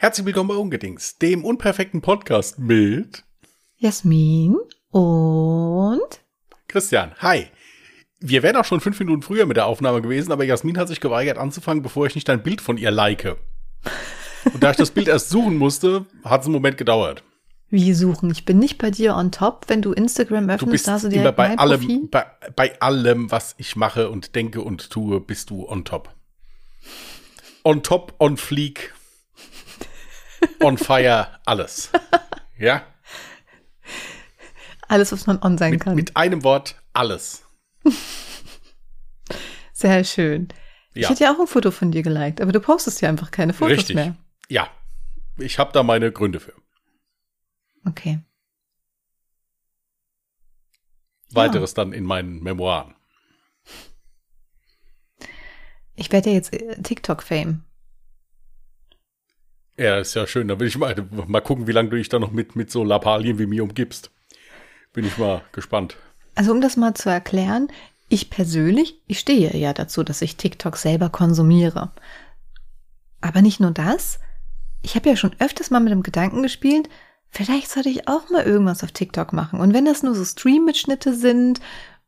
Herzlich 0.00 0.26
willkommen 0.26 0.50
bei 0.50 0.54
Ungedings, 0.54 1.18
dem 1.18 1.44
unperfekten 1.44 2.02
Podcast 2.02 2.60
mit 2.60 3.24
Jasmin 3.78 4.54
und 4.92 6.20
Christian. 6.68 7.16
Hi. 7.18 7.46
Wir 8.20 8.44
wären 8.44 8.54
auch 8.54 8.64
schon 8.64 8.78
fünf 8.78 9.00
Minuten 9.00 9.22
früher 9.22 9.44
mit 9.44 9.56
der 9.56 9.66
Aufnahme 9.66 10.00
gewesen, 10.00 10.30
aber 10.30 10.44
Jasmin 10.44 10.78
hat 10.78 10.86
sich 10.86 11.00
geweigert 11.00 11.36
anzufangen, 11.36 11.82
bevor 11.82 12.06
ich 12.06 12.14
nicht 12.14 12.30
ein 12.30 12.44
Bild 12.44 12.60
von 12.60 12.78
ihr 12.78 12.92
like. 12.92 13.38
Und 14.44 14.62
da 14.62 14.70
ich 14.70 14.76
das 14.76 14.92
Bild 14.92 15.08
erst 15.08 15.30
suchen 15.30 15.56
musste, 15.56 16.06
hat 16.22 16.42
es 16.42 16.46
einen 16.46 16.54
Moment 16.54 16.78
gedauert. 16.78 17.24
Wie 17.68 17.92
suchen? 17.92 18.30
Ich 18.30 18.44
bin 18.44 18.60
nicht 18.60 18.78
bei 18.78 18.92
dir 18.92 19.16
on 19.16 19.32
top, 19.32 19.64
wenn 19.66 19.82
du 19.82 19.92
Instagram 19.92 20.44
öffnest, 20.44 20.62
Du 20.62 20.70
bist 20.70 20.86
da 20.86 20.92
hast 20.92 21.02
du 21.02 21.08
immer 21.08 21.32
direkt 21.32 21.36
bei 21.36 21.58
allem, 21.58 22.08
bei, 22.08 22.24
bei 22.54 22.80
allem, 22.80 23.32
was 23.32 23.56
ich 23.58 23.74
mache 23.74 24.10
und 24.10 24.36
denke 24.36 24.62
und 24.62 24.90
tue, 24.90 25.20
bist 25.20 25.50
du 25.50 25.68
on 25.68 25.84
top. 25.84 26.14
On 27.64 27.82
top, 27.82 28.14
on 28.20 28.36
fleek, 28.36 28.94
on 30.60 30.78
fire, 30.78 31.38
alles. 31.44 31.90
Ja? 32.58 32.84
Alles, 34.88 35.12
was 35.12 35.26
man 35.26 35.40
on 35.42 35.56
sein 35.58 35.70
Mit, 35.70 35.80
kann. 35.82 35.94
mit 35.94 36.16
einem 36.16 36.42
Wort, 36.42 36.74
alles. 36.92 37.44
Sehr 39.72 40.02
schön. 40.02 40.48
Ich 40.94 41.02
Ja. 41.04 41.10
hätte 41.10 41.22
ja 41.24 41.32
auch 41.32 41.38
ein 41.38 41.46
Foto 41.46 41.70
von 41.70 41.92
dir 41.92 42.02
geliked, 42.02 42.40
aber 42.40 42.50
du 42.50 42.58
postest 42.58 43.00
ja 43.00 43.08
einfach 43.08 43.30
keine 43.30 43.52
Fotos 43.52 43.76
Richtig. 43.78 43.94
mehr. 43.94 44.16
Ja. 44.48 44.68
Ich 45.36 45.60
habe 45.60 45.70
da 45.72 45.84
meine 45.84 46.10
Gründe 46.10 46.40
für. 46.40 46.52
Okay. 47.86 48.18
Weiteres 51.30 51.74
dann 51.74 51.92
in 51.92 52.02
meinen 52.04 52.42
Memoiren. 52.42 52.96
Ich 55.94 56.10
werde 56.10 56.30
ja 56.30 56.34
jetzt 56.36 56.52
äh, 56.52 56.80
TikTok-Fame. 56.82 57.62
Ja, 59.78 59.98
ist 59.98 60.14
ja 60.14 60.26
schön. 60.26 60.48
Da 60.48 60.58
will 60.58 60.66
ich 60.66 60.76
mal, 60.76 60.94
mal 61.28 61.40
gucken, 61.40 61.68
wie 61.68 61.72
lange 61.72 61.90
du 61.90 61.96
dich 61.96 62.08
da 62.08 62.18
noch 62.18 62.32
mit, 62.32 62.56
mit 62.56 62.70
so 62.70 62.82
Lappalien 62.82 63.38
wie 63.38 63.46
mir 63.46 63.62
umgibst. 63.62 64.10
Bin 64.92 65.06
ich 65.06 65.16
mal 65.18 65.42
gespannt. 65.52 65.96
Also 66.34 66.50
um 66.50 66.60
das 66.60 66.76
mal 66.76 66.94
zu 66.94 67.08
erklären, 67.08 67.68
ich 68.08 68.28
persönlich, 68.28 69.00
ich 69.06 69.20
stehe 69.20 69.56
ja 69.56 69.72
dazu, 69.72 70.02
dass 70.02 70.20
ich 70.20 70.36
TikTok 70.36 70.76
selber 70.76 71.10
konsumiere. 71.10 71.92
Aber 73.20 73.40
nicht 73.40 73.60
nur 73.60 73.70
das. 73.70 74.18
Ich 74.82 74.96
habe 74.96 75.08
ja 75.08 75.16
schon 75.16 75.36
öfters 75.38 75.70
mal 75.70 75.80
mit 75.80 75.92
dem 75.92 76.02
Gedanken 76.02 76.42
gespielt, 76.42 76.88
vielleicht 77.30 77.70
sollte 77.70 77.88
ich 77.88 78.08
auch 78.08 78.30
mal 78.30 78.44
irgendwas 78.44 78.82
auf 78.82 78.92
TikTok 78.92 79.32
machen. 79.32 79.60
Und 79.60 79.74
wenn 79.74 79.84
das 79.84 80.02
nur 80.02 80.14
so 80.14 80.24
Stream-Mitschnitte 80.24 81.14
sind, 81.14 81.60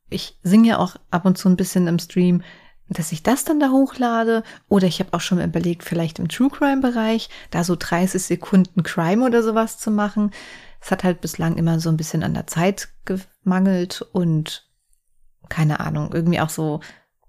ich 0.08 0.38
singe 0.42 0.68
ja 0.68 0.78
auch 0.78 0.96
ab 1.10 1.24
und 1.24 1.38
zu 1.38 1.48
ein 1.48 1.56
bisschen 1.56 1.86
im 1.86 1.98
Stream, 1.98 2.42
dass 2.90 3.12
ich 3.12 3.22
das 3.22 3.44
dann 3.44 3.60
da 3.60 3.70
hochlade. 3.70 4.42
Oder 4.68 4.86
ich 4.86 5.00
habe 5.00 5.14
auch 5.14 5.20
schon 5.20 5.38
mal 5.38 5.46
überlegt, 5.46 5.84
vielleicht 5.84 6.18
im 6.18 6.28
True 6.28 6.50
Crime-Bereich, 6.50 7.30
da 7.50 7.64
so 7.64 7.76
30 7.78 8.22
Sekunden 8.22 8.82
Crime 8.82 9.24
oder 9.24 9.42
sowas 9.42 9.78
zu 9.78 9.90
machen. 9.90 10.32
Es 10.80 10.90
hat 10.90 11.04
halt 11.04 11.20
bislang 11.20 11.56
immer 11.56 11.78
so 11.78 11.88
ein 11.88 11.96
bisschen 11.96 12.22
an 12.22 12.34
der 12.34 12.46
Zeit 12.46 12.88
gemangelt 13.04 14.02
und 14.12 14.66
keine 15.48 15.80
Ahnung, 15.80 16.12
irgendwie 16.12 16.40
auch 16.40 16.48
so, 16.48 16.80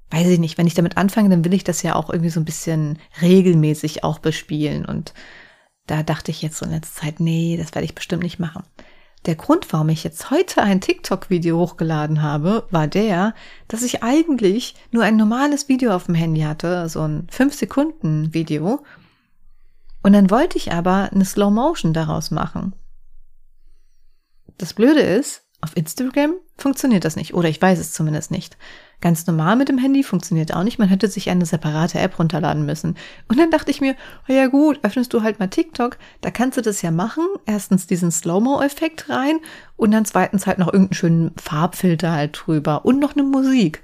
weiß 0.09 0.27
ich 0.27 0.39
nicht, 0.39 0.57
wenn 0.57 0.67
ich 0.67 0.73
damit 0.73 0.97
anfange, 0.97 1.29
dann 1.29 1.43
will 1.43 1.53
ich 1.53 1.63
das 1.63 1.81
ja 1.81 1.95
auch 1.95 2.09
irgendwie 2.09 2.29
so 2.29 2.39
ein 2.39 2.45
bisschen 2.45 2.99
regelmäßig 3.21 4.03
auch 4.03 4.19
bespielen. 4.19 4.85
Und 4.85 5.13
da 5.87 6.03
dachte 6.03 6.31
ich 6.31 6.41
jetzt 6.41 6.57
so 6.57 6.65
in 6.65 6.71
letzter 6.71 7.01
Zeit, 7.01 7.19
nee, 7.19 7.57
das 7.57 7.73
werde 7.75 7.85
ich 7.85 7.95
bestimmt 7.95 8.23
nicht 8.23 8.39
machen. 8.39 8.63
Der 9.27 9.35
Grund, 9.35 9.71
warum 9.71 9.89
ich 9.89 10.03
jetzt 10.03 10.31
heute 10.31 10.63
ein 10.63 10.81
TikTok-Video 10.81 11.59
hochgeladen 11.59 12.23
habe, 12.23 12.65
war 12.71 12.87
der, 12.87 13.35
dass 13.67 13.83
ich 13.83 14.01
eigentlich 14.01 14.73
nur 14.89 15.03
ein 15.03 15.15
normales 15.15 15.69
Video 15.69 15.93
auf 15.93 16.05
dem 16.05 16.15
Handy 16.15 16.41
hatte, 16.41 16.89
so 16.89 17.01
ein 17.01 17.27
5-Sekunden-Video. 17.27 18.83
Und 20.01 20.13
dann 20.13 20.31
wollte 20.31 20.57
ich 20.57 20.71
aber 20.71 21.09
eine 21.11 21.25
Slow 21.25 21.51
Motion 21.51 21.93
daraus 21.93 22.31
machen. 22.31 22.73
Das 24.57 24.73
Blöde 24.73 25.01
ist, 25.01 25.43
auf 25.61 25.77
Instagram 25.77 26.33
funktioniert 26.57 27.05
das 27.05 27.15
nicht. 27.15 27.33
Oder 27.33 27.49
ich 27.49 27.61
weiß 27.61 27.79
es 27.79 27.93
zumindest 27.93 28.31
nicht. 28.31 28.57
Ganz 28.99 29.25
normal 29.25 29.55
mit 29.55 29.69
dem 29.69 29.77
Handy 29.77 30.03
funktioniert 30.03 30.53
auch 30.53 30.63
nicht. 30.63 30.79
Man 30.79 30.89
hätte 30.89 31.07
sich 31.07 31.29
eine 31.29 31.45
separate 31.45 31.99
App 31.99 32.19
runterladen 32.19 32.65
müssen. 32.65 32.95
Und 33.27 33.39
dann 33.39 33.51
dachte 33.51 33.71
ich 33.71 33.81
mir, 33.81 33.95
oh 34.27 34.33
ja 34.33 34.47
gut, 34.47 34.79
öffnest 34.83 35.13
du 35.13 35.23
halt 35.23 35.39
mal 35.39 35.47
TikTok, 35.47 35.97
da 36.21 36.29
kannst 36.29 36.57
du 36.57 36.61
das 36.61 36.81
ja 36.81 36.91
machen. 36.91 37.25
Erstens 37.45 37.87
diesen 37.87 38.11
Slow-Mo-Effekt 38.11 39.09
rein 39.09 39.39
und 39.75 39.91
dann 39.91 40.05
zweitens 40.05 40.45
halt 40.45 40.59
noch 40.59 40.67
irgendeinen 40.67 40.95
schönen 40.95 41.31
Farbfilter 41.37 42.11
halt 42.11 42.39
drüber 42.45 42.85
und 42.85 42.99
noch 42.99 43.13
eine 43.13 43.23
Musik. 43.23 43.81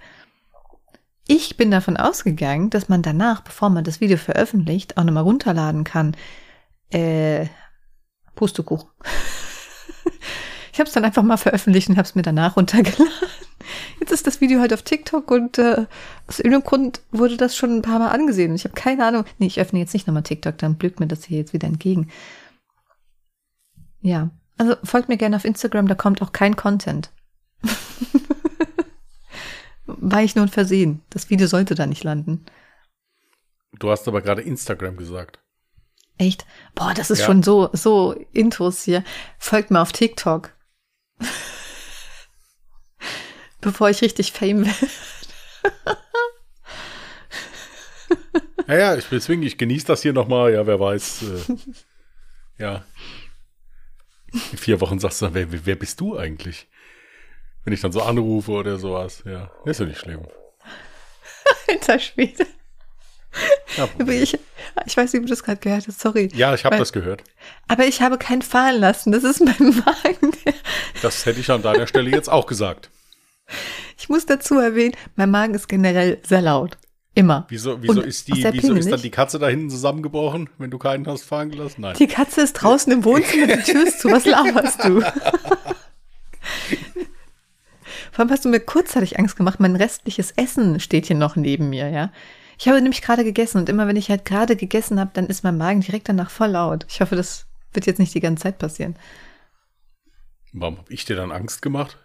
Ich 1.27 1.57
bin 1.57 1.71
davon 1.71 1.97
ausgegangen, 1.97 2.69
dass 2.69 2.87
man 2.87 3.01
danach, 3.01 3.41
bevor 3.41 3.69
man 3.69 3.83
das 3.83 3.99
Video 3.99 4.17
veröffentlicht, 4.17 4.97
auch 4.97 5.03
nochmal 5.03 5.23
runterladen 5.23 5.83
kann. 5.83 6.15
Äh, 6.89 7.47
Pustekuchen. 8.35 8.89
Ich 10.77 10.79
habe 10.79 10.89
es 10.89 10.93
dann 10.93 11.05
einfach 11.05 11.23
mal 11.23 11.37
veröffentlicht 11.37 11.89
und 11.89 11.97
habe 11.97 12.07
es 12.07 12.13
mir 12.13 12.21
danach 12.21 12.55
runtergeladen. 12.55 13.07
Jetzt 13.99 14.11
ist 14.11 14.27
das 14.27 14.41
Video 14.41 14.59
halt 14.59 14.71
auf 14.75 14.83
TikTok 14.83 15.31
und 15.31 15.57
äh, 15.57 15.87
aus 16.27 16.37
irgendeinem 16.37 16.65
Grund 16.65 17.01
wurde 17.11 17.35
das 17.35 17.55
schon 17.55 17.77
ein 17.77 17.81
paar 17.81 17.97
Mal 17.97 18.09
angesehen. 18.11 18.53
Ich 18.53 18.63
habe 18.63 18.75
keine 18.75 19.03
Ahnung. 19.03 19.25
Nee, 19.39 19.47
ich 19.47 19.59
öffne 19.59 19.79
jetzt 19.79 19.95
nicht 19.95 20.05
nochmal 20.05 20.21
TikTok, 20.21 20.55
dann 20.59 20.75
blüht 20.75 20.99
mir 20.99 21.07
das 21.07 21.23
hier 21.23 21.39
jetzt 21.39 21.51
wieder 21.53 21.67
entgegen. 21.67 22.11
Ja, 24.01 24.29
also 24.59 24.75
folgt 24.83 25.09
mir 25.09 25.17
gerne 25.17 25.37
auf 25.37 25.45
Instagram, 25.45 25.87
da 25.87 25.95
kommt 25.95 26.21
auch 26.21 26.31
kein 26.31 26.55
Content. 26.55 27.09
War 29.87 30.21
ich 30.21 30.35
nur 30.35 30.45
ein 30.45 30.49
Versehen. 30.49 31.01
Das 31.09 31.31
Video 31.31 31.47
sollte 31.47 31.73
da 31.73 31.87
nicht 31.87 32.03
landen. 32.03 32.45
Du 33.79 33.89
hast 33.89 34.07
aber 34.07 34.21
gerade 34.21 34.43
Instagram 34.43 34.95
gesagt. 34.95 35.39
Echt? 36.19 36.45
Boah, 36.75 36.93
das 36.93 37.09
ist 37.09 37.21
Ja. 37.21 37.25
schon 37.25 37.41
so, 37.41 37.71
so 37.73 38.13
Intros 38.31 38.83
hier. 38.83 39.03
Folgt 39.39 39.71
mir 39.71 39.81
auf 39.81 39.91
TikTok. 39.91 40.53
Bevor 43.61 43.89
ich 43.89 44.01
richtig 44.01 44.31
Fame 44.31 44.65
werde. 44.65 44.87
Ja, 48.67 48.77
ja, 48.77 48.95
ich 48.97 49.05
deswegen, 49.05 49.43
ich 49.43 49.57
genieße 49.57 49.87
das 49.87 50.01
hier 50.01 50.13
nochmal. 50.13 50.53
Ja, 50.53 50.67
wer 50.67 50.79
weiß. 50.79 51.23
Äh, 51.23 51.55
ja. 52.57 52.85
In 54.33 54.57
vier 54.57 54.81
Wochen 54.81 54.99
sagst 54.99 55.21
du 55.21 55.25
dann, 55.25 55.35
wer, 55.35 55.65
wer 55.65 55.75
bist 55.75 56.01
du 56.01 56.17
eigentlich? 56.17 56.67
Wenn 57.63 57.73
ich 57.73 57.81
dann 57.81 57.93
so 57.93 58.01
anrufe 58.01 58.51
oder 58.51 58.77
sowas. 58.77 59.23
Ja, 59.25 59.51
ist 59.65 59.79
ja 59.79 59.85
nicht 59.85 59.99
schlimm. 59.99 60.27
Alter 61.69 61.97
Schwede. 61.99 62.45
Ich, 64.07 64.37
ich 64.85 64.97
weiß 64.97 65.13
nicht, 65.13 65.21
ob 65.21 65.27
du 65.27 65.29
das 65.29 65.43
gerade 65.43 65.59
gehört 65.59 65.87
hast, 65.87 65.99
sorry. 65.99 66.29
ja 66.33 66.53
ich 66.53 66.65
habe 66.65 66.77
das 66.77 66.91
gehört. 66.91 67.23
Aber 67.67 67.85
ich 67.85 68.01
habe 68.01 68.17
keinen 68.17 68.41
fallen 68.41 68.79
lassen. 68.79 69.11
Das 69.11 69.23
ist 69.23 69.39
mein 69.39 69.55
Magen. 69.59 70.31
Das 71.01 71.25
hätte 71.25 71.39
ich 71.39 71.51
an 71.51 71.61
deiner 71.61 71.85
Stelle 71.85 72.09
jetzt 72.09 72.29
auch 72.29 72.47
gesagt. 72.47 72.89
Ich 73.99 74.09
muss 74.09 74.25
dazu 74.25 74.57
erwähnen, 74.57 74.95
mein 75.15 75.29
Magen 75.29 75.53
ist 75.53 75.67
generell 75.67 76.19
sehr 76.23 76.41
laut. 76.41 76.77
Immer. 77.13 77.45
Wieso, 77.49 77.81
wieso, 77.81 78.01
ist, 78.01 78.27
die, 78.27 78.45
wieso 78.51 78.73
ist 78.75 78.91
dann 78.91 79.01
die 79.01 79.09
Katze 79.09 79.39
da 79.39 79.47
hinten 79.47 79.71
zusammengebrochen, 79.71 80.49
wenn 80.59 80.69
du 80.69 80.77
keinen 80.77 81.07
hast 81.07 81.23
fahren 81.23 81.49
gelassen? 81.49 81.81
Nein. 81.81 81.95
Die 81.97 82.07
Katze 82.07 82.41
ist 82.41 82.53
draußen 82.53 82.91
im 82.93 83.03
Wohnzimmer, 83.03 83.47
die 83.47 83.63
Tür 83.63 83.87
ist 83.87 84.01
zu. 84.01 84.11
Was 84.11 84.25
laberst 84.27 84.83
du? 84.83 85.01
Vor 88.11 88.19
allem 88.19 88.29
hast 88.29 88.45
du 88.45 88.49
mir 88.49 88.59
kurzzeitig 88.59 89.17
Angst 89.17 89.35
gemacht. 89.35 89.59
Mein 89.59 89.75
restliches 89.75 90.31
Essen 90.35 90.79
steht 90.79 91.07
hier 91.07 91.15
noch 91.15 91.35
neben 91.35 91.69
mir, 91.69 91.89
ja. 91.89 92.11
Ich 92.57 92.67
habe 92.67 92.81
nämlich 92.81 93.01
gerade 93.03 93.23
gegessen 93.23 93.59
und 93.59 93.69
immer 93.69 93.87
wenn 93.87 93.95
ich 93.95 94.09
halt 94.09 94.25
gerade 94.25 94.55
gegessen 94.55 94.99
habe, 94.99 95.11
dann 95.13 95.27
ist 95.27 95.43
mein 95.43 95.57
Magen 95.57 95.81
direkt 95.81 96.09
danach 96.09 96.31
voll 96.31 96.49
laut. 96.49 96.87
Ich 96.89 97.01
hoffe, 97.01 97.15
das 97.15 97.45
wird 97.73 97.85
jetzt 97.85 97.99
nicht 97.99 98.15
die 98.15 98.19
ganze 98.19 98.43
Zeit 98.43 98.57
passieren. 98.57 98.95
Warum 100.53 100.79
habe 100.79 100.91
ich 100.91 101.05
dir 101.05 101.15
dann 101.15 101.31
Angst 101.31 101.61
gemacht? 101.61 101.99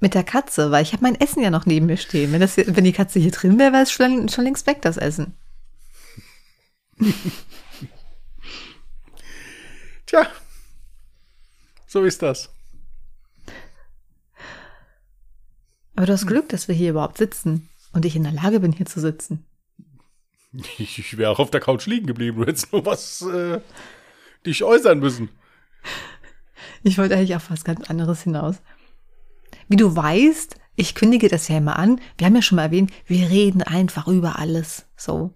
Mit 0.00 0.14
der 0.14 0.24
Katze, 0.24 0.72
weil 0.72 0.82
ich 0.82 0.92
habe 0.92 1.04
mein 1.04 1.20
Essen 1.20 1.42
ja 1.42 1.50
noch 1.50 1.64
neben 1.64 1.86
mir 1.86 1.96
stehen. 1.96 2.32
Wenn, 2.32 2.40
das, 2.40 2.56
wenn 2.56 2.82
die 2.82 2.92
Katze 2.92 3.20
hier 3.20 3.30
drin 3.30 3.56
wäre, 3.58 3.72
wäre 3.72 3.84
es 3.84 3.92
schon, 3.92 4.28
schon 4.28 4.44
längst 4.44 4.66
weg, 4.66 4.82
das 4.82 4.96
Essen. 4.96 5.36
Tja, 10.06 10.26
so 11.86 12.02
ist 12.02 12.20
das. 12.22 12.50
Aber 15.94 16.06
du 16.06 16.12
hast 16.12 16.26
Glück, 16.26 16.48
dass 16.48 16.66
wir 16.66 16.74
hier 16.74 16.90
überhaupt 16.90 17.18
sitzen 17.18 17.68
und 17.94 18.04
ich 18.04 18.16
in 18.16 18.24
der 18.24 18.32
Lage 18.32 18.60
bin, 18.60 18.72
hier 18.72 18.86
zu 18.86 19.00
sitzen. 19.00 19.46
Ich, 20.78 20.98
ich 20.98 21.16
wäre 21.16 21.30
auch 21.30 21.38
auf 21.38 21.50
der 21.50 21.60
Couch 21.60 21.86
liegen 21.86 22.06
geblieben. 22.06 22.38
Du 22.38 22.46
hättest 22.46 22.72
nur 22.72 22.84
was 22.86 23.22
äh, 23.22 23.60
dich 24.46 24.62
äußern 24.62 24.98
müssen. 24.98 25.30
Ich 26.82 26.98
wollte 26.98 27.16
eigentlich 27.16 27.34
auf 27.34 27.50
was 27.50 27.64
ganz 27.64 27.88
anderes 27.88 28.22
hinaus. 28.22 28.56
Wie 29.68 29.76
du 29.76 29.96
weißt, 29.96 30.56
ich 30.76 30.94
kündige 30.94 31.28
das 31.28 31.48
ja 31.48 31.56
immer 31.56 31.78
an. 31.78 32.00
Wir 32.18 32.26
haben 32.26 32.36
ja 32.36 32.42
schon 32.42 32.56
mal 32.56 32.64
erwähnt, 32.64 32.92
wir 33.06 33.30
reden 33.30 33.62
einfach 33.62 34.06
über 34.06 34.38
alles. 34.38 34.86
So. 34.96 35.34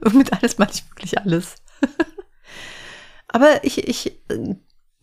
Und 0.00 0.14
mit 0.14 0.32
alles 0.32 0.58
meine 0.58 0.72
ich 0.72 0.88
wirklich 0.90 1.18
alles. 1.18 1.56
Aber 3.28 3.62
ich, 3.62 3.86
ich 3.86 4.20
äh, 4.30 4.56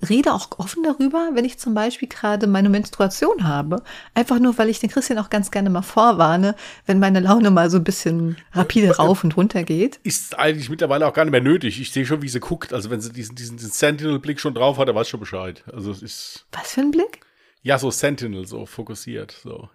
rede 0.09 0.33
auch 0.33 0.50
offen 0.59 0.83
darüber, 0.83 1.31
wenn 1.33 1.45
ich 1.45 1.57
zum 1.57 1.74
Beispiel 1.74 2.07
gerade 2.07 2.47
meine 2.47 2.69
Menstruation 2.69 3.47
habe. 3.47 3.81
Einfach 4.13 4.39
nur, 4.39 4.57
weil 4.57 4.69
ich 4.69 4.80
den 4.80 4.89
Christian 4.89 5.19
auch 5.19 5.30
ganz 5.30 5.51
gerne 5.51 5.69
mal 5.69 5.81
vorwarne, 5.81 6.56
wenn 6.86 7.00
meine 7.00 7.19
Laune 7.19 7.51
mal 7.51 7.69
so 7.69 7.77
ein 7.77 7.83
bisschen 7.83 8.38
rapide 8.53 8.95
rauf 8.97 9.24
und 9.24 9.38
runter 9.38 9.63
geht. 9.63 10.00
Ist 10.03 10.38
eigentlich 10.38 10.69
mittlerweile 10.69 11.07
auch 11.07 11.13
gar 11.13 11.25
nicht 11.25 11.31
mehr 11.31 11.42
nötig. 11.42 11.80
Ich 11.80 11.92
sehe 11.92 12.06
schon, 12.06 12.21
wie 12.21 12.30
sie 12.30 12.39
guckt. 12.39 12.74
Also 12.74 12.89
wenn 12.89 13.01
sie 13.01 13.12
diesen, 13.12 13.36
diesen, 13.36 13.57
diesen 13.57 13.71
Sentinel-Blick 13.71 14.39
schon 14.39 14.53
drauf 14.53 14.77
hat, 14.77 14.88
dann 14.88 14.95
weiß 14.95 15.09
schon 15.09 15.19
Bescheid. 15.19 15.63
Also 15.71 15.92
es 15.92 16.01
ist. 16.01 16.48
Was 16.51 16.74
für 16.74 16.81
ein 16.81 16.91
Blick? 16.91 17.21
Ja, 17.62 17.80
so 17.80 17.89
Sentinel, 17.89 18.45
so 18.45 18.65
fokussiert, 18.65 19.31
so. 19.31 19.69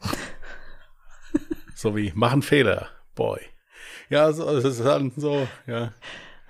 so 1.74 1.96
wie, 1.96 2.12
machen 2.14 2.42
Fehler, 2.42 2.88
Boy. 3.14 3.40
Ja, 4.10 4.32
so, 4.32 4.44
das 4.44 4.64
ist 4.64 4.84
dann 4.84 5.12
so, 5.16 5.46
ja. 5.66 5.92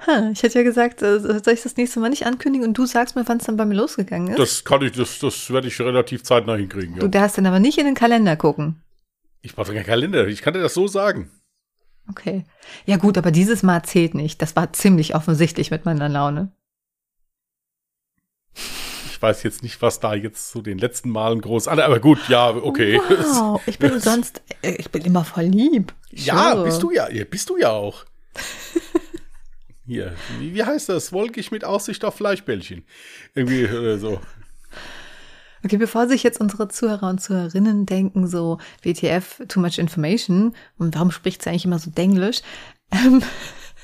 Ha, 0.06 0.30
ich 0.32 0.42
hätte 0.42 0.58
ja 0.58 0.64
gesagt, 0.64 1.02
äh, 1.02 1.20
soll 1.20 1.52
ich 1.54 1.62
das 1.62 1.76
nächste 1.76 2.00
Mal 2.00 2.08
nicht 2.10 2.24
ankündigen 2.26 2.66
und 2.68 2.76
du 2.78 2.86
sagst 2.86 3.16
mir, 3.16 3.28
wann 3.28 3.38
es 3.38 3.44
dann 3.44 3.56
bei 3.56 3.64
mir 3.66 3.74
losgegangen 3.74 4.28
ist? 4.28 4.38
Das 4.38 4.64
kann 4.64 4.82
ich, 4.82 4.92
das, 4.92 5.18
das 5.18 5.50
werde 5.50 5.68
ich 5.68 5.78
relativ 5.80 6.22
zeitnah 6.22 6.56
hinkriegen. 6.56 6.94
Ja. 6.94 7.00
Du 7.00 7.08
darfst 7.08 7.36
dann 7.38 7.46
aber 7.46 7.60
nicht 7.60 7.78
in 7.78 7.84
den 7.86 7.94
Kalender 7.94 8.36
gucken. 8.36 8.82
Ich 9.42 9.54
brauche 9.54 9.72
keinen 9.74 9.84
Kalender, 9.86 10.26
ich 10.28 10.42
kann 10.42 10.54
dir 10.54 10.60
das 10.60 10.74
so 10.74 10.86
sagen. 10.86 11.30
Okay. 12.08 12.44
Ja 12.86 12.96
gut, 12.96 13.18
aber 13.18 13.30
dieses 13.30 13.62
Mal 13.62 13.82
zählt 13.84 14.14
nicht. 14.14 14.40
Das 14.42 14.56
war 14.56 14.72
ziemlich 14.72 15.14
offensichtlich 15.14 15.70
mit 15.70 15.84
meiner 15.84 16.08
Laune. 16.08 16.50
Ich 19.06 19.20
weiß 19.22 19.42
jetzt 19.42 19.62
nicht, 19.62 19.80
was 19.82 20.00
da 20.00 20.14
jetzt 20.14 20.50
zu 20.50 20.62
den 20.62 20.78
letzten 20.78 21.10
Malen 21.10 21.40
groß. 21.42 21.68
Aber 21.68 22.00
gut, 22.00 22.18
ja, 22.28 22.50
okay. 22.50 22.98
Wow, 23.08 23.60
ich 23.66 23.78
bin 23.78 24.00
sonst, 24.00 24.40
äh, 24.62 24.72
ich 24.72 24.90
bin 24.90 25.04
immer 25.04 25.24
voll 25.24 25.44
lieb. 25.44 25.92
Ja, 26.10 26.52
Sure. 26.52 26.64
bist 26.64 26.82
du 26.82 26.90
ja, 26.90 27.06
bist 27.30 27.50
du 27.50 27.58
ja 27.58 27.70
auch. 27.70 28.06
Hier, 29.90 30.12
wie, 30.38 30.54
wie 30.54 30.62
heißt 30.62 30.88
das? 30.88 31.12
Wolkig 31.12 31.50
mit 31.50 31.64
Aussicht 31.64 32.04
auf 32.04 32.14
Fleischbällchen. 32.14 32.84
Irgendwie 33.34 33.62
äh, 33.62 33.98
so. 33.98 34.20
Okay, 35.64 35.78
bevor 35.78 36.06
sich 36.06 36.22
jetzt 36.22 36.40
unsere 36.40 36.68
Zuhörer 36.68 37.08
und 37.08 37.20
Zuhörerinnen 37.20 37.86
denken, 37.86 38.28
so 38.28 38.58
WTF, 38.84 39.42
too 39.48 39.58
much 39.58 39.78
information, 39.78 40.54
und 40.78 40.94
warum 40.94 41.10
spricht 41.10 41.42
sie 41.42 41.50
eigentlich 41.50 41.64
immer 41.64 41.80
so 41.80 41.90
Denglisch? 41.90 42.42
Ähm, 42.92 43.20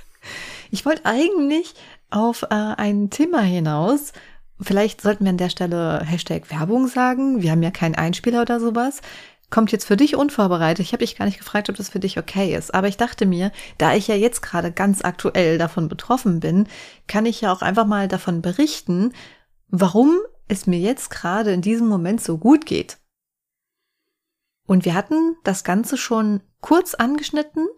ich 0.71 0.87
wollte 0.87 1.07
eigentlich 1.07 1.75
auf 2.11 2.45
äh, 2.45 2.55
ein 2.55 3.11
Thema 3.11 3.41
hinaus. 3.41 4.13
Vielleicht 4.61 5.01
sollten 5.01 5.25
wir 5.25 5.31
an 5.31 5.39
der 5.39 5.51
Stelle 5.51 6.05
Hashtag 6.05 6.53
Werbung 6.53 6.87
sagen. 6.87 7.43
Wir 7.43 7.51
haben 7.51 7.65
ja 7.65 7.73
keinen 7.73 7.97
Einspieler 7.97 8.43
oder 8.43 8.61
sowas. 8.61 9.03
Kommt 9.49 9.71
jetzt 9.71 9.85
für 9.85 9.97
dich 9.97 10.17
unvorbereitet. 10.17 10.85
Ich 10.85 10.93
habe 10.93 11.05
dich 11.05 11.17
gar 11.17 11.25
nicht 11.25 11.39
gefragt, 11.39 11.71
ob 11.71 11.77
das 11.77 11.89
für 11.89 12.01
dich 12.01 12.19
okay 12.19 12.55
ist. 12.57 12.75
Aber 12.75 12.89
ich 12.89 12.97
dachte 12.97 13.27
mir, 13.27 13.53
da 13.79 13.95
ich 13.95 14.09
ja 14.09 14.17
jetzt 14.17 14.43
gerade 14.43 14.73
ganz 14.73 15.05
aktuell 15.05 15.57
davon 15.57 15.89
betroffen 15.89 16.41
bin, 16.41 16.67
kann 17.07 17.27
ich 17.27 17.41
ja 17.41 17.53
auch 17.53 17.63
einfach 17.63 17.87
mal 17.87 18.09
davon 18.09 18.43
berichten, 18.43 19.13
warum 19.69 20.19
es 20.49 20.67
mir 20.67 20.79
jetzt 20.79 21.11
gerade 21.11 21.53
in 21.53 21.63
diesem 21.63 21.87
Moment 21.87 22.21
so 22.21 22.39
gut 22.39 22.67
geht. 22.67 22.99
Und 24.67 24.85
wir 24.85 24.95
hatten 24.95 25.37
das 25.45 25.63
Ganze 25.63 25.97
schon 25.97 26.41
kurz 26.61 26.95
angeschnitten 26.95 27.69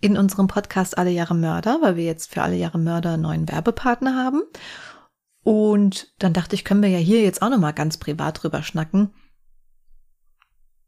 in 0.00 0.18
unserem 0.18 0.46
Podcast 0.46 0.98
Alle 0.98 1.10
Jahre 1.10 1.34
Mörder, 1.34 1.78
weil 1.80 1.96
wir 1.96 2.04
jetzt 2.04 2.32
für 2.32 2.42
Alle 2.42 2.56
Jahre 2.56 2.78
Mörder 2.78 3.14
einen 3.14 3.22
neuen 3.22 3.48
Werbepartner 3.48 4.14
haben. 4.14 4.42
Und 5.42 6.12
dann 6.18 6.34
dachte 6.34 6.54
ich, 6.54 6.64
können 6.64 6.82
wir 6.82 6.90
ja 6.90 6.98
hier 6.98 7.22
jetzt 7.22 7.40
auch 7.40 7.48
nochmal 7.50 7.72
ganz 7.72 7.96
privat 7.96 8.42
drüber 8.42 8.62
schnacken, 8.62 9.14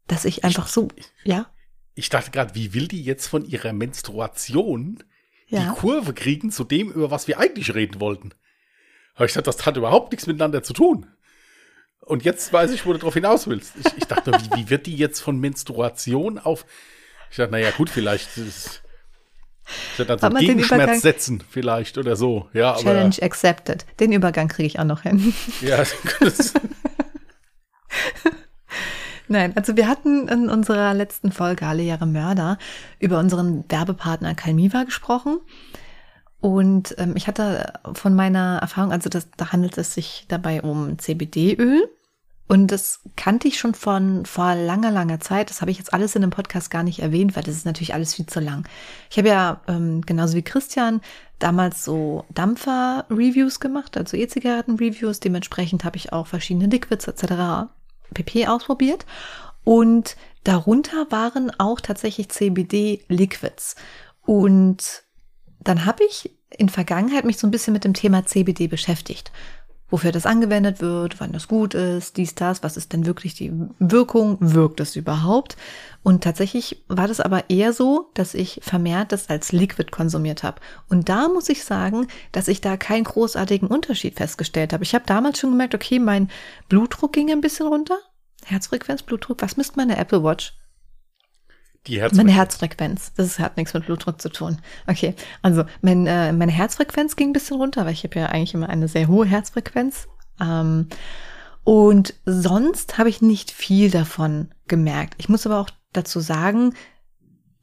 dass 0.07 0.25
ich 0.25 0.43
einfach 0.43 0.67
so, 0.67 0.87
ja, 1.23 1.51
Ich 1.95 2.09
dachte 2.09 2.31
gerade, 2.31 2.55
wie 2.55 2.73
will 2.73 2.87
die 2.87 3.03
jetzt 3.03 3.27
von 3.27 3.45
ihrer 3.45 3.73
Menstruation 3.73 5.03
ja. 5.47 5.61
die 5.61 5.79
Kurve 5.79 6.13
kriegen 6.13 6.51
zu 6.51 6.63
dem, 6.63 6.91
über 6.91 7.11
was 7.11 7.27
wir 7.27 7.39
eigentlich 7.39 7.73
reden 7.73 7.99
wollten? 7.99 8.31
Aber 9.15 9.25
ich 9.25 9.33
dachte, 9.33 9.45
das 9.45 9.65
hat 9.65 9.77
überhaupt 9.77 10.11
nichts 10.11 10.27
miteinander 10.27 10.63
zu 10.63 10.73
tun. 10.73 11.07
Und 12.01 12.23
jetzt 12.23 12.53
weiß 12.53 12.71
ich, 12.71 12.85
wo 12.85 12.93
du 12.93 12.99
drauf 12.99 13.15
hinaus 13.15 13.47
willst. 13.47 13.73
Ich, 13.83 13.97
ich 13.97 14.05
dachte, 14.05 14.31
wie, 14.31 14.57
wie 14.57 14.69
wird 14.69 14.85
die 14.85 14.95
jetzt 14.95 15.19
von 15.19 15.39
Menstruation 15.39 16.39
auf. 16.39 16.65
Ich 17.29 17.37
dachte, 17.37 17.51
naja, 17.51 17.71
gut, 17.71 17.89
vielleicht 17.89 18.37
ist. 18.37 18.83
Ich 19.97 20.05
dann 20.05 20.17
so 20.17 20.27
Aber 20.27 20.39
den 20.39 20.47
Gegenschmerz 20.47 21.01
setzen, 21.01 21.43
vielleicht 21.49 21.97
oder 21.97 22.15
so. 22.15 22.47
Ja, 22.53 22.71
aber. 22.71 22.83
Challenge 22.83 23.15
accepted. 23.21 23.85
Den 23.99 24.13
Übergang 24.13 24.47
kriege 24.47 24.67
ich 24.67 24.79
auch 24.79 24.85
noch 24.85 25.01
hin. 25.01 25.33
Ja, 25.61 25.83
das, 26.21 26.53
Nein, 29.27 29.55
also 29.55 29.75
wir 29.75 29.87
hatten 29.87 30.27
in 30.27 30.49
unserer 30.49 30.93
letzten 30.93 31.31
Folge 31.31 31.65
Alle 31.65 31.83
Jahre 31.83 32.05
Mörder 32.05 32.57
über 32.99 33.19
unseren 33.19 33.65
Werbepartner 33.69 34.35
Calmiva 34.35 34.83
gesprochen. 34.83 35.39
Und 36.39 36.95
ähm, 36.97 37.13
ich 37.15 37.27
hatte 37.27 37.73
von 37.93 38.15
meiner 38.15 38.59
Erfahrung, 38.61 38.91
also 38.91 39.09
das, 39.09 39.27
da 39.37 39.51
handelt 39.51 39.77
es 39.77 39.93
sich 39.93 40.25
dabei 40.27 40.61
um 40.61 40.97
CBD-Öl. 40.97 41.89
Und 42.49 42.67
das 42.67 43.01
kannte 43.17 43.49
ich 43.49 43.59
schon 43.59 43.73
von 43.73 44.25
vor 44.25 44.55
langer, 44.55 44.89
langer 44.89 45.19
Zeit. 45.19 45.49
Das 45.49 45.59
habe 45.59 45.71
ich 45.71 45.77
jetzt 45.77 45.93
alles 45.93 46.15
in 46.15 46.21
dem 46.21 46.29
Podcast 46.29 46.71
gar 46.71 46.83
nicht 46.83 46.99
erwähnt, 46.99 47.35
weil 47.35 47.43
das 47.43 47.55
ist 47.55 47.65
natürlich 47.65 47.93
alles 47.93 48.13
viel 48.13 48.25
zu 48.25 48.39
lang. 48.39 48.65
Ich 49.09 49.17
habe 49.17 49.27
ja 49.27 49.59
ähm, 49.67 50.01
genauso 50.05 50.35
wie 50.35 50.43
Christian 50.43 51.01
damals 51.39 51.83
so 51.83 52.23
Dampfer-Reviews 52.33 53.59
gemacht, 53.59 53.97
also 53.97 54.15
E-Zigaretten-Reviews. 54.15 55.19
Dementsprechend 55.19 55.83
habe 55.83 55.97
ich 55.97 56.13
auch 56.13 56.27
verschiedene 56.27 56.67
Liquids 56.67 57.07
etc. 57.07 57.69
pp 58.13 58.47
ausprobiert. 58.47 59.05
Und 59.63 60.15
darunter 60.43 61.11
waren 61.11 61.51
auch 61.59 61.81
tatsächlich 61.81 62.29
CBD-Liquids. 62.29 63.75
Und 64.25 65.03
dann 65.59 65.85
habe 65.85 66.03
ich 66.05 66.31
in 66.49 66.69
Vergangenheit 66.69 67.25
mich 67.25 67.37
so 67.37 67.47
ein 67.47 67.51
bisschen 67.51 67.73
mit 67.73 67.83
dem 67.83 67.93
Thema 67.93 68.25
CBD 68.25 68.67
beschäftigt. 68.67 69.31
Wofür 69.89 70.11
das 70.11 70.25
angewendet 70.25 70.81
wird, 70.81 71.21
wann 71.21 71.31
das 71.31 71.47
gut 71.47 71.73
ist, 71.73 72.17
dies, 72.17 72.35
das, 72.35 72.61
was 72.61 72.75
ist 72.75 72.91
denn 72.91 73.05
wirklich 73.05 73.35
die 73.35 73.53
Wirkung, 73.79 74.37
wirkt 74.41 74.81
es 74.81 74.97
überhaupt? 74.97 75.55
Und 76.03 76.23
tatsächlich 76.23 76.83
war 76.89 77.07
das 77.07 77.21
aber 77.21 77.49
eher 77.49 77.71
so, 77.71 78.09
dass 78.13 78.33
ich 78.33 78.59
vermehrt 78.61 79.13
das 79.13 79.29
als 79.29 79.53
Liquid 79.53 79.89
konsumiert 79.89 80.43
habe. 80.43 80.59
Und 80.89 81.07
da 81.07 81.29
muss 81.29 81.47
ich 81.47 81.63
sagen, 81.63 82.07
dass 82.33 82.49
ich 82.49 82.59
da 82.59 82.75
keinen 82.75 83.05
großartigen 83.05 83.69
Unterschied 83.69 84.15
festgestellt 84.15 84.73
habe. 84.73 84.83
Ich 84.83 84.93
habe 84.93 85.05
damals 85.05 85.39
schon 85.39 85.51
gemerkt, 85.51 85.73
okay, 85.73 85.99
mein 85.99 86.29
Blutdruck 86.67 87.13
ging 87.13 87.31
ein 87.31 87.41
bisschen 87.41 87.67
runter. 87.67 87.97
Herzfrequenz, 88.45 89.03
Blutdruck, 89.03 89.41
was 89.41 89.55
misst 89.55 89.77
meine 89.77 89.97
Apple 89.97 90.23
Watch? 90.23 90.53
Die 91.87 91.97
Meine 91.97 92.31
Herzfrequenz. 92.31 92.35
Herzfrequenz. 92.35 93.11
Das 93.15 93.39
hat 93.39 93.57
nichts 93.57 93.73
mit 93.73 93.85
Blutdruck 93.85 94.21
zu 94.21 94.29
tun. 94.29 94.59
Okay, 94.85 95.15
also 95.41 95.63
mein, 95.81 96.05
äh, 96.07 96.31
meine 96.33 96.51
Herzfrequenz 96.51 97.15
ging 97.15 97.29
ein 97.29 97.33
bisschen 97.33 97.57
runter, 97.57 97.85
weil 97.85 97.93
ich 97.93 98.03
habe 98.03 98.19
ja 98.19 98.27
eigentlich 98.27 98.53
immer 98.53 98.69
eine 98.69 98.87
sehr 98.87 99.07
hohe 99.07 99.25
Herzfrequenz. 99.25 100.07
Ähm, 100.39 100.87
und 101.63 102.13
sonst 102.25 102.97
habe 102.97 103.09
ich 103.09 103.21
nicht 103.21 103.51
viel 103.51 103.89
davon 103.89 104.51
gemerkt. 104.67 105.15
Ich 105.17 105.29
muss 105.29 105.45
aber 105.45 105.59
auch 105.59 105.69
dazu 105.93 106.19
sagen, 106.19 106.73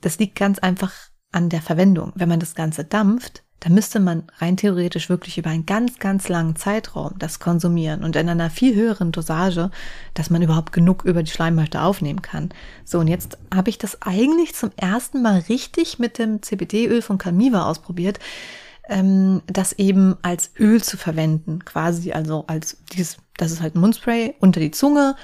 das 0.00 0.19
liegt 0.19 0.37
ganz 0.37 0.59
einfach 0.59 0.93
an 1.32 1.49
der 1.49 1.62
Verwendung. 1.62 2.12
Wenn 2.15 2.29
man 2.29 2.41
das 2.41 2.55
Ganze 2.55 2.85
dampft, 2.85 3.44
dann 3.61 3.73
müsste 3.73 3.99
man 3.99 4.25
rein 4.39 4.56
theoretisch 4.56 5.09
wirklich 5.09 5.39
über 5.39 5.51
einen 5.51 5.65
ganz, 5.65 5.99
ganz 5.99 6.29
langen 6.29 6.55
Zeitraum 6.55 7.15
das 7.19 7.39
konsumieren 7.39 8.05
und 8.05 8.15
in 8.15 8.29
einer 8.29 8.51
viel 8.51 8.75
höheren 8.75 9.11
Dosage, 9.11 9.70
dass 10.13 10.29
man 10.29 10.43
überhaupt 10.43 10.73
genug 10.73 11.05
über 11.05 11.23
die 11.23 11.31
Schleimhäute 11.31 11.81
aufnehmen 11.81 12.20
kann. 12.20 12.51
So, 12.84 12.99
und 12.99 13.08
jetzt 13.08 13.39
habe 13.55 13.70
ich 13.70 13.79
das 13.79 14.03
eigentlich 14.03 14.55
zum 14.55 14.70
ersten 14.77 15.23
Mal 15.23 15.44
richtig 15.49 15.99
mit 15.99 16.19
dem 16.19 16.43
CBD-Öl 16.43 17.01
von 17.01 17.17
Calmiva 17.17 17.65
ausprobiert, 17.65 18.19
ähm, 18.89 19.41
das 19.46 19.73
eben 19.73 20.17
als 20.20 20.51
Öl 20.58 20.82
zu 20.82 20.96
verwenden, 20.96 21.65
quasi 21.65 22.13
also 22.13 22.44
als 22.46 22.79
dieses, 22.93 23.17
das 23.39 23.51
ist 23.51 23.63
halt 23.63 23.77
ein 23.77 23.81
Mundspray 23.81 24.34
unter 24.41 24.61
die 24.61 24.73
Zunge 24.73 25.17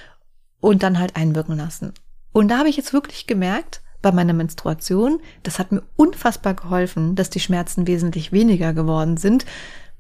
und 0.61 0.83
dann 0.83 0.99
halt 0.99 1.17
einwirken 1.17 1.57
lassen. 1.57 1.93
Und 2.33 2.49
da 2.49 2.59
habe 2.59 2.69
ich 2.69 2.77
jetzt 2.77 2.93
wirklich 2.93 3.27
gemerkt, 3.27 3.80
bei 4.03 4.13
meiner 4.13 4.33
Menstruation, 4.33 5.21
das 5.43 5.59
hat 5.59 5.73
mir 5.73 5.83
unfassbar 5.97 6.55
geholfen, 6.55 7.15
dass 7.15 7.31
die 7.31 7.41
Schmerzen 7.41 7.87
wesentlich 7.87 8.33
weniger 8.33 8.73
geworden 8.73 9.17
sind. 9.17 9.45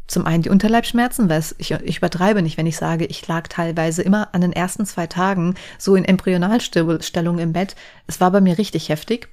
Zum 0.06 0.26
einen 0.26 0.42
die 0.42 0.50
Unterleibsschmerzen, 0.50 1.28
weil 1.28 1.44
ich, 1.58 1.70
ich 1.70 1.98
übertreibe 1.98 2.42
nicht, 2.42 2.56
wenn 2.56 2.66
ich 2.66 2.76
sage, 2.76 3.06
ich 3.06 3.26
lag 3.28 3.46
teilweise 3.46 4.02
immer 4.02 4.34
an 4.34 4.40
den 4.40 4.52
ersten 4.52 4.84
zwei 4.84 5.06
Tagen 5.06 5.54
so 5.78 5.94
in 5.94 6.04
Embryonalstellung 6.04 7.38
im 7.38 7.52
Bett. 7.52 7.76
Es 8.06 8.20
war 8.20 8.30
bei 8.32 8.40
mir 8.40 8.58
richtig 8.58 8.88
heftig. 8.88 9.28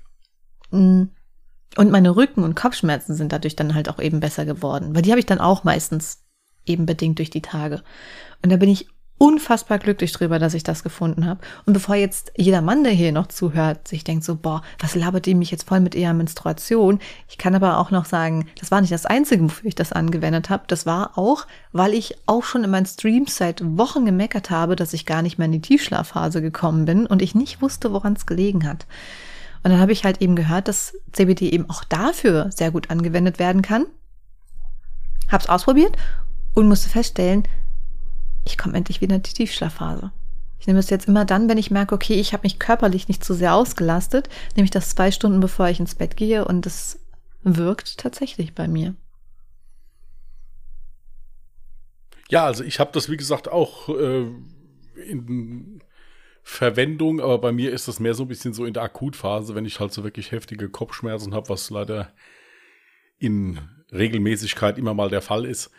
Mm. 0.72 1.04
Und 1.76 1.92
meine 1.92 2.16
Rücken- 2.16 2.44
und 2.44 2.56
Kopfschmerzen 2.56 3.16
sind 3.16 3.32
dadurch 3.32 3.56
dann 3.56 3.76
halt 3.76 3.90
auch 3.90 4.00
eben 4.00 4.20
besser 4.20 4.46
geworden, 4.46 4.96
weil 4.96 5.02
die 5.02 5.12
habe 5.12 5.20
ich 5.20 5.26
dann 5.26 5.40
auch 5.40 5.64
meistens 5.64 6.24
eben 6.66 6.86
bedingt 6.86 7.20
durch 7.20 7.30
die 7.30 7.42
Tage. 7.42 7.84
Und 8.44 8.52
da 8.52 8.58
bin 8.58 8.70
ich 8.70 8.88
unfassbar 9.18 9.80
glücklich 9.80 10.12
drüber, 10.12 10.38
dass 10.38 10.54
ich 10.54 10.64
das 10.64 10.84
gefunden 10.84 11.26
habe. 11.26 11.40
Und 11.66 11.74
bevor 11.74 11.96
jetzt 11.96 12.32
jeder 12.38 12.62
Mann, 12.62 12.84
der 12.84 12.94
hier 12.94 13.12
noch 13.12 13.28
zuhört, 13.28 13.88
sich 13.88 14.04
denkt 14.04 14.24
so, 14.24 14.36
boah, 14.36 14.62
was 14.80 14.96
labert 14.96 15.26
die 15.26 15.34
mich 15.34 15.50
jetzt 15.50 15.68
voll 15.68 15.80
mit 15.80 15.96
ihrer 15.96 16.14
Menstruation? 16.14 17.00
Ich 17.28 17.38
kann 17.38 17.56
aber 17.56 17.80
auch 17.80 17.90
noch 17.90 18.06
sagen, 18.06 18.48
das 18.60 18.70
war 18.70 18.82
nicht 18.82 18.94
das 18.94 19.06
Einzige, 19.08 19.44
wofür 19.44 19.68
ich 19.68 19.76
das 19.76 19.92
angewendet 19.92 20.50
habe. 20.50 20.66
Das 20.68 20.86
war 20.86 21.18
auch, 21.18 21.48
weil 21.72 21.94
ich 21.94 22.16
auch 22.28 22.44
schon 22.44 22.64
in 22.64 22.70
meinen 22.70 22.86
Streams 22.86 23.36
seit 23.38 23.62
Wochen 23.78 24.06
gemeckert 24.06 24.52
habe, 24.52 24.76
dass 24.76 24.94
ich 24.94 25.06
gar 25.06 25.24
nicht 25.24 25.38
mehr 25.38 25.46
in 25.46 25.54
die 25.54 25.62
Tiefschlafphase 25.62 26.42
gekommen 26.42 26.86
bin 26.86 27.08
und 27.08 27.22
ich 27.22 27.34
nicht 27.34 27.62
wusste, 27.62 27.92
woran 27.94 28.14
es 28.14 28.28
gelegen 28.28 28.68
hat. 28.68 28.86
Und 29.64 29.72
dann 29.72 29.80
habe 29.80 29.92
ich 29.92 30.06
halt 30.06 30.22
eben 30.22 30.36
gehört, 30.36 30.68
dass 30.68 30.96
CBD 31.12 31.50
eben 31.50 31.70
auch 31.70 31.84
dafür 31.84 32.52
sehr 32.52 32.72
gut 32.72 32.92
angewendet 32.92 33.40
werden 33.40 33.64
kann. 33.64 33.88
Hab's 35.30 35.50
ausprobiert 35.50 35.98
und 36.54 36.68
musste 36.68 36.90
feststellen, 36.90 37.44
ich 38.48 38.58
komme 38.58 38.76
endlich 38.76 39.02
wieder 39.02 39.16
in 39.16 39.22
die 39.22 39.34
Tiefschlafphase. 39.34 40.12
Ich 40.60 40.66
nehme 40.66 40.80
es 40.80 40.90
jetzt 40.90 41.08
immer 41.08 41.26
dann, 41.26 41.48
wenn 41.50 41.58
ich 41.58 41.70
merke, 41.70 41.94
okay, 41.94 42.16
ich 42.16 42.34
habe 42.34 42.44
mich 42.44 42.58
körperlich 42.58 43.08
nicht 43.08 43.24
zu 43.24 43.34
sehr 43.34 43.54
ausgelastet, 43.54 44.28
nehme 44.56 44.66
ich 44.66 44.72
das 44.72 44.90
zwei 44.90 45.12
Stunden, 45.12 45.40
bevor 45.40 45.68
ich 45.70 45.80
ins 45.80 45.96
Bett 45.96 46.18
gehe 46.18 46.46
und 46.46 46.66
es 46.66 47.00
wirkt 47.44 48.00
tatsächlich 48.00 48.56
bei 48.56 48.68
mir. 48.68 48.96
Ja, 52.30 52.46
also 52.46 52.64
ich 52.64 52.80
habe 52.80 52.92
das, 52.92 53.10
wie 53.10 53.18
gesagt, 53.18 53.48
auch 53.48 53.88
äh, 53.90 54.26
in 55.10 55.82
Verwendung, 56.44 57.22
aber 57.22 57.40
bei 57.40 57.52
mir 57.52 57.72
ist 57.72 57.88
das 57.88 58.00
mehr 58.00 58.14
so 58.14 58.24
ein 58.24 58.28
bisschen 58.28 58.54
so 58.54 58.66
in 58.66 58.74
der 58.74 58.84
Akutphase, 58.84 59.54
wenn 59.56 59.66
ich 59.66 59.80
halt 59.80 59.94
so 59.94 60.04
wirklich 60.04 60.32
heftige 60.32 60.70
Kopfschmerzen 60.70 61.34
habe, 61.34 61.50
was 61.50 61.70
leider 61.70 62.12
in 63.20 63.60
Regelmäßigkeit 63.92 64.78
immer 64.78 64.94
mal 64.94 65.10
der 65.10 65.22
Fall 65.22 65.46
ist. 65.46 65.72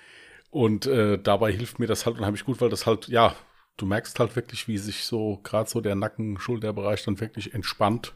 Und 0.51 0.87
äh, 0.87 1.19
dabei 1.19 1.53
hilft 1.53 1.79
mir 1.79 1.87
das 1.87 2.07
halt 2.07 2.19
unheimlich 2.19 2.45
gut, 2.45 2.61
weil 2.61 2.71
das 2.71 2.87
halt, 2.87 3.09
ja, 3.09 3.35
du 3.77 3.87
merkst 3.87 4.19
halt 4.19 4.35
wirklich, 4.37 4.69
wie 4.69 4.79
sich 4.79 5.05
so 5.05 5.41
gerade 5.43 5.69
so 5.69 5.81
der 5.81 5.95
Nacken-Schulterbereich 5.95 7.05
dann 7.05 7.21
wirklich 7.21 7.55
entspannt. 7.55 8.15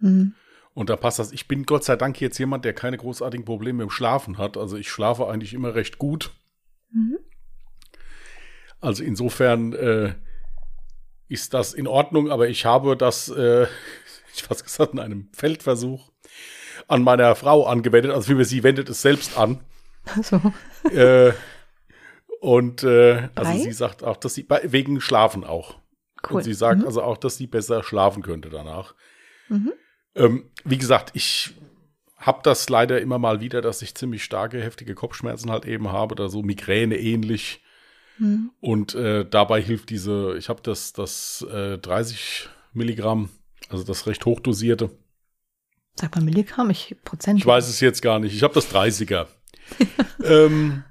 Mhm. 0.00 0.34
Und 0.74 0.90
da 0.90 0.96
passt 0.96 1.18
das. 1.18 1.32
Ich 1.32 1.48
bin 1.48 1.66
Gott 1.66 1.84
sei 1.84 1.96
Dank 1.96 2.20
jetzt 2.20 2.38
jemand, 2.38 2.64
der 2.64 2.72
keine 2.72 2.98
großartigen 2.98 3.44
Probleme 3.44 3.82
im 3.82 3.90
Schlafen 3.90 4.38
hat. 4.38 4.56
Also 4.56 4.76
ich 4.76 4.90
schlafe 4.90 5.26
eigentlich 5.26 5.52
immer 5.52 5.74
recht 5.74 5.98
gut. 5.98 6.30
Mhm. 6.92 7.18
Also 8.80 9.02
insofern 9.02 9.72
äh, 9.72 10.14
ist 11.28 11.52
das 11.52 11.74
in 11.74 11.86
Ordnung, 11.86 12.30
aber 12.30 12.48
ich 12.48 12.64
habe 12.64 12.96
das, 12.96 13.28
äh, 13.28 13.66
ich 14.34 14.42
fast 14.42 14.64
gesagt, 14.64 14.92
in 14.92 15.00
einem 15.00 15.28
Feldversuch 15.32 16.10
an 16.86 17.02
meiner 17.02 17.34
Frau 17.34 17.66
angewendet. 17.66 18.12
Also 18.12 18.38
wie 18.38 18.44
sie 18.44 18.62
wendet 18.62 18.88
es 18.88 19.02
selbst 19.02 19.36
an. 19.36 19.60
So. 20.22 20.40
Äh, 20.90 21.32
und 22.40 22.82
äh, 22.84 23.28
also 23.34 23.62
sie 23.62 23.72
sagt 23.72 24.02
auch, 24.04 24.16
dass 24.16 24.34
sie 24.34 24.46
wegen 24.64 25.00
Schlafen 25.00 25.44
auch. 25.44 25.78
Cool. 26.28 26.36
Und 26.36 26.42
sie 26.42 26.54
sagt 26.54 26.80
mhm. 26.80 26.86
also 26.86 27.02
auch, 27.02 27.16
dass 27.16 27.36
sie 27.36 27.46
besser 27.46 27.82
schlafen 27.82 28.22
könnte 28.22 28.48
danach. 28.48 28.94
Mhm. 29.48 29.72
Ähm, 30.14 30.50
wie 30.64 30.78
gesagt, 30.78 31.10
ich 31.14 31.54
habe 32.16 32.40
das 32.42 32.68
leider 32.68 33.00
immer 33.00 33.18
mal 33.18 33.40
wieder, 33.40 33.62
dass 33.62 33.82
ich 33.82 33.94
ziemlich 33.94 34.24
starke, 34.24 34.60
heftige 34.60 34.94
Kopfschmerzen 34.94 35.50
halt 35.50 35.64
eben 35.64 35.92
habe, 35.92 36.14
da 36.14 36.28
so 36.28 36.42
Migräne 36.42 36.98
ähnlich. 36.98 37.62
Mhm. 38.18 38.50
Und 38.60 38.94
äh, 38.94 39.24
dabei 39.24 39.62
hilft 39.62 39.90
diese, 39.90 40.36
ich 40.36 40.48
habe 40.48 40.60
das, 40.62 40.92
das 40.92 41.46
äh, 41.52 41.78
30 41.78 42.48
Milligramm, 42.72 43.30
also 43.68 43.84
das 43.84 44.06
recht 44.06 44.24
hochdosierte. 44.26 44.90
Sag 45.94 46.14
mal 46.14 46.24
Milligramm, 46.24 46.70
ich 46.70 46.96
Prozent. 47.04 47.38
Ich 47.38 47.46
weiß 47.46 47.68
es 47.68 47.80
jetzt 47.80 48.02
gar 48.02 48.18
nicht. 48.18 48.34
Ich 48.34 48.42
habe 48.42 48.54
das 48.54 48.72
30er. 48.72 49.26
ähm, 50.24 50.84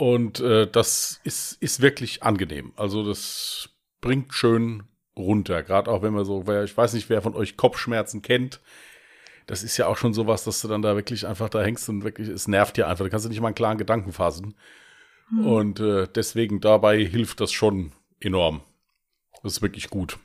und 0.00 0.40
äh, 0.40 0.66
das 0.66 1.20
ist, 1.24 1.58
ist 1.60 1.82
wirklich 1.82 2.22
angenehm. 2.22 2.72
Also 2.74 3.06
das 3.06 3.68
bringt 4.00 4.32
schön 4.32 4.84
runter. 5.14 5.62
Gerade 5.62 5.90
auch 5.90 6.00
wenn 6.00 6.14
man 6.14 6.24
so, 6.24 6.40
ich 6.64 6.74
weiß 6.74 6.94
nicht, 6.94 7.10
wer 7.10 7.20
von 7.20 7.34
euch 7.34 7.58
Kopfschmerzen 7.58 8.22
kennt. 8.22 8.60
Das 9.46 9.62
ist 9.62 9.76
ja 9.76 9.88
auch 9.88 9.98
schon 9.98 10.14
sowas, 10.14 10.42
dass 10.44 10.62
du 10.62 10.68
dann 10.68 10.80
da 10.80 10.96
wirklich 10.96 11.26
einfach 11.26 11.50
da 11.50 11.60
hängst 11.60 11.86
und 11.90 12.02
wirklich, 12.02 12.28
es 12.28 12.48
nervt 12.48 12.78
dir 12.78 12.88
einfach. 12.88 13.04
Da 13.04 13.10
kannst 13.10 13.26
du 13.26 13.28
nicht 13.28 13.42
mal 13.42 13.48
einen 13.48 13.54
klaren 13.54 13.76
Gedanken 13.76 14.12
fassen. 14.12 14.54
Mhm. 15.30 15.46
Und 15.46 15.80
äh, 15.80 16.08
deswegen 16.08 16.62
dabei 16.62 17.04
hilft 17.04 17.42
das 17.42 17.52
schon 17.52 17.92
enorm. 18.20 18.62
Das 19.42 19.52
ist 19.52 19.62
wirklich 19.62 19.90
gut. 19.90 20.18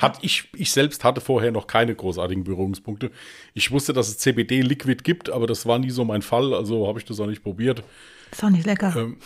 Hat 0.00 0.18
ich, 0.22 0.48
ich 0.54 0.72
selbst 0.72 1.04
hatte 1.04 1.20
vorher 1.20 1.52
noch 1.52 1.66
keine 1.66 1.94
großartigen 1.94 2.44
Berührungspunkte. 2.44 3.10
Ich 3.52 3.70
wusste, 3.70 3.92
dass 3.92 4.08
es 4.08 4.18
CBD-Liquid 4.18 5.02
gibt, 5.04 5.28
aber 5.28 5.46
das 5.46 5.66
war 5.66 5.78
nie 5.78 5.90
so 5.90 6.04
mein 6.04 6.22
Fall, 6.22 6.54
also 6.54 6.88
habe 6.88 6.98
ich 6.98 7.04
das 7.04 7.20
auch 7.20 7.26
nicht 7.26 7.42
probiert. 7.42 7.82
Ist 8.30 8.42
auch 8.42 8.50
nicht 8.50 8.64
lecker. 8.64 8.94
Ähm, 8.96 9.18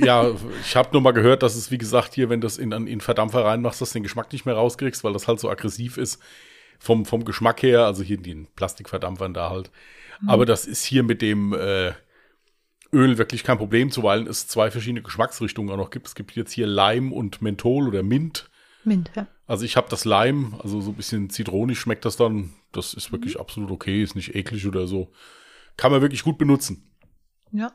ja, 0.00 0.30
ich 0.62 0.74
habe 0.74 0.88
nur 0.92 1.02
mal 1.02 1.12
gehört, 1.12 1.42
dass 1.42 1.54
es, 1.54 1.70
wie 1.70 1.78
gesagt, 1.78 2.14
hier, 2.14 2.30
wenn 2.30 2.40
du 2.40 2.46
das 2.46 2.58
in, 2.58 2.72
in 2.72 3.00
Verdampfer 3.00 3.44
reinmachst, 3.44 3.80
dass 3.80 3.90
du 3.90 3.98
den 3.98 4.02
Geschmack 4.02 4.32
nicht 4.32 4.44
mehr 4.44 4.54
rauskriegst, 4.54 5.04
weil 5.04 5.12
das 5.12 5.28
halt 5.28 5.38
so 5.38 5.48
aggressiv 5.48 5.98
ist 5.98 6.20
vom, 6.78 7.04
vom 7.04 7.24
Geschmack 7.24 7.62
her, 7.62 7.86
also 7.86 8.02
hier 8.02 8.16
in 8.16 8.24
den 8.24 8.46
Plastikverdampfern 8.56 9.34
da 9.34 9.50
halt. 9.50 9.70
Mhm. 10.20 10.30
Aber 10.30 10.46
das 10.46 10.66
ist 10.66 10.84
hier 10.84 11.04
mit 11.04 11.22
dem 11.22 11.52
äh, 11.52 11.92
Öl 12.92 13.18
wirklich 13.18 13.44
kein 13.44 13.58
Problem, 13.58 13.90
zuweilen 13.90 14.26
es 14.26 14.48
zwei 14.48 14.70
verschiedene 14.70 15.02
Geschmacksrichtungen 15.02 15.72
auch 15.72 15.76
noch 15.76 15.90
gibt. 15.90 16.08
Es 16.08 16.14
gibt 16.14 16.32
jetzt 16.32 16.52
hier 16.52 16.66
Leim 16.66 17.12
und 17.12 17.40
Menthol 17.40 17.88
oder 17.88 18.02
Mint. 18.02 18.50
Mint, 18.84 19.10
ja. 19.14 19.26
Also 19.46 19.64
ich 19.64 19.76
habe 19.76 19.88
das 19.90 20.04
Leim, 20.04 20.54
also 20.62 20.80
so 20.80 20.90
ein 20.90 20.96
bisschen 20.96 21.30
zitronisch 21.30 21.80
schmeckt 21.80 22.04
das 22.04 22.16
dann. 22.16 22.54
Das 22.72 22.94
ist 22.94 23.12
wirklich 23.12 23.34
mhm. 23.34 23.40
absolut 23.40 23.70
okay, 23.70 24.02
ist 24.02 24.16
nicht 24.16 24.34
eklig 24.34 24.66
oder 24.66 24.86
so. 24.86 25.12
Kann 25.76 25.92
man 25.92 26.00
wirklich 26.00 26.22
gut 26.22 26.38
benutzen. 26.38 26.90
Ja. 27.50 27.72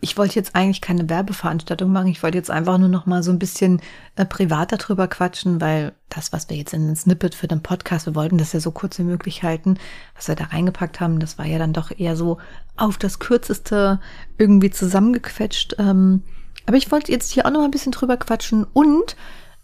Ich 0.00 0.16
wollte 0.16 0.36
jetzt 0.36 0.54
eigentlich 0.54 0.80
keine 0.80 1.10
Werbeveranstaltung 1.10 1.92
machen. 1.92 2.06
Ich 2.06 2.22
wollte 2.22 2.38
jetzt 2.38 2.50
einfach 2.50 2.78
nur 2.78 2.88
noch 2.88 3.04
mal 3.04 3.22
so 3.22 3.30
ein 3.30 3.38
bisschen 3.38 3.82
äh, 4.16 4.24
privat 4.24 4.72
darüber 4.72 5.06
quatschen, 5.06 5.60
weil 5.60 5.92
das, 6.08 6.32
was 6.32 6.48
wir 6.48 6.56
jetzt 6.56 6.72
in 6.72 6.86
den 6.86 6.96
Snippet 6.96 7.34
für 7.34 7.46
den 7.46 7.62
Podcast, 7.62 8.06
wir 8.06 8.14
wollten 8.14 8.38
das 8.38 8.54
ja 8.54 8.60
so 8.60 8.70
kurz 8.70 8.98
wie 8.98 9.04
möglich 9.04 9.42
halten, 9.42 9.78
was 10.14 10.28
wir 10.28 10.34
da 10.34 10.44
reingepackt 10.44 11.00
haben, 11.00 11.18
das 11.18 11.36
war 11.36 11.44
ja 11.44 11.58
dann 11.58 11.74
doch 11.74 11.90
eher 11.90 12.16
so 12.16 12.38
auf 12.76 12.96
das 12.96 13.18
Kürzeste 13.18 14.00
irgendwie 14.38 14.70
zusammengequetscht. 14.70 15.76
Ähm, 15.78 16.22
aber 16.66 16.78
ich 16.78 16.90
wollte 16.90 17.12
jetzt 17.12 17.30
hier 17.30 17.44
auch 17.44 17.50
noch 17.50 17.60
mal 17.60 17.66
ein 17.66 17.70
bisschen 17.70 17.92
drüber 17.92 18.16
quatschen 18.16 18.64
und 18.64 19.16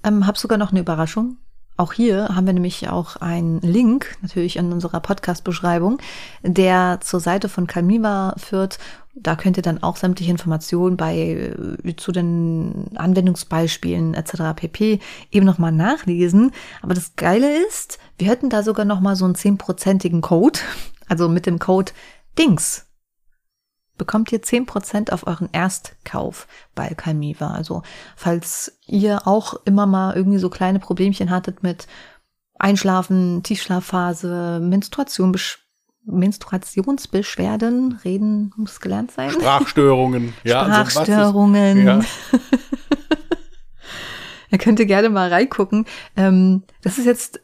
ähm, 0.07 0.27
habe 0.27 0.39
sogar 0.39 0.59
noch 0.59 0.71
eine 0.71 0.81
Überraschung. 0.81 1.37
Auch 1.79 1.93
hier 1.93 2.29
haben 2.35 2.47
wir 2.47 2.55
nämlich 2.55 2.89
auch 2.89 3.17
einen 3.17 3.61
Link, 3.61 4.17
natürlich 4.23 4.57
in 4.57 4.73
unserer 4.73 5.01
Podcast-Beschreibung, 5.01 5.99
der 6.43 7.01
zur 7.03 7.21
Seite 7.21 7.51
von 7.51 7.67
Calmiva 7.67 8.35
führt. 8.39 8.79
Da 9.15 9.37
könnt 9.37 9.59
ihr 9.59 9.63
dann 9.63 9.83
auch 9.83 9.97
sämtliche 9.97 10.31
Informationen 10.31 10.97
bei 10.97 11.55
äh, 11.85 11.97
zu 11.97 12.13
den 12.13 12.93
Anwendungsbeispielen 12.97 14.15
etc. 14.15 14.55
pp. 14.57 15.01
eben 15.31 15.45
nochmal 15.45 15.73
nachlesen. 15.73 16.53
Aber 16.81 16.95
das 16.95 17.15
Geile 17.17 17.63
ist, 17.67 17.99
wir 18.17 18.29
hätten 18.29 18.49
da 18.49 18.63
sogar 18.63 18.87
nochmal 18.87 19.17
so 19.17 19.27
einen 19.27 19.35
zehnprozentigen 19.35 20.21
Code. 20.21 20.61
Also 21.09 21.29
mit 21.29 21.47
dem 21.47 21.61
Code 21.61 21.93
DINGS 22.37 22.86
bekommt 23.99 24.33
ihr 24.33 24.43
zehn 24.43 24.67
Prozent 24.67 25.13
auf 25.13 25.27
euren 25.27 25.49
Erstkauf 25.53 26.47
bei 26.75 26.89
Calmiva. 26.89 27.53
Also 27.53 27.83
falls 28.17 28.79
ihr 28.87 29.27
auch 29.27 29.55
immer 29.65 29.87
mal 29.87 30.15
irgendwie 30.15 30.39
so 30.39 30.51
kleine 30.51 30.79
Problemchen 30.79 31.31
hattet 31.31 31.63
mit 31.63 31.87
Einschlafen, 32.59 33.43
Tiefschlafphase, 33.43 34.61
Menstruation, 34.63 35.37
Menstruationsbeschwerden, 36.05 38.01
reden 38.05 38.53
muss 38.57 38.81
gelernt 38.81 39.11
sein. 39.11 39.31
Sprachstörungen, 39.31 40.35
ja. 40.45 40.65
Sprachstörungen. 40.65 41.89
Also 41.89 42.07
ja. 42.33 42.39
da 44.51 44.57
könnt 44.57 44.79
ihr 44.79 44.87
gerne 44.87 45.11
mal 45.11 45.29
reingucken. 45.29 45.87
Ähm, 46.17 46.63
das 46.83 46.99
ist 46.99 47.07
jetzt 47.07 47.41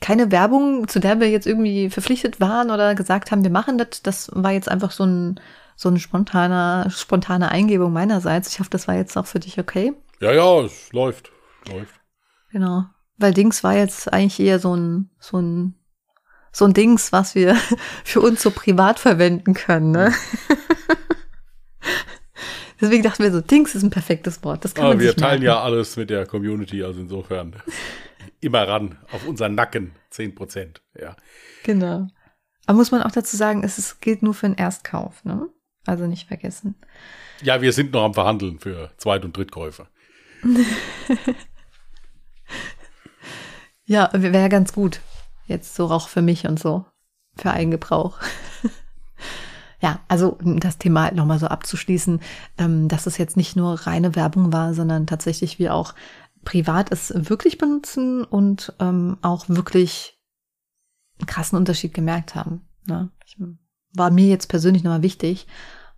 keine 0.00 0.30
Werbung, 0.30 0.86
zu 0.86 1.00
der 1.00 1.18
wir 1.20 1.28
jetzt 1.28 1.46
irgendwie 1.46 1.90
verpflichtet 1.90 2.40
waren 2.40 2.70
oder 2.70 2.94
gesagt 2.94 3.30
haben, 3.30 3.42
wir 3.42 3.50
machen 3.50 3.78
das. 3.78 4.02
Das 4.02 4.30
war 4.32 4.52
jetzt 4.52 4.68
einfach 4.68 4.92
so 4.92 5.04
ein 5.04 5.40
so 5.78 5.88
eine 5.88 6.00
spontane, 6.00 6.90
spontane 6.90 7.52
Eingebung 7.52 7.92
meinerseits. 7.92 8.52
Ich 8.52 8.58
hoffe, 8.58 8.68
das 8.68 8.88
war 8.88 8.96
jetzt 8.96 9.16
auch 9.16 9.26
für 9.26 9.38
dich 9.38 9.60
okay. 9.60 9.92
Ja, 10.18 10.32
ja, 10.32 10.62
es 10.62 10.92
läuft. 10.92 11.30
Läuft. 11.68 11.94
Genau. 12.50 12.86
Weil 13.16 13.32
Dings 13.32 13.62
war 13.62 13.76
jetzt 13.76 14.12
eigentlich 14.12 14.40
eher 14.40 14.58
so 14.58 14.74
ein, 14.74 15.08
so 15.20 15.38
ein, 15.38 15.76
so 16.50 16.64
ein 16.64 16.74
Dings, 16.74 17.12
was 17.12 17.36
wir 17.36 17.56
für 18.04 18.20
uns 18.20 18.42
so 18.42 18.50
privat 18.50 18.98
verwenden 18.98 19.54
können, 19.54 19.92
ne? 19.92 20.12
Deswegen 22.80 23.04
dachten 23.04 23.22
wir 23.22 23.30
so, 23.30 23.40
Dings 23.40 23.76
ist 23.76 23.84
ein 23.84 23.90
perfektes 23.90 24.42
Wort. 24.42 24.64
Das 24.64 24.74
kann 24.74 24.84
Aber 24.84 24.94
man 24.94 25.04
wir 25.04 25.14
teilen 25.14 25.42
ja 25.42 25.62
alles 25.62 25.96
mit 25.96 26.10
der 26.10 26.26
Community, 26.26 26.82
also 26.82 27.00
insofern 27.00 27.54
immer 28.40 28.66
ran, 28.66 28.98
auf 29.12 29.28
unseren 29.28 29.54
Nacken, 29.54 29.92
10 30.10 30.34
Prozent, 30.34 30.82
ja. 31.00 31.14
Genau. 31.62 32.08
Aber 32.66 32.78
muss 32.78 32.90
man 32.90 33.04
auch 33.04 33.12
dazu 33.12 33.36
sagen, 33.36 33.62
es 33.62 33.78
ist, 33.78 34.00
gilt 34.00 34.24
nur 34.24 34.34
für 34.34 34.48
den 34.48 34.58
Erstkauf, 34.58 35.24
ne? 35.24 35.48
Also 35.86 36.06
nicht 36.06 36.28
vergessen. 36.28 36.74
Ja, 37.42 37.62
wir 37.62 37.72
sind 37.72 37.92
noch 37.92 38.04
am 38.04 38.14
Verhandeln 38.14 38.58
für 38.58 38.90
Zweit- 38.96 39.24
und 39.24 39.36
Drittkäufe. 39.36 39.88
ja, 43.84 44.10
wäre 44.12 44.48
ganz 44.48 44.72
gut. 44.72 45.00
Jetzt 45.46 45.74
so 45.74 45.88
auch 45.90 46.08
für 46.08 46.22
mich 46.22 46.46
und 46.46 46.58
so. 46.58 46.84
Für 47.36 47.52
Eigengebrauch. 47.52 48.18
ja, 49.80 50.00
also 50.08 50.36
das 50.42 50.78
Thema 50.78 51.04
halt 51.04 51.14
nochmal 51.14 51.38
so 51.38 51.46
abzuschließen, 51.46 52.20
ähm, 52.58 52.88
dass 52.88 53.06
es 53.06 53.16
jetzt 53.18 53.36
nicht 53.36 53.56
nur 53.56 53.74
reine 53.74 54.14
Werbung 54.14 54.52
war, 54.52 54.74
sondern 54.74 55.06
tatsächlich 55.06 55.58
wir 55.58 55.74
auch 55.74 55.94
privat 56.44 56.92
es 56.92 57.12
wirklich 57.14 57.58
benutzen 57.58 58.24
und 58.24 58.74
ähm, 58.80 59.18
auch 59.22 59.48
wirklich 59.48 60.18
einen 61.18 61.26
krassen 61.26 61.58
Unterschied 61.58 61.94
gemerkt 61.94 62.34
haben. 62.34 62.66
Ne? 62.86 63.10
Ich, 63.26 63.36
war 63.92 64.10
mir 64.10 64.26
jetzt 64.26 64.48
persönlich 64.48 64.82
nochmal 64.84 65.02
wichtig, 65.02 65.46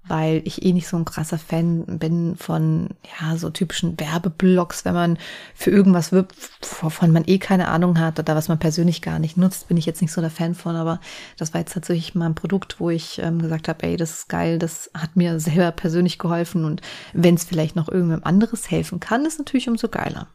weil 0.05 0.41
ich 0.45 0.65
eh 0.65 0.73
nicht 0.73 0.89
so 0.89 0.97
ein 0.97 1.05
krasser 1.05 1.39
Fan 1.39 1.99
bin 1.99 2.35
von, 2.37 2.89
ja, 3.21 3.37
so 3.37 3.51
typischen 3.51 4.01
Werbeblocks, 4.01 4.85
wenn 4.85 4.95
man 4.95 5.19
für 5.55 5.71
irgendwas 5.71 6.11
wirbt, 6.11 6.35
wovon 6.81 7.13
man 7.13 7.25
eh 7.27 7.39
keine 7.39 7.69
Ahnung 7.69 7.99
hat 7.99 8.19
oder 8.19 8.35
was 8.35 8.49
man 8.49 8.59
persönlich 8.59 9.03
gar 9.03 9.19
nicht 9.19 9.37
nutzt, 9.37 9.69
bin 9.69 9.77
ich 9.77 9.87
jetzt 9.87 10.01
nicht 10.01 10.13
so 10.13 10.21
der 10.21 10.31
Fan 10.31 10.55
von, 10.55 10.75
aber 10.75 11.01
das 11.37 11.53
war 11.53 11.61
jetzt 11.61 11.75
tatsächlich 11.75 12.15
mal 12.15 12.27
ein 12.27 12.35
Produkt, 12.35 12.81
wo 12.81 12.91
ich 12.91 13.19
ähm, 13.19 13.43
gesagt 13.43 13.69
habe, 13.69 13.83
ey, 13.83 13.97
das 13.97 14.11
ist 14.11 14.29
geil, 14.29 14.59
das 14.59 14.91
hat 14.95 15.17
mir 15.17 15.39
selber 15.39 15.71
persönlich 15.71 16.19
geholfen 16.19 16.65
und 16.65 16.81
wenn 17.13 17.35
es 17.35 17.45
vielleicht 17.45 17.77
noch 17.77 17.89
irgendwem 17.89 18.25
anderes 18.25 18.71
helfen 18.71 19.01
kann, 19.01 19.27
ist 19.27 19.39
natürlich 19.39 19.69
umso 19.69 19.89
geiler. 19.89 20.29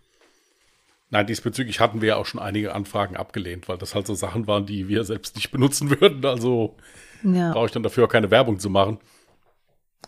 Nein, 1.10 1.28
diesbezüglich 1.28 1.80
hatten 1.80 2.02
wir 2.02 2.10
ja 2.10 2.16
auch 2.18 2.26
schon 2.26 2.42
einige 2.42 2.74
Anfragen 2.74 3.16
abgelehnt, 3.16 3.68
weil 3.68 3.78
das 3.78 3.96
halt 3.96 4.08
so 4.08 4.16
Sachen 4.16 4.48
waren, 4.48 4.66
die 4.66 4.88
wir 4.88 5.04
selbst 5.04 5.36
nicht 5.36 5.52
benutzen 5.52 5.90
würden. 6.02 6.26
Also 6.26 6.76
ja. 7.24 7.52
brauche 7.52 7.68
ich 7.68 7.72
dann 7.72 7.84
dafür 7.84 8.06
auch 8.06 8.10
keine 8.10 8.32
Werbung 8.32 8.60
zu 8.60 8.70
machen. 8.70 9.00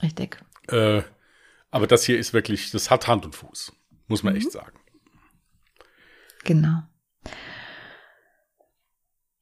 Richtig. 0.01 0.37
Äh, 0.69 1.01
aber 1.71 1.87
das 1.87 2.03
hier 2.03 2.17
ist 2.17 2.33
wirklich, 2.33 2.71
das 2.71 2.89
hat 2.89 3.07
Hand 3.07 3.25
und 3.25 3.35
Fuß, 3.35 3.73
muss 4.07 4.23
man 4.23 4.33
mhm. 4.33 4.39
echt 4.39 4.51
sagen. 4.51 4.79
Genau. 6.43 6.83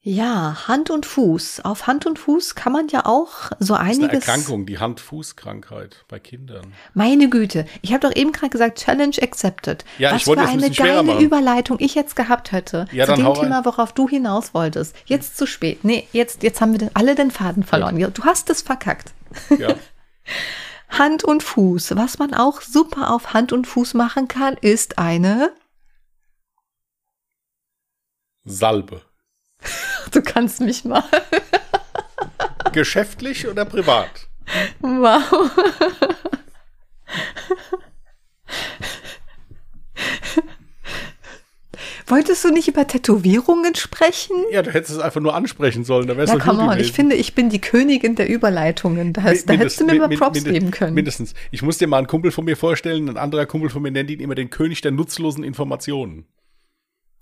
Ja, 0.07 0.67
Hand 0.67 0.91
und 0.91 1.07
Fuß. 1.07 1.61
Auf 1.61 1.87
Hand 1.87 2.05
und 2.05 2.19
Fuß 2.19 2.53
kann 2.53 2.71
man 2.71 2.89
ja 2.89 3.07
auch 3.07 3.49
so 3.57 3.73
einiges. 3.73 3.97
Das 3.97 4.05
ist 4.05 4.29
eine 4.29 4.37
Erkrankung, 4.37 4.65
die 4.67 4.77
Hand-Fuß-Krankheit 4.77 6.05
bei 6.07 6.19
Kindern. 6.19 6.75
Meine 6.93 7.27
Güte, 7.27 7.65
ich 7.81 7.91
habe 7.91 8.07
doch 8.07 8.15
eben 8.15 8.31
gerade 8.31 8.51
gesagt, 8.51 8.77
Challenge 8.77 9.15
accepted. 9.19 9.83
Ja, 9.97 10.11
Was 10.11 10.21
ich 10.21 10.27
wollte 10.27 10.43
für 10.43 10.49
eine 10.49 10.69
geile 10.69 11.19
Überleitung 11.19 11.77
ich 11.79 11.95
jetzt 11.95 12.15
gehabt 12.15 12.51
hätte 12.51 12.85
ja, 12.91 13.07
zu 13.07 13.15
dem 13.15 13.33
Thema, 13.33 13.65
worauf 13.65 13.93
du 13.93 14.07
hinaus 14.07 14.53
wolltest. 14.53 14.95
Jetzt 15.07 15.37
zu 15.37 15.47
spät. 15.47 15.83
Nee, 15.83 16.07
jetzt, 16.11 16.43
jetzt 16.43 16.61
haben 16.61 16.79
wir 16.79 16.91
alle 16.93 17.15
den 17.15 17.31
Faden 17.31 17.63
verloren. 17.63 17.97
Du 17.97 18.23
hast 18.25 18.51
es 18.51 18.61
verkackt. 18.61 19.11
Ja. 19.57 19.73
Hand 20.89 21.23
und 21.23 21.41
Fuß. 21.41 21.95
Was 21.95 22.19
man 22.19 22.35
auch 22.35 22.61
super 22.61 23.09
auf 23.09 23.33
Hand 23.33 23.51
und 23.51 23.65
Fuß 23.65 23.95
machen 23.95 24.27
kann, 24.27 24.55
ist 24.61 24.99
eine 24.99 25.51
Salbe. 28.43 29.01
Du 30.11 30.21
kannst 30.21 30.61
mich 30.61 30.85
mal. 30.85 31.03
Geschäftlich 32.71 33.47
oder 33.47 33.65
privat? 33.65 34.27
Wow. 34.79 35.51
Wolltest 42.07 42.43
du 42.43 42.51
nicht 42.51 42.67
über 42.67 42.85
Tätowierungen 42.85 43.73
sprechen? 43.73 44.35
Ja, 44.51 44.61
du 44.61 44.71
hättest 44.71 44.91
es 44.93 44.99
einfach 44.99 45.21
nur 45.21 45.33
ansprechen 45.33 45.83
sollen. 45.83 46.07
Da 46.07 46.13
ja, 46.13 46.37
come 46.37 46.61
on, 46.61 46.79
ich 46.79 46.91
finde, 46.91 47.15
ich 47.15 47.33
bin 47.33 47.49
die 47.49 47.59
Königin 47.59 48.15
der 48.15 48.29
Überleitungen. 48.29 49.11
Da, 49.11 49.23
hast, 49.23 49.49
da 49.49 49.53
hättest 49.53 49.79
du 49.79 49.85
mir 49.85 49.95
mal 49.95 50.09
Props 50.09 50.43
mind, 50.43 50.53
geben 50.53 50.71
können. 50.71 50.93
Mindestens. 50.93 51.33
Ich 51.49 51.63
muss 51.63 51.79
dir 51.79 51.87
mal 51.87 51.97
einen 51.97 52.07
Kumpel 52.07 52.31
von 52.31 52.45
mir 52.45 52.57
vorstellen. 52.57 53.09
Ein 53.09 53.17
anderer 53.17 53.47
Kumpel 53.47 53.71
von 53.71 53.81
mir 53.81 53.89
nennt 53.89 54.11
ihn 54.11 54.19
immer 54.19 54.35
den 54.35 54.51
König 54.51 54.81
der 54.81 54.91
nutzlosen 54.91 55.43
Informationen. 55.43 56.27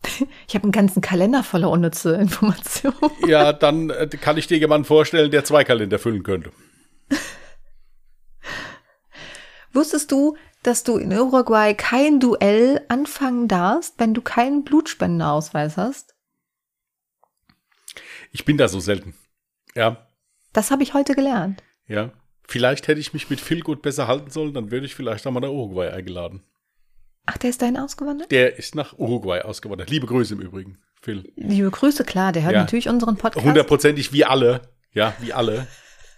Ich 0.47 0.55
habe 0.55 0.63
einen 0.63 0.71
ganzen 0.71 1.01
Kalender 1.01 1.43
voller 1.43 1.69
unnütze 1.69 2.15
Informationen. 2.15 2.95
Ja, 3.27 3.53
dann 3.53 3.89
äh, 3.89 4.07
kann 4.07 4.37
ich 4.37 4.47
dir 4.47 4.57
jemanden 4.57 4.85
vorstellen, 4.85 5.31
der 5.31 5.43
zwei 5.43 5.63
Kalender 5.63 5.99
füllen 5.99 6.23
könnte. 6.23 6.51
Wusstest 9.71 10.11
du, 10.11 10.37
dass 10.61 10.83
du 10.83 10.97
in 10.97 11.11
Uruguay 11.11 11.73
kein 11.73 12.19
Duell 12.19 12.81
anfangen 12.89 13.47
darfst, 13.47 13.95
wenn 13.97 14.13
du 14.13 14.21
keinen 14.21 14.63
Blutspendenausweis 14.63 15.77
hast? 15.77 16.15
Ich 18.31 18.45
bin 18.45 18.57
da 18.57 18.67
so 18.67 18.79
selten. 18.79 19.15
Ja. 19.75 20.07
Das 20.53 20.69
habe 20.69 20.83
ich 20.83 20.93
heute 20.93 21.15
gelernt. 21.15 21.63
Ja. 21.87 22.11
Vielleicht 22.47 22.87
hätte 22.87 22.99
ich 22.99 23.13
mich 23.13 23.29
mit 23.29 23.39
Phil 23.39 23.61
gut 23.61 23.81
besser 23.81 24.07
halten 24.07 24.29
sollen, 24.29 24.53
dann 24.53 24.69
würde 24.69 24.85
ich 24.85 24.95
vielleicht 24.95 25.25
auch 25.25 25.31
mal 25.31 25.39
nach 25.39 25.49
Uruguay 25.49 25.89
eingeladen. 25.89 26.43
Ach, 27.25 27.37
der 27.37 27.49
ist 27.49 27.61
dahin 27.61 27.77
ausgewandert? 27.77 28.31
Der 28.31 28.57
ist 28.57 28.75
nach 28.75 28.97
Uruguay 28.97 29.41
ausgewandert. 29.41 29.89
Liebe 29.89 30.07
Grüße 30.07 30.33
im 30.33 30.41
Übrigen, 30.41 30.77
Phil. 31.01 31.31
Liebe 31.35 31.71
Grüße, 31.71 32.03
klar, 32.03 32.33
der 32.33 32.43
hört 32.43 32.53
ja. 32.53 32.61
natürlich 32.61 32.89
unseren 32.89 33.15
Podcast. 33.15 33.45
Hundertprozentig 33.45 34.11
wie 34.11 34.25
alle. 34.25 34.61
Ja, 34.91 35.15
wie 35.19 35.31
alle. 35.31 35.67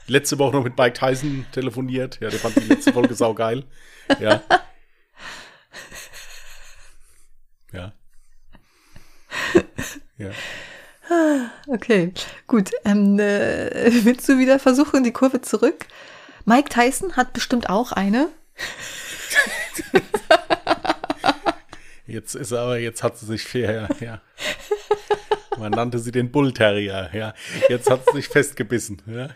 Letzte 0.07 0.39
Woche 0.39 0.55
noch 0.55 0.63
mit 0.63 0.77
Mike 0.77 0.93
Tyson 0.93 1.45
telefoniert. 1.51 2.19
Ja, 2.21 2.29
der 2.29 2.39
fand 2.39 2.55
die 2.55 2.61
letzte 2.61 2.93
Folge 2.93 3.13
saugeil. 3.15 3.65
Ja. 4.19 4.41
Ja. 7.71 7.93
Ja. 10.17 10.31
Okay, 11.67 12.13
gut. 12.47 12.71
Ähm, 12.83 13.19
äh, 13.19 14.05
willst 14.05 14.27
du 14.29 14.39
wieder 14.39 14.59
versuchen, 14.59 15.03
die 15.03 15.11
Kurve 15.11 15.41
zurück? 15.41 15.85
Mike 16.45 16.69
Tyson 16.69 17.15
hat 17.15 17.33
bestimmt 17.33 17.69
auch 17.69 17.91
eine. 17.91 18.29
Jetzt 22.07 22.35
ist 22.35 22.51
er 22.51 22.61
aber, 22.61 22.77
jetzt 22.77 23.03
hat 23.03 23.17
sie 23.17 23.25
sich 23.25 23.43
fair, 23.43 23.89
ja. 23.99 24.21
Man 25.57 25.71
nannte 25.71 25.99
sie 25.99 26.11
den 26.11 26.31
Bull 26.31 26.53
Terrier, 26.53 27.09
ja. 27.13 27.33
Jetzt 27.69 27.89
hat 27.89 28.01
sie 28.05 28.17
sich 28.17 28.27
festgebissen, 28.27 29.01
ja. 29.07 29.29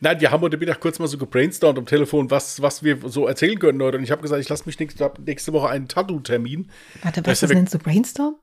Nein, 0.00 0.20
wir 0.20 0.32
haben 0.32 0.40
heute 0.40 0.56
Mittag 0.56 0.80
kurz 0.80 0.98
mal 0.98 1.06
so 1.06 1.16
gebrainstormt 1.16 1.78
am 1.78 1.86
Telefon, 1.86 2.28
was, 2.28 2.60
was 2.60 2.82
wir 2.82 2.98
so 3.04 3.28
erzählen 3.28 3.56
können 3.56 3.80
heute. 3.80 3.98
Und 3.98 4.02
ich 4.02 4.10
habe 4.10 4.20
gesagt, 4.20 4.42
ich 4.42 4.48
lasse 4.48 4.64
mich 4.66 4.76
nächste, 4.80 5.12
nächste 5.24 5.52
Woche 5.52 5.68
einen 5.68 5.86
Tattoo-Termin. 5.86 6.68
Warte, 7.02 7.24
was 7.24 7.38
das 7.38 7.50
nennst 7.50 7.72
du 7.72 7.78
Brainstorm? 7.78 8.34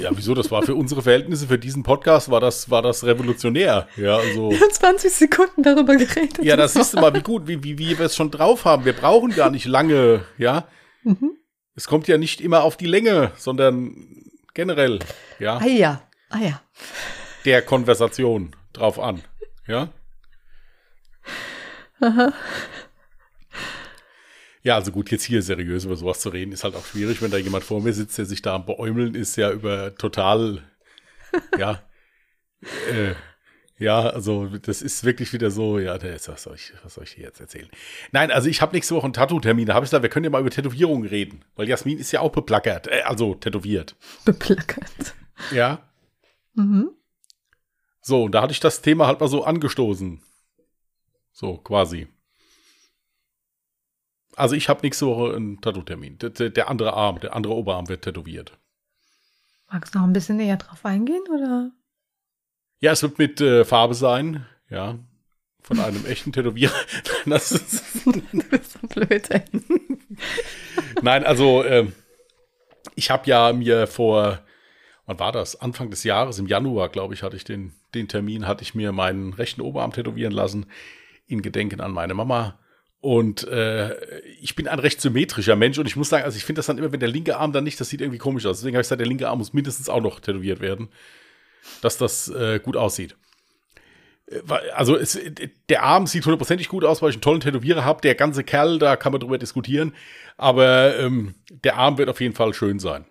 Ja, 0.00 0.10
wieso? 0.12 0.34
Das 0.34 0.50
war 0.50 0.62
für 0.62 0.74
unsere 0.74 1.02
Verhältnisse, 1.02 1.46
für 1.46 1.58
diesen 1.58 1.82
Podcast 1.82 2.30
war 2.30 2.40
das, 2.40 2.70
war 2.70 2.82
das 2.82 3.04
revolutionär. 3.04 3.88
Ja, 3.96 4.16
also. 4.16 4.50
Wir 4.50 4.60
haben 4.60 4.70
20 4.70 5.12
Sekunden 5.12 5.62
darüber 5.62 5.96
geredet. 5.96 6.38
Ja, 6.42 6.56
das 6.56 6.74
siehst 6.74 6.94
du 6.94 7.00
mal, 7.00 7.14
wie 7.14 7.22
gut, 7.22 7.46
wie, 7.46 7.62
wie, 7.62 7.78
wie 7.78 7.98
wir 7.98 8.06
es 8.06 8.16
schon 8.16 8.30
drauf 8.30 8.64
haben. 8.64 8.84
Wir 8.84 8.92
brauchen 8.92 9.34
gar 9.34 9.50
nicht 9.50 9.66
lange, 9.66 10.24
ja. 10.38 10.68
Mhm. 11.02 11.32
Es 11.74 11.86
kommt 11.86 12.08
ja 12.08 12.18
nicht 12.18 12.40
immer 12.40 12.62
auf 12.62 12.76
die 12.76 12.86
Länge, 12.86 13.32
sondern 13.36 13.94
generell, 14.54 14.98
ja. 15.38 15.58
Ah 15.58 15.66
ja, 15.66 16.02
ah 16.30 16.38
ja. 16.38 16.62
Der 17.44 17.62
Konversation 17.62 18.56
drauf 18.72 18.98
an, 18.98 19.22
ja. 19.66 19.88
Aha. 22.00 22.32
Ja, 24.66 24.74
also 24.74 24.90
gut, 24.90 25.12
jetzt 25.12 25.22
hier 25.22 25.42
seriös 25.42 25.84
über 25.84 25.94
sowas 25.94 26.18
zu 26.18 26.28
reden, 26.28 26.50
ist 26.50 26.64
halt 26.64 26.74
auch 26.74 26.84
schwierig, 26.84 27.22
wenn 27.22 27.30
da 27.30 27.36
jemand 27.36 27.62
vor 27.62 27.80
mir 27.80 27.92
sitzt, 27.92 28.18
der 28.18 28.26
sich 28.26 28.42
da 28.42 28.56
am 28.56 28.66
Beäumeln 28.66 29.14
ist, 29.14 29.36
ja 29.36 29.52
über 29.52 29.94
total, 29.94 30.60
ja, 31.56 31.84
äh, 32.90 33.14
ja, 33.78 34.00
also 34.00 34.46
das 34.46 34.82
ist 34.82 35.04
wirklich 35.04 35.32
wieder 35.32 35.52
so, 35.52 35.78
ja, 35.78 36.02
was 36.02 36.42
soll 36.42 36.56
ich, 36.56 36.72
was 36.82 36.94
soll 36.94 37.04
ich 37.04 37.12
hier 37.12 37.26
jetzt 37.26 37.38
erzählen? 37.38 37.68
Nein, 38.10 38.32
also 38.32 38.48
ich 38.48 38.60
habe 38.60 38.74
nächste 38.74 38.96
Woche 38.96 39.04
einen 39.04 39.12
Tattoo-Termin, 39.12 39.66
da 39.66 39.74
habe 39.74 39.84
ich 39.84 39.90
gesagt, 39.90 40.02
wir 40.02 40.10
können 40.10 40.24
ja 40.24 40.30
mal 40.30 40.40
über 40.40 40.50
Tätowierungen 40.50 41.08
reden, 41.08 41.44
weil 41.54 41.68
Jasmin 41.68 42.00
ist 42.00 42.10
ja 42.10 42.18
auch 42.18 42.32
beplackert, 42.32 42.88
äh, 42.88 43.02
also 43.02 43.36
tätowiert. 43.36 43.94
Beplackert. 44.24 45.14
Ja. 45.52 45.88
Mhm. 46.54 46.90
So, 48.00 48.24
und 48.24 48.32
da 48.32 48.42
hatte 48.42 48.52
ich 48.52 48.58
das 48.58 48.82
Thema 48.82 49.06
halt 49.06 49.20
mal 49.20 49.28
so 49.28 49.44
angestoßen. 49.44 50.20
So, 51.30 51.58
quasi. 51.58 52.08
Also 54.36 54.54
ich 54.54 54.68
habe 54.68 54.82
nächste 54.82 55.06
Woche 55.06 55.34
einen 55.34 55.60
Tattoo-Termin. 55.62 56.18
Der, 56.18 56.50
der, 56.50 56.68
andere 56.68 56.92
Arm, 56.92 57.18
der 57.20 57.34
andere 57.34 57.54
Oberarm 57.54 57.88
wird 57.88 58.02
tätowiert. 58.02 58.56
Magst 59.70 59.94
du 59.94 59.98
noch 59.98 60.06
ein 60.06 60.12
bisschen 60.12 60.36
näher 60.36 60.58
drauf 60.58 60.84
eingehen, 60.84 61.24
oder? 61.34 61.72
Ja, 62.80 62.92
es 62.92 63.02
wird 63.02 63.18
mit 63.18 63.40
äh, 63.40 63.64
Farbe 63.64 63.94
sein, 63.94 64.46
ja. 64.68 64.98
Von 65.62 65.80
einem 65.80 66.04
echten 66.06 66.32
Tätowierer. 66.32 66.74
Das 67.24 67.50
ist 67.50 68.06
du 68.06 68.42
bist 68.50 68.72
so 68.72 68.86
blöd, 68.86 69.30
ey. 69.30 69.42
Nein, 71.02 71.24
also 71.24 71.64
äh, 71.64 71.90
ich 72.94 73.10
habe 73.10 73.28
ja 73.28 73.52
mir 73.52 73.88
vor, 73.88 74.40
wann 75.06 75.18
war 75.18 75.32
das? 75.32 75.60
Anfang 75.60 75.90
des 75.90 76.04
Jahres, 76.04 76.38
im 76.38 76.46
Januar, 76.46 76.88
glaube 76.90 77.14
ich, 77.14 77.24
hatte 77.24 77.36
ich 77.36 77.42
den, 77.42 77.72
den 77.94 78.06
Termin, 78.06 78.46
hatte 78.46 78.62
ich 78.62 78.76
mir 78.76 78.92
meinen 78.92 79.32
rechten 79.32 79.62
Oberarm 79.62 79.92
tätowieren 79.92 80.32
lassen, 80.32 80.66
in 81.26 81.42
Gedenken 81.42 81.80
an 81.80 81.90
meine 81.90 82.14
Mama. 82.14 82.58
Und 83.06 83.46
äh, 83.46 84.18
ich 84.40 84.56
bin 84.56 84.66
ein 84.66 84.80
recht 84.80 85.00
symmetrischer 85.00 85.54
Mensch 85.54 85.78
und 85.78 85.86
ich 85.86 85.94
muss 85.94 86.08
sagen, 86.08 86.24
also 86.24 86.36
ich 86.36 86.44
finde 86.44 86.58
das 86.58 86.66
dann 86.66 86.76
immer, 86.76 86.90
wenn 86.90 86.98
der 86.98 87.08
linke 87.08 87.36
Arm 87.36 87.52
dann 87.52 87.62
nicht, 87.62 87.78
das 87.78 87.88
sieht 87.88 88.00
irgendwie 88.00 88.18
komisch 88.18 88.44
aus. 88.46 88.58
Deswegen 88.58 88.74
habe 88.74 88.80
ich 88.80 88.86
gesagt, 88.86 88.98
der 88.98 89.06
linke 89.06 89.28
Arm 89.28 89.38
muss 89.38 89.52
mindestens 89.52 89.88
auch 89.88 90.00
noch 90.00 90.18
tätowiert 90.18 90.58
werden, 90.58 90.88
dass 91.82 91.98
das 91.98 92.26
äh, 92.30 92.58
gut 92.58 92.76
aussieht. 92.76 93.14
Äh, 94.26 94.40
also 94.74 94.96
es, 94.96 95.16
der 95.68 95.84
Arm 95.84 96.08
sieht 96.08 96.24
hundertprozentig 96.24 96.68
gut 96.68 96.82
aus, 96.82 97.00
weil 97.00 97.10
ich 97.10 97.14
einen 97.14 97.22
tollen 97.22 97.38
Tätowierer 97.38 97.84
habe. 97.84 98.00
Der 98.00 98.16
ganze 98.16 98.42
Kerl, 98.42 98.80
da 98.80 98.96
kann 98.96 99.12
man 99.12 99.20
drüber 99.20 99.38
diskutieren. 99.38 99.94
Aber 100.36 100.98
ähm, 100.98 101.36
der 101.48 101.76
Arm 101.76 101.98
wird 101.98 102.08
auf 102.08 102.20
jeden 102.20 102.34
Fall 102.34 102.54
schön 102.54 102.80
sein. 102.80 103.04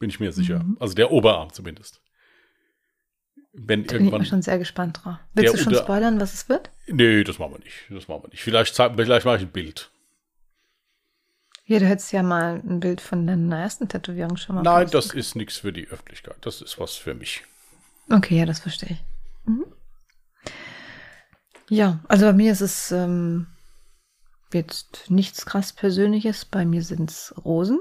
Bin 0.00 0.08
ich 0.08 0.20
mir 0.20 0.32
sicher. 0.32 0.60
Mhm. 0.60 0.78
Also 0.80 0.94
der 0.94 1.10
Oberarm 1.10 1.52
zumindest. 1.52 2.00
Wenn 3.56 3.84
da 3.84 3.94
irgendwann. 3.94 4.18
Bin 4.18 4.22
ich 4.22 4.28
schon 4.28 4.42
sehr 4.42 4.58
gespannt 4.58 5.00
drauf. 5.02 5.16
Willst 5.34 5.54
du 5.54 5.58
schon 5.58 5.74
spoilern, 5.74 6.20
was 6.20 6.34
es 6.34 6.48
wird? 6.48 6.70
Nee, 6.88 7.22
das 7.22 7.38
machen 7.38 7.52
wir 7.52 7.58
nicht. 7.60 7.86
Das 7.88 8.08
machen 8.08 8.24
wir 8.24 8.28
nicht. 8.30 8.42
Vielleicht, 8.42 8.74
vielleicht 8.74 9.24
mache 9.24 9.36
ich 9.36 9.42
ein 9.42 9.52
Bild. 9.52 9.90
Ja, 11.66 11.78
du 11.78 11.86
hättest 11.86 12.12
ja 12.12 12.22
mal 12.22 12.60
ein 12.66 12.80
Bild 12.80 13.00
von 13.00 13.26
deiner 13.26 13.58
ersten 13.58 13.88
Tätowierung 13.88 14.36
schon 14.36 14.56
mal. 14.56 14.62
Nein, 14.62 14.90
das 14.90 15.10
können. 15.10 15.20
ist 15.20 15.34
nichts 15.34 15.58
für 15.58 15.72
die 15.72 15.88
Öffentlichkeit. 15.88 16.36
Das 16.42 16.60
ist 16.60 16.78
was 16.78 16.96
für 16.96 17.14
mich. 17.14 17.42
Okay, 18.10 18.38
ja, 18.38 18.44
das 18.44 18.60
verstehe 18.60 18.90
ich. 18.90 19.04
Mhm. 19.48 19.64
Ja, 21.70 22.00
also 22.08 22.26
bei 22.26 22.32
mir 22.34 22.52
ist 22.52 22.60
es 22.60 22.92
ähm, 22.92 23.46
jetzt 24.52 25.10
nichts 25.10 25.46
krass 25.46 25.72
Persönliches. 25.72 26.44
Bei 26.44 26.66
mir 26.66 26.82
sind 26.82 27.10
es 27.10 27.34
Rosen. 27.44 27.80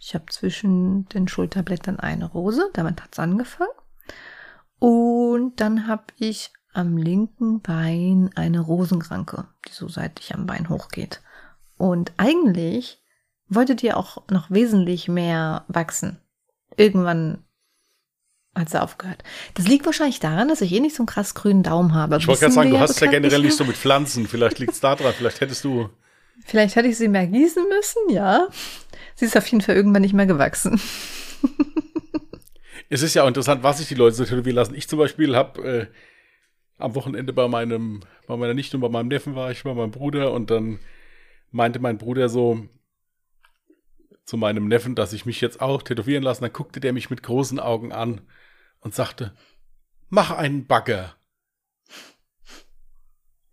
Ich 0.00 0.14
habe 0.14 0.26
zwischen 0.26 1.08
den 1.08 1.28
Schulterblättern 1.28 1.98
eine 1.98 2.26
Rose, 2.26 2.68
damit 2.74 3.02
hat's 3.02 3.18
angefangen. 3.18 3.70
Und 4.78 5.60
dann 5.60 5.86
habe 5.86 6.04
ich 6.18 6.52
am 6.72 6.96
linken 6.96 7.60
Bein 7.60 8.30
eine 8.34 8.60
Rosenkranke, 8.60 9.46
die 9.68 9.72
so 9.72 9.88
seitlich 9.88 10.34
am 10.34 10.46
Bein 10.46 10.68
hochgeht. 10.68 11.20
Und 11.76 12.12
eigentlich 12.16 13.00
wollte 13.48 13.74
die 13.74 13.92
auch 13.92 14.28
noch 14.30 14.50
wesentlich 14.50 15.08
mehr 15.08 15.64
wachsen. 15.68 16.18
Irgendwann 16.76 17.44
hat 18.54 18.70
sie 18.70 18.80
aufgehört. 18.80 19.22
Das 19.54 19.66
liegt 19.66 19.86
wahrscheinlich 19.86 20.20
daran, 20.20 20.48
dass 20.48 20.60
ich 20.60 20.72
eh 20.72 20.80
nicht 20.80 20.94
so 20.94 21.02
einen 21.02 21.08
krass 21.08 21.34
grünen 21.34 21.62
Daumen 21.62 21.94
habe. 21.94 22.16
Ich 22.16 22.26
wollte 22.26 22.40
gerade 22.40 22.54
sagen, 22.54 22.70
du 22.70 22.78
hast 22.78 23.00
ja 23.00 23.10
generell 23.10 23.42
nicht 23.42 23.56
so 23.56 23.64
mit 23.64 23.76
Pflanzen. 23.76 24.26
Vielleicht 24.26 24.58
liegt 24.58 24.72
es 24.72 24.80
da 24.80 24.94
dran. 24.94 25.12
Vielleicht 25.16 25.40
hättest 25.40 25.64
du. 25.64 25.90
Vielleicht 26.44 26.76
hätte 26.76 26.88
ich 26.88 26.96
sie 26.96 27.08
mehr 27.08 27.26
gießen 27.26 27.64
müssen, 27.68 28.14
ja. 28.14 28.48
Sie 29.14 29.24
ist 29.24 29.36
auf 29.36 29.46
jeden 29.46 29.60
Fall 29.60 29.76
irgendwann 29.76 30.02
nicht 30.02 30.14
mehr 30.14 30.26
gewachsen. 30.26 30.80
es 32.88 33.02
ist 33.02 33.14
ja 33.14 33.22
auch 33.22 33.28
interessant, 33.28 33.62
was 33.62 33.78
sich 33.78 33.88
die 33.88 33.94
Leute 33.94 34.16
so 34.16 34.24
tätowieren 34.24 34.56
lassen. 34.56 34.74
Ich 34.74 34.88
zum 34.88 34.98
Beispiel 34.98 35.36
habe 35.36 35.62
äh, 35.62 35.86
am 36.78 36.94
Wochenende 36.94 37.32
bei 37.32 37.48
meinem, 37.48 38.00
bei 38.26 38.36
meiner 38.36 38.54
Nichte 38.54 38.76
und 38.76 38.80
bei 38.80 38.88
meinem 38.88 39.08
Neffen 39.08 39.34
war 39.34 39.50
ich 39.50 39.62
bei 39.64 39.74
meinem 39.74 39.90
Bruder 39.90 40.32
und 40.32 40.50
dann 40.50 40.78
meinte 41.50 41.78
mein 41.78 41.98
Bruder 41.98 42.28
so 42.28 42.68
zu 44.24 44.36
meinem 44.36 44.68
Neffen, 44.68 44.94
dass 44.94 45.12
ich 45.12 45.26
mich 45.26 45.40
jetzt 45.40 45.60
auch 45.60 45.82
tätowieren 45.82 46.22
lasse. 46.22 46.40
Dann 46.40 46.52
guckte 46.52 46.80
der 46.80 46.92
mich 46.92 47.10
mit 47.10 47.22
großen 47.22 47.60
Augen 47.60 47.92
an 47.92 48.22
und 48.80 48.94
sagte, 48.94 49.34
mach 50.08 50.30
einen 50.30 50.66
Bagger. 50.66 51.14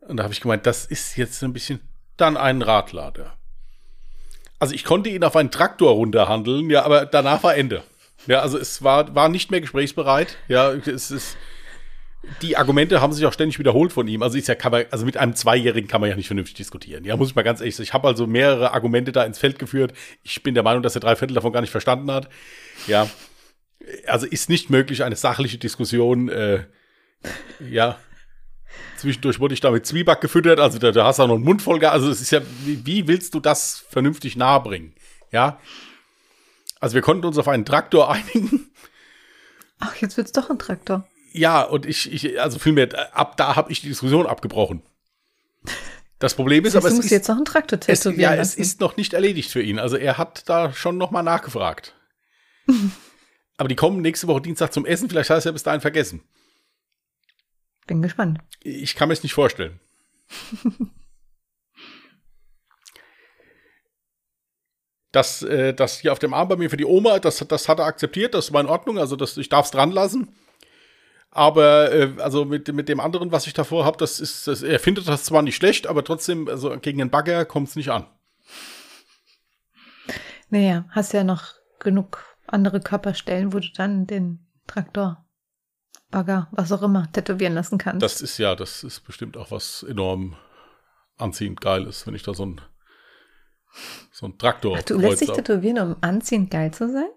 Und 0.01 0.17
da 0.17 0.23
habe 0.23 0.33
ich 0.33 0.41
gemeint, 0.41 0.65
das 0.65 0.85
ist 0.85 1.15
jetzt 1.17 1.43
ein 1.43 1.53
bisschen 1.53 1.81
dann 2.17 2.37
einen 2.37 2.61
Radlader. 2.61 3.37
Also 4.59 4.73
ich 4.73 4.83
konnte 4.83 5.09
ihn 5.09 5.23
auf 5.23 5.35
einen 5.35 5.51
Traktor 5.51 5.91
runterhandeln, 5.93 6.69
ja, 6.69 6.83
aber 6.83 7.05
danach 7.05 7.43
war 7.43 7.55
Ende. 7.55 7.83
Ja, 8.27 8.41
also 8.41 8.57
es 8.57 8.83
war, 8.83 9.13
war 9.15 9.29
nicht 9.29 9.51
mehr 9.51 9.61
gesprächsbereit. 9.61 10.37
Ja, 10.47 10.71
es 10.73 11.11
ist, 11.11 11.37
die 12.41 12.55
Argumente 12.55 13.01
haben 13.01 13.13
sich 13.13 13.25
auch 13.25 13.33
ständig 13.33 13.57
wiederholt 13.57 13.91
von 13.91 14.07
ihm. 14.07 14.21
Also 14.21 14.37
ist 14.37 14.47
ja, 14.47 14.55
kann 14.55 14.71
man, 14.71 14.85
also 14.91 15.05
mit 15.05 15.17
einem 15.17 15.35
Zweijährigen 15.35 15.87
kann 15.87 16.01
man 16.01 16.09
ja 16.09 16.15
nicht 16.15 16.27
vernünftig 16.27 16.55
diskutieren. 16.55 17.03
Ja, 17.03 17.17
muss 17.17 17.29
ich 17.29 17.35
mal 17.35 17.41
ganz 17.41 17.61
ehrlich 17.61 17.75
sagen. 17.75 17.85
Ich 17.85 17.93
habe 17.93 18.07
also 18.07 18.27
mehrere 18.27 18.73
Argumente 18.73 19.11
da 19.11 19.23
ins 19.23 19.39
Feld 19.39 19.57
geführt. 19.57 19.93
Ich 20.23 20.43
bin 20.43 20.53
der 20.53 20.63
Meinung, 20.63 20.83
dass 20.83 20.95
er 20.95 21.01
drei 21.01 21.15
Viertel 21.15 21.33
davon 21.33 21.51
gar 21.51 21.61
nicht 21.61 21.71
verstanden 21.71 22.11
hat. 22.11 22.29
Ja, 22.87 23.09
also 24.05 24.27
ist 24.27 24.49
nicht 24.49 24.69
möglich 24.69 25.03
eine 25.03 25.15
sachliche 25.15 25.57
Diskussion. 25.57 26.29
Äh, 26.29 26.65
ja, 27.59 27.97
zwischendurch 28.97 29.39
wurde 29.39 29.55
ich 29.55 29.59
da 29.59 29.71
mit 29.71 29.85
Zwieback 29.87 30.21
gefüttert. 30.21 30.59
Also 30.59 30.77
da, 30.77 30.91
da 30.91 31.05
hast 31.05 31.17
du 31.17 31.23
auch 31.23 31.27
noch 31.27 31.35
einen 31.35 31.43
Mund 31.43 31.63
voll. 31.63 31.83
Also 31.85 32.09
es 32.09 32.21
ist 32.21 32.31
ja, 32.31 32.41
wie, 32.65 32.85
wie 32.85 33.07
willst 33.07 33.33
du 33.33 33.39
das 33.39 33.83
vernünftig 33.89 34.35
nahebringen? 34.35 34.93
Ja, 35.31 35.59
also 36.81 36.95
wir 36.95 37.01
konnten 37.01 37.25
uns 37.25 37.37
auf 37.37 37.47
einen 37.47 37.63
Traktor 37.63 38.11
einigen. 38.11 38.69
Ach, 39.79 39.95
jetzt 39.95 40.17
wird's 40.17 40.33
doch 40.33 40.49
ein 40.49 40.59
Traktor. 40.59 41.07
Ja, 41.31 41.61
und 41.61 41.85
ich, 41.85 42.11
ich 42.11 42.41
also 42.41 42.59
vielmehr, 42.59 43.15
ab 43.17 43.37
da 43.37 43.55
habe 43.55 43.71
ich 43.71 43.79
die 43.79 43.87
Diskussion 43.87 44.27
abgebrochen. 44.27 44.81
Das 46.19 46.35
Problem 46.35 46.65
ist, 46.65 46.75
das 46.75 46.83
heißt, 46.83 46.93
aber 46.93 46.99
es 46.99 47.05
ist 47.05 47.11
jetzt 47.11 47.29
noch 47.29 47.37
ein 47.37 47.45
Traktor 47.45 47.79
es, 47.87 48.03
Ja, 48.03 48.33
lassen. 48.33 48.41
es 48.41 48.55
ist 48.55 48.79
noch 48.79 48.97
nicht 48.97 49.13
erledigt 49.13 49.49
für 49.49 49.61
ihn. 49.61 49.79
Also 49.79 49.95
er 49.95 50.17
hat 50.17 50.47
da 50.49 50.73
schon 50.73 50.97
noch 50.97 51.09
mal 51.11 51.23
nachgefragt. 51.23 51.95
aber 53.57 53.69
die 53.69 53.75
kommen 53.75 54.01
nächste 54.01 54.27
Woche 54.27 54.41
Dienstag 54.41 54.73
zum 54.73 54.85
Essen. 54.85 55.09
Vielleicht 55.09 55.29
hat 55.29 55.35
er 55.35 55.39
es 55.39 55.45
ja 55.45 55.51
bis 55.51 55.63
dahin 55.63 55.81
vergessen. 55.81 56.21
Bin 57.87 58.01
gespannt. 58.01 58.39
Ich 58.61 58.95
kann 58.95 59.07
mir 59.07 59.13
es 59.13 59.23
nicht 59.23 59.33
vorstellen. 59.33 59.79
das, 65.11 65.41
äh, 65.43 65.73
das 65.73 65.99
hier 65.99 66.11
auf 66.11 66.19
dem 66.19 66.33
Arm 66.33 66.47
bei 66.47 66.55
mir 66.55 66.69
für 66.69 66.77
die 66.77 66.85
Oma, 66.85 67.19
das, 67.19 67.45
das 67.47 67.67
hat 67.67 67.79
er 67.79 67.85
akzeptiert, 67.85 68.33
das 68.33 68.53
war 68.53 68.61
in 68.61 68.67
Ordnung, 68.67 68.97
also 68.97 69.15
das, 69.15 69.37
ich 69.37 69.49
darf 69.49 69.65
es 69.65 69.71
dran 69.71 69.91
lassen. 69.91 70.35
Aber 71.31 71.91
äh, 71.93 72.13
also 72.19 72.45
mit, 72.45 72.73
mit 72.73 72.89
dem 72.89 72.99
anderen, 72.99 73.31
was 73.31 73.47
ich 73.47 73.53
davor 73.53 73.85
habe, 73.85 73.97
das 73.97 74.19
ist, 74.19 74.47
das, 74.47 74.63
er 74.63 74.79
findet 74.79 75.07
das 75.07 75.23
zwar 75.23 75.41
nicht 75.41 75.55
schlecht, 75.55 75.87
aber 75.87 76.03
trotzdem, 76.03 76.47
also 76.47 76.77
gegen 76.79 76.99
den 76.99 77.09
Bagger 77.09 77.45
kommt 77.45 77.69
es 77.69 77.75
nicht 77.75 77.89
an. 77.89 78.05
Naja, 80.49 80.85
hast 80.89 81.13
ja 81.13 81.23
noch 81.23 81.53
genug 81.79 82.23
andere 82.47 82.81
Körperstellen, 82.81 83.53
wo 83.53 83.59
du 83.59 83.69
dann 83.73 84.07
den 84.07 84.45
Traktor, 84.67 85.25
Bagger, 86.09 86.49
was 86.51 86.73
auch 86.73 86.81
immer, 86.81 87.09
tätowieren 87.13 87.53
lassen 87.53 87.77
kannst. 87.77 88.03
Das 88.03 88.21
ist 88.21 88.37
ja, 88.37 88.55
das 88.55 88.83
ist 88.83 88.99
bestimmt 89.01 89.37
auch 89.37 89.51
was 89.51 89.83
enorm 89.83 90.35
anziehend 91.17 91.61
Geiles, 91.61 92.05
wenn 92.05 92.15
ich 92.15 92.23
da 92.23 92.33
so 92.33 92.45
ein 92.45 92.61
so 94.11 94.25
ein 94.27 94.37
Traktor. 94.37 94.77
Ach, 94.79 94.83
du 94.83 94.97
lässt 94.97 95.21
dich 95.21 95.31
tätowieren, 95.31 95.79
um 95.79 95.95
anziehend 96.01 96.51
geil 96.51 96.73
zu 96.73 96.91
sein? 96.91 97.09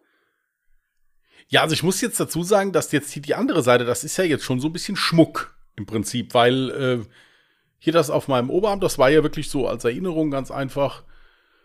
Ja, 1.48 1.62
also 1.62 1.74
ich 1.74 1.82
muss 1.82 2.00
jetzt 2.00 2.18
dazu 2.18 2.42
sagen, 2.42 2.72
dass 2.72 2.92
jetzt 2.92 3.12
hier 3.12 3.22
die 3.22 3.34
andere 3.34 3.62
Seite, 3.62 3.84
das 3.84 4.04
ist 4.04 4.16
ja 4.16 4.24
jetzt 4.24 4.44
schon 4.44 4.60
so 4.60 4.68
ein 4.68 4.72
bisschen 4.72 4.96
Schmuck 4.96 5.54
im 5.76 5.86
Prinzip, 5.86 6.34
weil 6.34 6.70
äh, 6.70 7.04
hier 7.78 7.92
das 7.92 8.10
auf 8.10 8.28
meinem 8.28 8.50
Oberarm, 8.50 8.80
das 8.80 8.98
war 8.98 9.10
ja 9.10 9.22
wirklich 9.22 9.50
so 9.50 9.68
als 9.68 9.84
Erinnerung 9.84 10.30
ganz 10.30 10.50
einfach. 10.50 11.02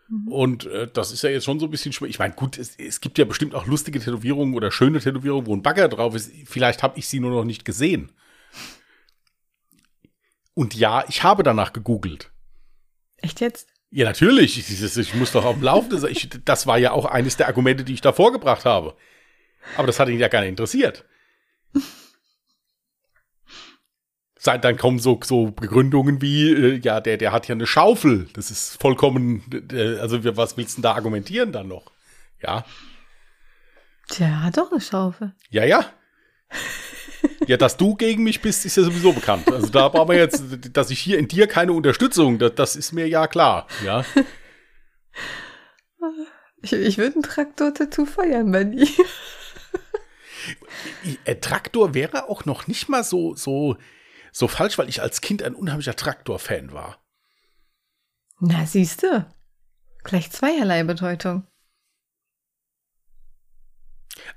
Mhm. 0.10 0.28
Und 0.28 0.66
äh, 0.66 0.88
das 0.92 1.12
ist 1.12 1.22
ja 1.22 1.30
jetzt 1.30 1.46
schon 1.46 1.60
so 1.60 1.68
ein 1.68 1.72
bisschen 1.72 1.94
schmuck. 1.94 2.10
Ich 2.10 2.20
meine, 2.20 2.34
gut, 2.34 2.58
es, 2.58 2.76
es, 2.78 3.00
gibt 3.00 3.18
ja 3.18 3.26
bestimmt 3.26 3.56
auch 3.56 3.68
lustige 3.68 4.00
Tätowierungen 4.00 4.56
oder 4.56 4.72
schöne 4.72 5.00
Tätowierungen, 5.00 5.48
wo 5.48 5.56
ein 5.56 5.64
Bagger 5.64 5.88
drauf 5.88 6.16
ist. 6.16 6.32
Vielleicht 6.46 6.84
habe 6.84 7.00
ich 7.00 7.08
sie 7.08 7.20
nur 7.20 7.32
noch 7.32 7.46
nicht 7.46 7.64
gesehen. 7.64 8.12
Und 10.56 10.76
ja, 10.76 11.06
ich 11.08 11.24
habe 11.24 11.44
danach 11.44 11.72
gegoogelt. 11.72 12.32
Echt 13.18 13.40
jetzt? 13.40 13.70
Ja, 13.92 14.06
natürlich. 14.06 14.58
Ich, 14.58 14.98
ich 14.98 15.14
muss 15.16 15.32
doch 15.32 15.46
auf 15.46 15.56
dem 15.56 15.64
Laufenden 15.64 16.00
sein. 16.00 16.16
Das 16.46 16.68
war 16.68 16.78
ja 16.78 16.92
auch 16.92 17.06
eines 17.06 17.38
der 17.38 17.48
Argumente, 17.48 17.84
die 17.84 17.94
ich 17.94 18.02
da 18.02 18.14
vorgebracht 18.14 18.66
habe. 18.66 18.96
Aber 19.78 19.88
das 19.88 20.00
hat 20.00 20.10
ihn 20.10 20.20
ja 20.20 20.28
gar 20.28 20.42
nicht 20.42 20.50
interessiert. 20.50 21.06
Dann 24.44 24.78
kommen 24.78 25.00
so, 25.00 25.20
so 25.24 25.52
Begründungen 25.52 26.22
wie, 26.22 26.52
äh, 26.52 26.80
ja, 26.82 27.02
der, 27.02 27.18
der 27.18 27.32
hat 27.32 27.48
ja 27.48 27.56
eine 27.56 27.68
Schaufel. 27.68 28.30
Das 28.34 28.50
ist 28.50 28.82
vollkommen, 28.82 29.44
äh, 29.72 29.98
also 30.00 30.24
was 30.38 30.56
willst 30.56 30.78
du 30.78 30.82
denn 30.82 30.84
da 30.84 30.94
argumentieren 30.94 31.52
dann 31.52 31.68
noch? 31.68 31.92
Ja. 32.42 32.66
Der 34.18 34.44
hat 34.44 34.58
doch 34.58 34.72
eine 34.72 34.82
Schaufel. 34.82 35.34
Ja, 35.50 35.66
ja. 35.66 35.86
Ja, 37.48 37.58
dass 37.58 37.78
du 37.78 37.96
gegen 37.96 38.24
mich 38.24 38.42
bist, 38.42 38.66
ist 38.66 38.78
ja 38.78 38.84
sowieso 38.84 39.12
bekannt. 39.12 39.52
Also 39.52 39.68
da 39.68 39.90
brauchen 39.90 40.10
wir 40.10 40.18
jetzt, 40.18 40.44
dass 40.74 40.92
ich 40.92 41.00
hier 41.00 41.18
in 41.18 41.28
dir 41.28 41.48
keine 41.48 41.74
Unterstützung, 41.74 42.38
das, 42.38 42.56
das 42.56 42.76
ist 42.76 42.92
mir 42.92 43.08
ja 43.08 43.28
klar, 43.28 43.68
ja. 43.84 44.06
Ich, 46.62 46.74
ich 46.74 46.98
würde 46.98 47.16
einen 47.16 47.24
Traktor-Tattoo 47.24 48.06
feiern, 48.06 48.50
Manny. 48.50 48.88
Äh, 51.26 51.36
Traktor 51.36 51.94
wäre 51.94 52.30
auch 52.30 52.46
noch 52.46 52.68
nicht 52.68 52.90
mal 52.90 53.04
so, 53.04 53.36
so, 53.36 53.78
so 54.32 54.48
falsch, 54.48 54.78
weil 54.78 54.90
ich 54.90 55.02
als 55.02 55.22
Kind 55.22 55.44
ein 55.44 55.56
unheimlicher 55.56 55.96
Traktor-Fan 55.96 56.72
war. 56.72 57.04
Na, 58.40 58.66
siehst 58.66 59.04
du. 59.04 59.26
Gleich 60.04 60.32
zweierlei 60.32 60.84
Bedeutung. 60.84 61.46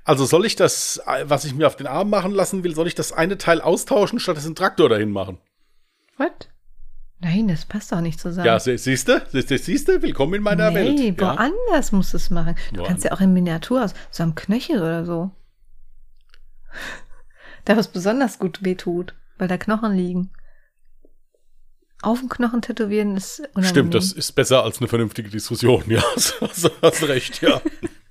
Also 0.03 0.25
soll 0.25 0.45
ich 0.45 0.55
das, 0.55 1.01
was 1.23 1.45
ich 1.45 1.53
mir 1.53 1.67
auf 1.67 1.75
den 1.75 1.87
Arm 1.87 2.09
machen 2.09 2.31
lassen 2.31 2.63
will, 2.63 2.75
soll 2.75 2.87
ich 2.87 2.95
das 2.95 3.11
eine 3.11 3.37
Teil 3.37 3.61
austauschen, 3.61 4.19
statt 4.19 4.37
es 4.37 4.45
einen 4.45 4.55
Traktor 4.55 4.89
dahin 4.89 5.11
machen? 5.11 5.37
Was? 6.17 6.31
Nein, 7.19 7.47
das 7.47 7.65
passt 7.65 7.91
doch 7.91 8.01
nicht 8.01 8.19
zusammen. 8.19 8.45
Ja, 8.45 8.59
siehst 8.59 9.07
du? 9.07 9.25
Siehst 9.31 9.87
du? 9.87 10.01
Willkommen 10.01 10.33
in 10.33 10.43
meiner 10.43 10.71
nee, 10.71 10.75
Welt. 10.75 10.95
Nee, 10.95 11.15
woanders 11.17 11.91
ja. 11.91 11.97
musst 11.97 12.11
du 12.11 12.17
es 12.17 12.29
machen. 12.29 12.55
Du 12.55 12.77
woanders. 12.77 12.87
kannst 12.87 13.05
ja 13.05 13.11
auch 13.13 13.21
in 13.21 13.31
Miniatur 13.31 13.83
aus, 13.83 13.93
so 14.11 14.23
am 14.23 14.35
Knöchel 14.35 14.79
oder 14.79 15.05
so. 15.05 15.31
Da 17.65 17.77
was 17.77 17.87
besonders 17.87 18.39
gut 18.39 18.65
wehtut, 18.65 19.15
weil 19.37 19.47
da 19.47 19.55
Knochen 19.55 19.93
liegen. 19.93 20.31
Auf 22.01 22.19
dem 22.19 22.27
Knochen 22.27 22.61
tätowieren 22.61 23.15
ist 23.15 23.39
unangenehm. 23.39 23.69
Stimmt, 23.69 23.93
das 23.93 24.11
ist 24.11 24.33
besser 24.33 24.65
als 24.65 24.79
eine 24.79 24.89
vernünftige 24.89 25.29
Diskussion, 25.29 25.85
ja. 25.87 26.03
hast, 26.13 26.41
hast 26.81 27.07
recht, 27.07 27.41
ja. 27.41 27.61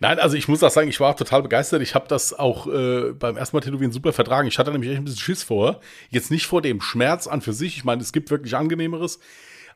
Nein, 0.00 0.18
also 0.18 0.36
ich 0.36 0.48
muss 0.48 0.62
auch 0.62 0.70
sagen, 0.70 0.88
ich 0.88 1.00
war 1.00 1.10
auch 1.10 1.16
total 1.16 1.42
begeistert. 1.42 1.82
Ich 1.82 1.94
habe 1.94 2.08
das 2.08 2.32
auch 2.32 2.66
äh, 2.66 3.12
beim 3.12 3.36
ersten 3.36 3.56
Mal 3.56 3.60
Tätowieren 3.60 3.92
super 3.92 4.12
vertragen. 4.12 4.48
Ich 4.48 4.58
hatte 4.58 4.70
nämlich 4.72 4.90
echt 4.90 5.00
ein 5.00 5.04
bisschen 5.04 5.20
Schiss 5.20 5.42
vor. 5.42 5.80
Jetzt 6.10 6.30
nicht 6.30 6.46
vor 6.46 6.62
dem 6.62 6.80
Schmerz 6.80 7.26
an 7.26 7.40
für 7.40 7.52
sich. 7.52 7.76
Ich 7.76 7.84
meine, 7.84 8.02
es 8.02 8.12
gibt 8.12 8.30
wirklich 8.30 8.56
angenehmeres. 8.56 9.18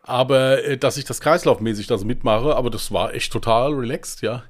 Aber 0.03 0.64
äh, 0.64 0.79
dass 0.79 0.96
ich 0.96 1.05
das 1.05 1.20
kreislaufmäßig 1.20 1.87
das 1.87 2.05
mitmache, 2.05 2.57
aber 2.57 2.70
das 2.70 2.90
war 2.92 3.14
echt 3.14 3.33
total 3.33 3.75
relaxed, 3.75 4.23
ja. 4.23 4.44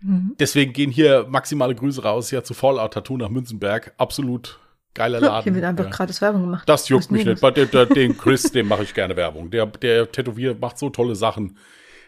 Mhm. 0.00 0.36
Deswegen 0.38 0.72
gehen 0.72 0.90
hier 0.90 1.26
maximale 1.28 1.74
Grüße 1.74 2.02
raus 2.02 2.30
ja 2.30 2.42
zu 2.44 2.54
Fallout 2.54 2.92
Tattoo 2.94 3.16
nach 3.16 3.28
Münzenberg. 3.28 3.92
Absolut 3.98 4.60
geiler 4.94 5.20
Laden. 5.20 5.44
Hier 5.44 5.54
wird 5.54 5.64
einfach 5.64 5.84
ja. 5.84 5.90
gratis 5.90 6.20
Werbung 6.20 6.42
gemacht. 6.42 6.68
Das 6.68 6.88
juckt 6.88 7.10
mich 7.10 7.24
nicht. 7.24 7.40
Bei 7.40 7.50
der, 7.50 7.86
den 7.86 8.16
Chris, 8.16 8.44
dem 8.52 8.68
mache 8.68 8.84
ich 8.84 8.94
gerne 8.94 9.16
Werbung. 9.16 9.50
Der, 9.50 9.66
der 9.66 10.10
Tätowier 10.10 10.56
macht 10.60 10.78
so 10.78 10.90
tolle 10.90 11.16
Sachen. 11.16 11.56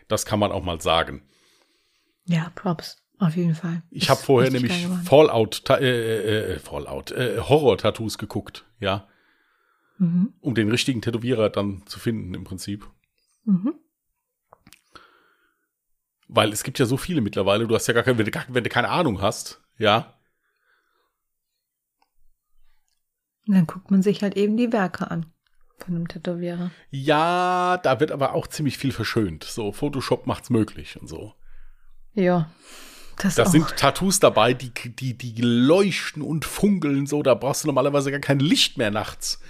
Das 0.08 0.26
kann 0.26 0.38
man 0.38 0.52
auch 0.52 0.62
mal 0.62 0.80
sagen. 0.80 1.22
Ja, 2.24 2.50
Props. 2.54 2.98
Auf 3.18 3.36
jeden 3.36 3.54
Fall. 3.54 3.82
Ich 3.90 4.08
habe 4.08 4.20
vorher 4.20 4.50
nämlich 4.50 4.86
Fallout, 5.04 5.68
äh, 5.68 5.74
äh, 5.74 6.54
äh, 6.54 6.58
Fallout, 6.58 7.10
äh, 7.10 7.38
Horror-Tattoos 7.38 8.16
geguckt, 8.16 8.64
ja. 8.78 9.06
Mhm. 9.98 10.32
um 10.40 10.54
den 10.54 10.70
richtigen 10.70 11.02
Tätowierer 11.02 11.50
dann 11.50 11.82
zu 11.84 12.00
finden 12.00 12.32
im 12.32 12.44
Prinzip. 12.44 12.88
Mhm. 13.44 13.74
Weil 16.28 16.52
es 16.52 16.62
gibt 16.62 16.78
ja 16.78 16.86
so 16.86 16.96
viele 16.96 17.20
mittlerweile, 17.20 17.66
du 17.66 17.74
hast 17.74 17.86
ja 17.86 17.92
gar 17.92 18.02
keine, 18.02 18.16
wenn 18.16 18.32
wenn 18.48 18.64
du 18.64 18.70
keine 18.70 18.88
Ahnung 18.88 19.20
hast, 19.20 19.60
ja, 19.76 20.14
Und 23.50 23.56
dann 23.56 23.66
guckt 23.66 23.90
man 23.90 24.00
sich 24.00 24.22
halt 24.22 24.36
eben 24.36 24.56
die 24.56 24.72
Werke 24.72 25.10
an 25.10 25.26
von 25.78 25.96
einem 25.96 26.06
Tätowierer. 26.06 26.70
Ja, 26.90 27.78
da 27.82 27.98
wird 27.98 28.12
aber 28.12 28.32
auch 28.32 28.46
ziemlich 28.46 28.78
viel 28.78 28.92
verschönt. 28.92 29.42
So, 29.42 29.72
Photoshop 29.72 30.28
macht's 30.28 30.50
möglich 30.50 31.00
und 31.00 31.08
so. 31.08 31.34
Ja. 32.14 32.50
Das 33.22 33.34
Da 33.34 33.42
auch. 33.44 33.46
sind 33.48 33.76
Tattoos 33.76 34.18
dabei, 34.18 34.54
die, 34.54 34.72
die, 34.72 35.14
die 35.16 35.42
leuchten 35.42 36.22
und 36.22 36.44
funkeln 36.44 37.06
so, 37.06 37.22
da 37.22 37.34
brauchst 37.34 37.64
du 37.64 37.68
normalerweise 37.68 38.10
gar 38.10 38.20
kein 38.20 38.40
Licht 38.40 38.78
mehr 38.78 38.90
nachts. 38.90 39.40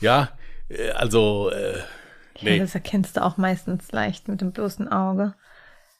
Ja, 0.00 0.30
äh, 0.68 0.90
also, 0.90 1.50
äh, 1.50 1.78
Ja, 1.78 1.84
nee. 2.42 2.58
das 2.58 2.74
erkennst 2.74 3.16
du 3.16 3.24
auch 3.24 3.36
meistens 3.38 3.90
leicht 3.92 4.28
mit 4.28 4.40
dem 4.40 4.52
bloßen 4.52 4.88
Auge. 4.88 5.34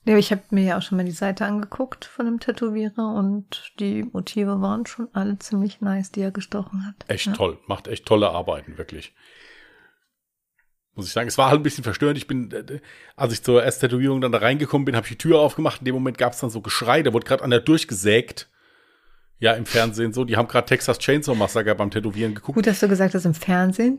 Ja, 0.07 0.17
ich 0.17 0.31
habe 0.31 0.43
mir 0.51 0.65
ja 0.65 0.79
auch 0.79 0.83
schon 0.83 0.97
mal 0.97 1.05
die 1.05 1.11
Seite 1.11 1.45
angeguckt 1.45 2.07
von 2.07 2.25
dem 2.25 2.41
Tätowierer 2.41 3.15
und 3.15 3.73
die 3.79 4.03
Motive 4.03 4.61
waren 4.63 4.87
schon 4.87 5.09
alle 5.13 5.39
ziemlich 5.39 5.83
nice, 5.83 6.11
die 6.11 6.23
er 6.23 6.31
gestochen 6.31 6.87
hat. 6.87 6.95
Echt 7.09 7.27
ja. 7.27 7.33
toll, 7.35 7.59
macht 7.67 7.87
echt 7.87 8.07
tolle 8.07 8.31
Arbeiten, 8.31 8.79
wirklich. 8.79 9.15
Muss 11.01 11.09
ich 11.09 11.13
sagen, 11.13 11.29
es 11.29 11.39
war 11.39 11.51
halt 11.51 11.61
ein 11.61 11.63
bisschen 11.63 11.85
verstörend. 11.85 12.19
Ich 12.19 12.27
bin, 12.27 12.51
äh, 12.53 12.81
als 13.17 13.33
ich 13.33 13.43
zur 13.43 13.63
ersten 13.63 13.83
Tätowierung 13.83 14.21
dann 14.21 14.33
da 14.33 14.39
reingekommen 14.39 14.85
bin, 14.85 14.97
habe 14.97 15.07
ich 15.07 15.13
die 15.13 15.19
Tür 15.19 15.41
aufgemacht. 15.41 15.81
In 15.81 15.87
dem 15.87 15.95
Moment 15.95 16.19
gab 16.19 16.35
es 16.35 16.41
dann 16.41 16.51
so 16.51 16.61
Geschrei, 16.61 17.03
da 17.03 17.13
wurde 17.13 17.27
gerade 17.27 17.43
einer 17.43 17.61
durchgesägt. 17.61 18.49
Ja, 19.39 19.55
im 19.55 19.65
Fernsehen 19.65 20.13
so. 20.13 20.25
Die 20.25 20.37
haben 20.37 20.49
gerade 20.49 20.67
Texas 20.67 20.99
Chainsaw 20.99 21.35
Massacre 21.35 21.75
beim 21.75 21.91
Tätowieren 21.91 22.35
geguckt. 22.35 22.57
Gut, 22.57 22.67
dass 22.67 22.81
du 22.81 22.89
gesagt 22.89 23.15
hast, 23.15 23.25
im 23.25 23.35
Fernsehen. 23.35 23.99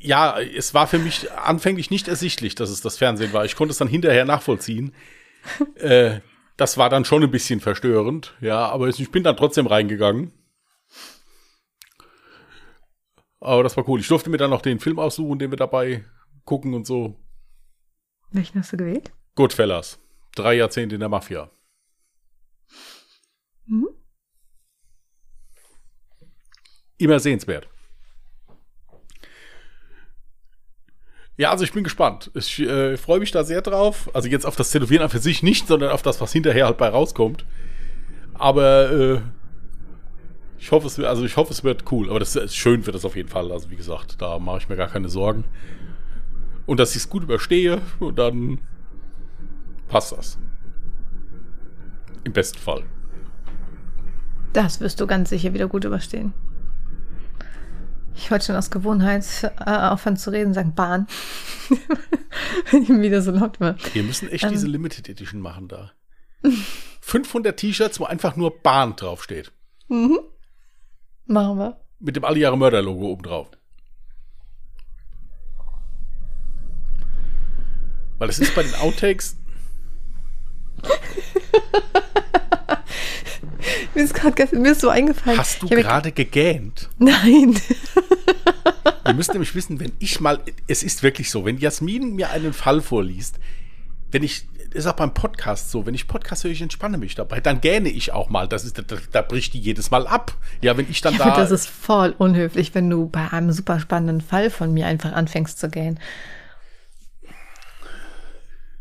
ja, 0.00 0.40
es 0.40 0.74
war 0.74 0.88
für 0.88 0.98
mich 0.98 1.30
anfänglich 1.32 1.90
nicht 1.90 2.08
ersichtlich, 2.08 2.56
dass 2.56 2.70
es 2.70 2.80
das 2.80 2.98
Fernsehen 2.98 3.32
war. 3.32 3.44
Ich 3.44 3.54
konnte 3.54 3.70
es 3.70 3.78
dann 3.78 3.88
hinterher 3.88 4.24
nachvollziehen. 4.24 4.92
äh, 5.76 6.18
das 6.56 6.76
war 6.76 6.90
dann 6.90 7.04
schon 7.04 7.22
ein 7.22 7.30
bisschen 7.30 7.60
verstörend, 7.60 8.34
ja, 8.40 8.66
aber 8.68 8.88
ich 8.88 9.10
bin 9.10 9.22
dann 9.22 9.36
trotzdem 9.36 9.66
reingegangen. 9.66 10.32
Aber 13.40 13.62
das 13.62 13.76
war 13.76 13.88
cool. 13.88 13.98
Ich 13.98 14.08
durfte 14.08 14.30
mir 14.30 14.36
dann 14.36 14.50
noch 14.50 14.62
den 14.62 14.78
Film 14.78 14.98
aussuchen, 14.98 15.38
den 15.38 15.50
wir 15.50 15.56
dabei 15.56 16.04
gucken 16.44 16.74
und 16.74 16.86
so. 16.86 17.16
Welchen 18.30 18.58
hast 18.58 18.72
du 18.72 18.76
gewählt? 18.76 19.12
Goodfellas. 19.34 19.98
Drei 20.34 20.54
Jahrzehnte 20.54 20.96
in 20.96 21.00
der 21.00 21.08
Mafia. 21.08 21.50
Mhm. 23.66 23.88
Immer 26.98 27.20
sehenswert. 27.20 27.68
Ja, 31.36 31.50
also 31.50 31.64
ich 31.64 31.72
bin 31.72 31.82
gespannt. 31.82 32.30
Ich 32.34 32.60
äh, 32.60 32.96
freue 32.96 33.18
mich 33.20 33.30
da 33.30 33.42
sehr 33.42 33.62
drauf. 33.62 34.10
Also 34.14 34.28
jetzt 34.28 34.46
auf 34.46 34.56
das 34.56 34.70
Tätowieren 34.70 35.02
an 35.02 35.10
für 35.10 35.18
sich 35.18 35.42
nicht, 35.42 35.66
sondern 35.66 35.90
auf 35.90 36.02
das, 36.02 36.20
was 36.20 36.32
hinterher 36.32 36.66
halt 36.66 36.78
bei 36.78 36.88
rauskommt. 36.88 37.44
Aber 38.34 38.90
äh, 38.90 39.20
ich 40.58 40.70
hoffe, 40.70 40.86
es 40.86 40.98
wird, 40.98 41.08
also 41.08 41.24
ich 41.24 41.36
hoffe, 41.36 41.52
es 41.52 41.64
wird 41.64 41.90
cool. 41.90 42.10
Aber 42.10 42.20
das 42.20 42.36
ist 42.36 42.54
schön 42.54 42.86
wird 42.86 42.94
das 42.94 43.04
auf 43.04 43.16
jeden 43.16 43.28
Fall. 43.28 43.50
Also 43.50 43.70
wie 43.70 43.76
gesagt, 43.76 44.20
da 44.20 44.38
mache 44.38 44.58
ich 44.58 44.68
mir 44.68 44.76
gar 44.76 44.88
keine 44.88 45.08
Sorgen. 45.08 45.44
Und 46.66 46.78
dass 46.80 46.90
ich 46.92 46.98
es 46.98 47.08
gut 47.08 47.22
überstehe 47.24 47.80
und 47.98 48.18
dann 48.18 48.58
passt 49.88 50.12
das. 50.12 50.38
Im 52.24 52.32
besten 52.32 52.58
Fall. 52.58 52.84
Das 54.52 54.80
wirst 54.80 55.00
du 55.00 55.06
ganz 55.06 55.30
sicher 55.30 55.54
wieder 55.54 55.66
gut 55.68 55.84
überstehen. 55.84 56.32
Ich 58.14 58.30
wollte 58.30 58.46
schon 58.46 58.56
aus 58.56 58.70
Gewohnheit 58.70 59.24
äh, 59.64 59.70
aufhören 59.70 60.16
zu 60.16 60.30
reden, 60.30 60.52
sagen 60.54 60.74
Bahn. 60.74 61.06
Wenn 62.70 62.82
ich 62.82 62.88
wieder 62.90 63.22
so 63.22 63.30
laut 63.30 63.58
war. 63.60 63.76
Wir 63.94 64.02
müssen 64.02 64.28
echt 64.28 64.44
Ähm. 64.44 64.50
diese 64.50 64.66
Limited 64.66 65.08
Edition 65.08 65.40
machen 65.40 65.68
da. 65.68 65.92
500 67.00 67.56
T-Shirts, 67.58 67.98
wo 67.98 68.04
einfach 68.04 68.36
nur 68.36 68.62
Bahn 68.62 68.94
draufsteht. 68.96 69.50
Machen 69.88 71.58
wir. 71.58 71.80
Mit 71.98 72.16
dem 72.16 72.24
Alle 72.24 72.38
Jahre 72.38 72.56
Mörder 72.58 72.82
Logo 72.82 73.06
oben 73.08 73.22
drauf. 73.22 73.50
Weil 78.22 78.28
das 78.28 78.38
ist 78.38 78.54
bei 78.54 78.62
den 78.62 78.76
Outtakes, 78.76 79.34
Mir 83.96 84.04
ist 84.04 84.14
gerade 84.14 84.56
mir 84.56 84.70
ist 84.70 84.80
so 84.80 84.90
eingefallen. 84.90 85.40
hast 85.40 85.60
du 85.60 85.66
gerade 85.68 86.12
gegähnt. 86.12 86.88
Nein. 87.00 87.60
Wir 89.04 89.14
müssen 89.14 89.32
nämlich 89.32 89.56
wissen, 89.56 89.80
wenn 89.80 89.90
ich 89.98 90.20
mal, 90.20 90.38
es 90.68 90.84
ist 90.84 91.02
wirklich 91.02 91.32
so, 91.32 91.44
wenn 91.44 91.58
Jasmin 91.58 92.14
mir 92.14 92.30
einen 92.30 92.52
Fall 92.52 92.80
vorliest, 92.80 93.40
wenn 94.12 94.22
ich, 94.22 94.46
ist 94.72 94.86
auch 94.86 94.92
beim 94.92 95.14
Podcast 95.14 95.72
so, 95.72 95.84
wenn 95.84 95.94
ich 95.94 96.06
Podcast 96.06 96.44
höre, 96.44 96.52
ich 96.52 96.62
entspanne 96.62 96.98
mich 96.98 97.16
dabei, 97.16 97.40
dann 97.40 97.60
gähne 97.60 97.88
ich 97.88 98.12
auch 98.12 98.30
mal. 98.30 98.46
Das 98.46 98.64
ist, 98.64 98.78
da, 98.78 98.84
da 99.10 99.22
bricht 99.22 99.54
die 99.54 99.58
jedes 99.60 99.90
Mal 99.90 100.06
ab. 100.06 100.36
Ja, 100.60 100.76
wenn 100.76 100.88
ich 100.88 101.00
dann 101.00 101.14
Ich 101.14 101.18
da. 101.18 101.24
finde, 101.24 101.40
das 101.40 101.50
ist 101.50 101.68
voll 101.68 102.14
unhöflich, 102.16 102.72
wenn 102.76 102.88
du 102.88 103.08
bei 103.08 103.32
einem 103.32 103.50
super 103.50 103.80
spannenden 103.80 104.20
Fall 104.20 104.48
von 104.48 104.72
mir 104.72 104.86
einfach 104.86 105.10
anfängst 105.12 105.58
zu 105.58 105.68
gehen. 105.68 105.98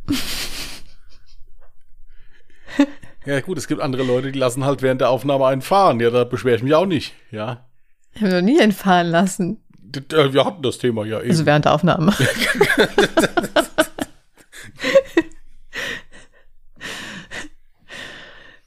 ja, 3.25 3.39
gut, 3.41 3.57
es 3.57 3.67
gibt 3.67 3.81
andere 3.81 4.03
Leute, 4.03 4.31
die 4.31 4.39
lassen 4.39 4.65
halt 4.65 4.81
während 4.81 5.01
der 5.01 5.09
Aufnahme 5.09 5.45
einen 5.47 5.61
fahren. 5.61 5.99
Ja, 5.99 6.09
da 6.09 6.23
beschwere 6.23 6.55
ich 6.55 6.63
mich 6.63 6.73
auch 6.73 6.85
nicht. 6.85 7.13
Ja. 7.31 7.65
Ich 8.13 8.21
habe 8.21 8.33
noch 8.33 8.41
nie 8.41 8.59
entfahren 8.59 9.07
lassen. 9.07 9.63
D- 9.77 10.01
d- 10.01 10.33
Wir 10.33 10.45
hatten 10.45 10.61
das 10.63 10.77
Thema 10.77 11.05
ja 11.05 11.19
eben. 11.19 11.29
Also 11.29 11.45
während 11.45 11.65
der 11.65 11.73
Aufnahme. 11.73 12.13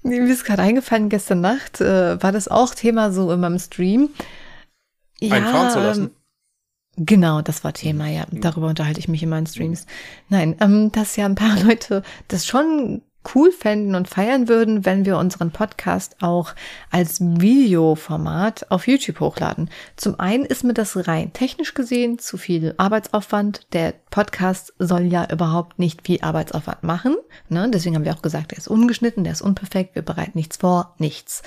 Nee, 0.03 0.21
Mir 0.21 0.33
ist 0.33 0.45
gerade 0.45 0.63
eingefallen, 0.63 1.09
gestern 1.09 1.41
Nacht 1.41 1.81
äh, 1.81 2.23
war 2.23 2.33
das 2.33 2.49
auch 2.49 2.75
Thema 2.75 3.11
so 3.11 3.33
in 3.33 3.41
meinem 3.41 3.59
Stream. 3.59 4.11
einen 5.23 5.47
fahren 5.47 5.71
zu 5.71 5.79
lassen. 5.81 6.11
Genau, 6.97 7.43
das 7.43 7.65
war 7.65 7.73
Thema, 7.73 8.09
ja. 8.09 8.25
Darüber 8.31 8.69
unterhalte 8.69 9.01
ich 9.01 9.09
mich 9.09 9.23
in 9.23 9.29
meinen 9.29 9.47
Streams. 9.47 9.87
Nein, 10.29 10.57
ähm, 10.61 10.93
dass 10.93 11.17
ja 11.17 11.27
ein 11.27 11.35
paar 11.35 11.61
Leute 11.65 12.03
das 12.29 12.47
schon 12.47 13.03
cool 13.35 13.51
fänden 13.53 13.95
und 13.95 14.09
feiern 14.09 14.49
würden, 14.49 14.85
wenn 14.85 15.05
wir 15.05 15.19
unseren 15.19 15.51
Podcast 15.51 16.17
auch 16.21 16.55
als 16.91 17.21
Videoformat 17.21 18.71
auf 18.71 18.87
YouTube 18.87 19.21
hochladen. 19.21 19.71
Zum 19.97 20.21
einen 20.21 20.45
ist 20.45 20.65
mir 20.65 20.75
das 20.75 21.09
rein 21.09 21.33
technisch 21.33 21.75
gesehen 21.75 22.19
zu 22.19 22.37
viel 22.37 22.75
Arbeitsaufwand. 22.77 23.73
Der 23.73 23.95
Podcast 24.11 24.75
soll 24.79 25.05
ja 25.05 25.27
überhaupt 25.31 25.79
nicht 25.79 26.03
viel 26.03 26.21
Arbeitsaufwand 26.21 26.83
machen. 26.83 27.17
Ne? 27.49 27.69
Deswegen 27.73 27.97
haben 27.97 28.05
wir 28.05 28.15
auch 28.15 28.23
gesagt, 28.23 28.51
der 28.51 28.59
ist 28.59 28.69
ungeschnitten, 28.69 29.25
der 29.25 29.33
ist 29.33 29.43
unperfekt, 29.43 29.95
wir 29.95 30.03
bereiten 30.03 30.33
nichts 30.39 30.59
vor, 30.59 30.95
nichts. 30.99 31.43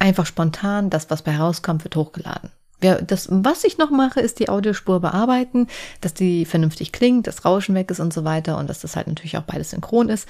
Einfach 0.00 0.26
spontan, 0.26 0.90
das, 0.90 1.10
was 1.10 1.22
bei 1.22 1.36
rauskommt, 1.36 1.84
wird 1.84 1.96
hochgeladen. 1.96 2.50
Das, 2.80 3.28
was 3.30 3.64
ich 3.64 3.78
noch 3.78 3.90
mache, 3.90 4.20
ist 4.20 4.38
die 4.38 4.48
Audiospur 4.48 5.00
bearbeiten, 5.00 5.66
dass 6.00 6.14
die 6.14 6.44
vernünftig 6.44 6.92
klingt, 6.92 7.26
das 7.26 7.44
Rauschen 7.44 7.74
weg 7.74 7.90
ist 7.90 7.98
und 7.98 8.12
so 8.12 8.24
weiter 8.24 8.56
und 8.56 8.68
dass 8.70 8.80
das 8.80 8.94
halt 8.94 9.08
natürlich 9.08 9.36
auch 9.36 9.42
beides 9.42 9.70
synchron 9.70 10.08
ist. 10.08 10.28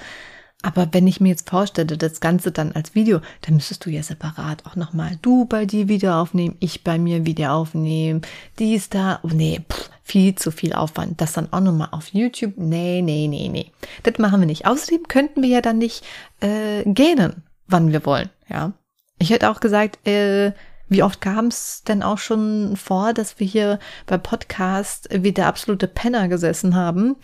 Aber 0.61 0.89
wenn 0.91 1.07
ich 1.07 1.21
mir 1.21 1.29
jetzt 1.29 1.49
vorstelle, 1.49 1.97
das 1.97 2.19
Ganze 2.19 2.51
dann 2.51 2.73
als 2.73 2.93
Video, 2.93 3.21
dann 3.41 3.55
müsstest 3.55 3.85
du 3.85 3.89
ja 3.89 4.03
separat 4.03 4.65
auch 4.65 4.75
nochmal 4.75 5.17
du 5.21 5.45
bei 5.45 5.65
dir 5.65 5.87
Video 5.87 6.19
aufnehmen, 6.19 6.57
ich 6.59 6.83
bei 6.83 6.99
mir 6.99 7.25
Video 7.25 7.51
aufnehmen, 7.51 8.23
dies 8.57 8.89
da, 8.89 9.19
oh 9.23 9.29
nee, 9.31 9.61
pff, 9.71 9.89
viel 10.03 10.35
zu 10.35 10.51
viel 10.51 10.73
Aufwand. 10.73 11.21
Das 11.21 11.33
dann 11.33 11.53
auch 11.53 11.61
nochmal 11.61 11.89
auf 11.91 12.09
YouTube, 12.09 12.55
nee, 12.57 13.01
nee, 13.01 13.27
nee, 13.27 13.47
nee. 13.47 13.71
Das 14.03 14.17
machen 14.17 14.41
wir 14.41 14.47
nicht. 14.47 14.65
Außerdem 14.65 15.07
könnten 15.07 15.41
wir 15.43 15.49
ja 15.49 15.61
dann 15.61 15.77
nicht 15.77 16.03
äh, 16.41 16.83
gähnen, 16.83 17.43
wann 17.67 17.93
wir 17.93 18.05
wollen, 18.05 18.29
ja. 18.49 18.73
Ich 19.17 19.29
hätte 19.29 19.49
auch 19.49 19.61
gesagt, 19.61 20.05
äh, 20.07 20.51
wie 20.89 21.03
oft 21.03 21.21
kam 21.21 21.47
es 21.47 21.83
denn 21.87 22.03
auch 22.03 22.17
schon 22.17 22.75
vor, 22.75 23.13
dass 23.13 23.39
wir 23.39 23.47
hier 23.47 23.79
bei 24.07 24.17
Podcast 24.17 25.07
wie 25.11 25.31
der 25.31 25.47
absolute 25.47 25.87
Penner 25.87 26.27
gesessen 26.27 26.75
haben? 26.75 27.15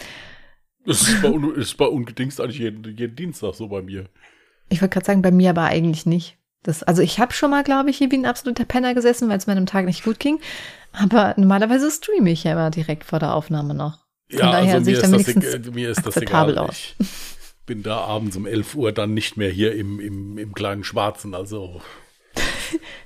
Das 0.86 1.02
ist 1.02 1.22
bei, 1.22 1.30
un 1.30 1.56
ist 1.56 1.76
bei 1.78 1.86
ungedingst 1.88 2.40
eigentlich 2.40 2.60
jeden, 2.60 2.84
jeden 2.96 3.16
Dienstag 3.16 3.56
so 3.56 3.68
bei 3.68 3.82
mir. 3.82 4.06
Ich 4.70 4.82
wollte 4.82 4.94
gerade 4.94 5.06
sagen, 5.06 5.22
bei 5.22 5.32
mir 5.32 5.50
aber 5.50 5.64
eigentlich 5.64 6.06
nicht. 6.06 6.38
Das, 6.64 6.82
also 6.84 7.02
ich 7.02 7.20
habe 7.20 7.34
schon 7.34 7.52
mal, 7.52 7.64
glaube 7.64 7.90
ich, 7.90 7.98
hier 7.98 8.10
wie 8.12 8.18
ein 8.18 8.26
absoluter 8.26 8.66
Penner 8.66 8.94
gesessen, 8.96 9.30
weil 9.30 9.38
es 9.38 9.46
mir 9.48 9.54
an 9.54 9.58
einem 9.58 9.66
Tag 9.68 9.86
nicht 9.86 10.04
gut 10.04 10.20
ging. 10.20 10.40
Aber 10.94 11.34
normalerweise 11.38 11.90
streame 11.92 12.32
ich 12.32 12.44
ja 12.44 12.54
immer 12.54 12.72
direkt 12.72 13.04
vor 13.04 13.20
der 13.20 13.34
Aufnahme 13.36 13.74
noch. 13.76 14.00
Von 14.30 14.40
Ja, 14.40 14.52
daher 14.52 14.76
also 14.76 14.90
mir 14.92 14.98
ich 14.98 15.04
ist, 15.04 15.14
das, 15.14 15.28
egal- 15.28 15.72
mir 15.74 15.90
ist 15.92 16.06
das 16.06 16.18
egal. 16.18 16.58
aus. 16.58 16.94
Ich 17.00 17.66
bin 17.68 17.84
da 17.84 17.98
abends 17.98 18.36
um 18.38 18.46
11 18.46 18.76
Uhr 18.76 18.92
dann 18.92 19.14
nicht 19.14 19.38
mehr 19.38 19.50
hier 19.50 19.76
im, 19.76 20.00
im, 20.00 20.38
im 20.38 20.54
kleinen 20.54 20.84
Schwarzen. 20.84 21.34
Also, 21.36 21.82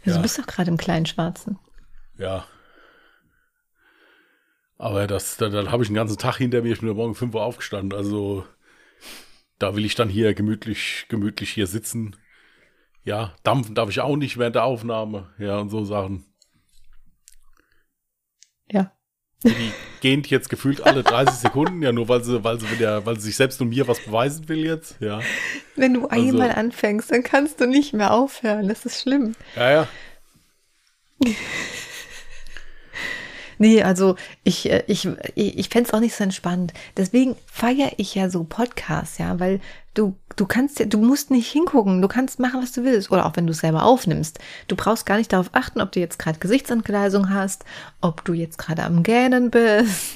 Du 0.05 0.11
ja. 0.11 0.17
bist 0.21 0.37
doch 0.39 0.47
gerade 0.47 0.69
im 0.69 0.77
kleinen 0.77 1.05
Schwarzen. 1.05 1.57
ja. 2.17 2.45
Aber 4.77 5.07
das, 5.07 5.35
dann, 5.35 5.51
dann 5.51 5.71
habe 5.71 5.83
ich 5.83 5.89
einen 5.89 5.95
ganzen 5.95 6.17
Tag 6.17 6.37
hinter 6.37 6.61
mir. 6.61 6.71
Ich 6.71 6.79
bin 6.79 6.87
ja 6.87 6.95
morgen 6.95 7.09
um 7.09 7.15
5 7.15 7.35
Uhr 7.35 7.43
aufgestanden. 7.43 7.97
Also, 7.97 8.45
da 9.57 9.75
will 9.75 9.83
ich 9.83 9.95
dann 9.95 10.07
hier 10.07 10.33
gemütlich, 10.33 11.05
gemütlich 11.09 11.49
hier 11.51 11.67
sitzen. 11.67 12.15
Ja, 13.03 13.35
dampfen 13.43 13.75
darf 13.75 13.89
ich 13.89 13.99
auch 13.99 14.15
nicht 14.15 14.37
während 14.37 14.55
der 14.55 14.63
Aufnahme. 14.63 15.33
Ja, 15.37 15.57
und 15.59 15.69
so 15.69 15.83
Sachen. 15.83 16.25
Ja. 18.71 18.93
Die 19.43 19.71
gähnt 20.01 20.27
jetzt 20.29 20.49
gefühlt 20.49 20.81
alle 20.85 21.01
30 21.03 21.35
Sekunden, 21.39 21.81
ja, 21.81 21.91
nur 21.91 22.09
weil 22.09 22.23
sie, 22.23 22.43
weil 22.43 22.59
sie 22.59 22.69
wieder, 22.71 23.05
weil 23.05 23.15
sie 23.15 23.27
sich 23.27 23.37
selbst 23.37 23.61
und 23.61 23.69
mir 23.69 23.87
was 23.87 23.99
beweisen 24.01 24.49
will 24.49 24.65
jetzt, 24.65 24.95
ja. 24.99 25.21
Wenn 25.75 25.93
du 25.93 26.07
Also- 26.07 26.27
einmal 26.27 26.51
anfängst, 26.51 27.11
dann 27.11 27.23
kannst 27.23 27.61
du 27.61 27.65
nicht 27.67 27.93
mehr 27.93 28.11
aufhören. 28.13 28.67
Das 28.67 28.85
ist 28.85 29.01
schlimm. 29.01 29.35
Ja, 29.55 29.71
ja. 29.71 29.87
Nee, 33.61 33.83
also 33.83 34.15
ich, 34.45 34.71
äh, 34.71 34.83
ich, 34.87 35.05
ich, 35.35 35.57
ich 35.57 35.69
fände 35.69 35.89
es 35.89 35.93
auch 35.93 35.99
nicht 35.99 36.15
so 36.15 36.23
entspannt. 36.23 36.73
Deswegen 36.95 37.35
feiere 37.45 37.91
ich 37.97 38.15
ja 38.15 38.29
so 38.29 38.45
Podcasts, 38.45 39.17
ja, 39.17 39.37
weil 39.41 39.59
du, 39.93 40.15
du 40.37 40.45
kannst 40.45 40.79
ja, 40.79 40.85
du 40.85 40.97
musst 40.97 41.29
nicht 41.29 41.51
hingucken, 41.51 42.01
du 42.01 42.07
kannst 42.07 42.39
machen, 42.39 42.61
was 42.61 42.71
du 42.71 42.85
willst. 42.85 43.11
Oder 43.11 43.25
auch 43.25 43.35
wenn 43.35 43.45
du 43.45 43.51
es 43.51 43.59
selber 43.59 43.83
aufnimmst. 43.83 44.39
Du 44.69 44.77
brauchst 44.77 45.05
gar 45.05 45.17
nicht 45.17 45.33
darauf 45.33 45.49
achten, 45.51 45.81
ob 45.81 45.91
du 45.91 45.99
jetzt 45.99 46.17
gerade 46.17 46.39
Gesichtsankleidung 46.39 47.31
hast, 47.31 47.65
ob 47.99 48.23
du 48.23 48.31
jetzt 48.31 48.57
gerade 48.57 48.83
am 48.83 49.03
Gähnen 49.03 49.51
bist. 49.51 50.15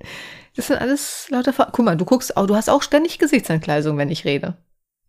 Das 0.54 0.66
sind 0.66 0.82
alles 0.82 1.28
lauter 1.30 1.54
Ver 1.54 1.70
Guck 1.72 1.82
mal, 1.82 1.96
du 1.96 2.04
guckst 2.04 2.34
du 2.36 2.54
hast 2.54 2.68
auch 2.68 2.82
ständig 2.82 3.18
Gesichtsankleidung, 3.18 3.96
wenn 3.96 4.10
ich 4.10 4.26
rede. 4.26 4.58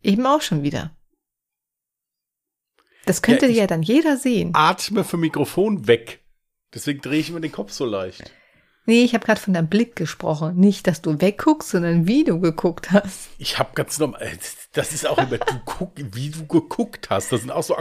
Eben 0.02 0.26
auch 0.26 0.42
schon 0.42 0.64
wieder. 0.64 0.92
Das 3.06 3.22
könnte 3.22 3.48
Ja, 3.48 3.64
ja 3.64 3.68
dann 3.68 3.82
jeder 3.82 4.16
sehen. 4.16 4.52
Atme 4.54 5.04
vom 5.04 5.20
Mikrofon 5.20 5.86
weg. 5.86 6.23
Deswegen 6.74 7.02
drehe 7.02 7.20
ich 7.20 7.32
mir 7.32 7.42
den 7.42 7.52
Kopf 7.52 7.72
so 7.72 7.86
leicht. 7.86 8.32
Nee, 8.86 9.04
ich 9.04 9.14
habe 9.14 9.26
gerade 9.26 9.40
von 9.40 9.54
deinem 9.54 9.70
Blick 9.70 9.96
gesprochen. 9.96 10.58
Nicht, 10.58 10.88
dass 10.88 11.02
du 11.02 11.22
wegguckst, 11.22 11.70
sondern 11.70 12.06
wie 12.06 12.26
du 12.26 12.40
geguckt 12.42 12.92
hast. 12.92 13.30
Ich 13.38 13.58
habe 13.58 13.70
ganz 13.76 13.98
normal, 13.98 14.30
das 14.74 14.92
ist 14.92 15.08
auch 15.08 15.18
immer, 15.18 15.38
du 15.38 15.62
guck, 15.64 15.92
wie 15.98 16.30
du 16.30 16.46
geguckt 16.48 17.10
hast. 17.10 17.32
Das 17.32 17.42
sind 17.42 17.52
auch 17.52 17.64
so, 17.64 17.78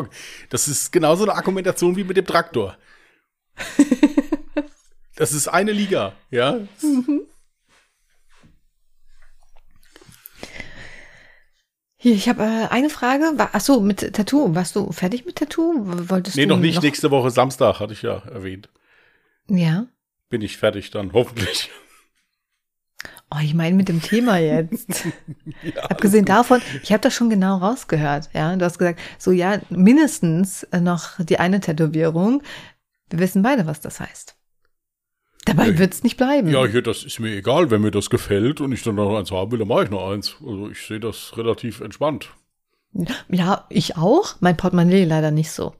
das 0.51 0.69
ist 0.69 0.93
genauso 0.93 1.25
eine 1.25 1.35
Argumentation 1.35 1.97
wie 1.97 2.05
mit 2.05 2.17
dem 2.17 2.27
Traktor. 2.27 2.77
Das 5.15 5.33
ist 5.33 5.47
eine 5.47 5.73
Liga, 5.73 6.15
ja. 6.31 6.59
Hier, 11.97 12.15
ich 12.15 12.29
habe 12.29 12.43
äh, 12.43 12.67
eine 12.71 12.91
Frage. 12.91 13.33
War, 13.37 13.51
ach 13.53 13.61
so, 13.61 13.81
mit 13.81 14.15
Tattoo. 14.15 14.55
Warst 14.55 14.75
du 14.75 14.91
fertig 14.91 15.25
mit 15.25 15.37
Tattoo? 15.37 15.75
Wolltest 16.09 16.37
Nee, 16.37 16.47
du 16.47 16.55
noch 16.55 16.59
nicht. 16.59 16.83
Nächste 16.83 17.11
Woche 17.11 17.31
Samstag, 17.31 17.79
hatte 17.79 17.93
ich 17.93 18.03
ja 18.03 18.23
erwähnt. 18.27 18.69
Ja. 19.53 19.87
Bin 20.31 20.41
ich 20.43 20.57
fertig 20.57 20.91
dann, 20.91 21.13
hoffentlich. 21.13 21.71
Oh, 23.31 23.39
ich 23.43 23.55
meine 23.55 23.77
mit 23.77 23.89
dem 23.89 24.01
Thema 24.03 24.39
jetzt. 24.39 25.07
Ja, 25.63 25.83
Abgesehen 25.91 26.25
davon, 26.25 26.61
ich 26.83 26.91
habe 26.93 27.01
das 27.03 27.15
schon 27.15 27.31
genau 27.31 27.59
rausgehört. 27.59 28.31
Ja, 28.33 28.57
du 28.57 28.65
hast 28.65 28.79
gesagt, 28.79 29.01
so 29.19 29.31
ja, 29.31 29.61
mindestens 29.71 30.65
äh, 30.65 30.81
noch 30.81 31.19
die 31.19 31.39
eine 31.39 31.61
Tätowierung. 31.61 32.43
Wir 33.11 33.19
wissen 33.21 33.43
beide, 33.43 33.67
was 33.67 33.81
das 33.81 34.01
heißt. 34.01 34.37
Dabei 35.45 35.69
Ja, 35.69 35.79
wird's 35.79 36.03
nicht 36.03 36.17
bleiben. 36.17 36.49
Ja, 36.49 36.67
hier, 36.67 36.83
das 36.83 37.05
ist 37.05 37.21
mir 37.21 37.35
egal, 37.37 37.71
wenn 37.71 37.83
mir 37.83 37.91
das 37.91 38.11
gefällt 38.11 38.61
und 38.61 38.73
ich 38.73 38.83
dann 38.83 38.95
noch 38.97 39.17
eins 39.17 39.31
haben 39.31 39.53
will, 39.53 39.59
dann 39.59 39.69
mache 39.69 39.85
ich 39.85 39.91
noch 39.91 40.11
eins. 40.11 40.37
Also 40.41 40.71
ich 40.71 40.85
sehe 40.87 41.01
das 41.01 41.37
relativ 41.37 41.81
entspannt. 41.81 42.31
Ja, 43.29 43.67
ich 43.71 43.97
auch. 43.97 44.37
Mein 44.41 44.57
Portemonnaie 44.57 45.05
leider 45.05 45.31
nicht 45.31 45.51
so. 45.51 45.75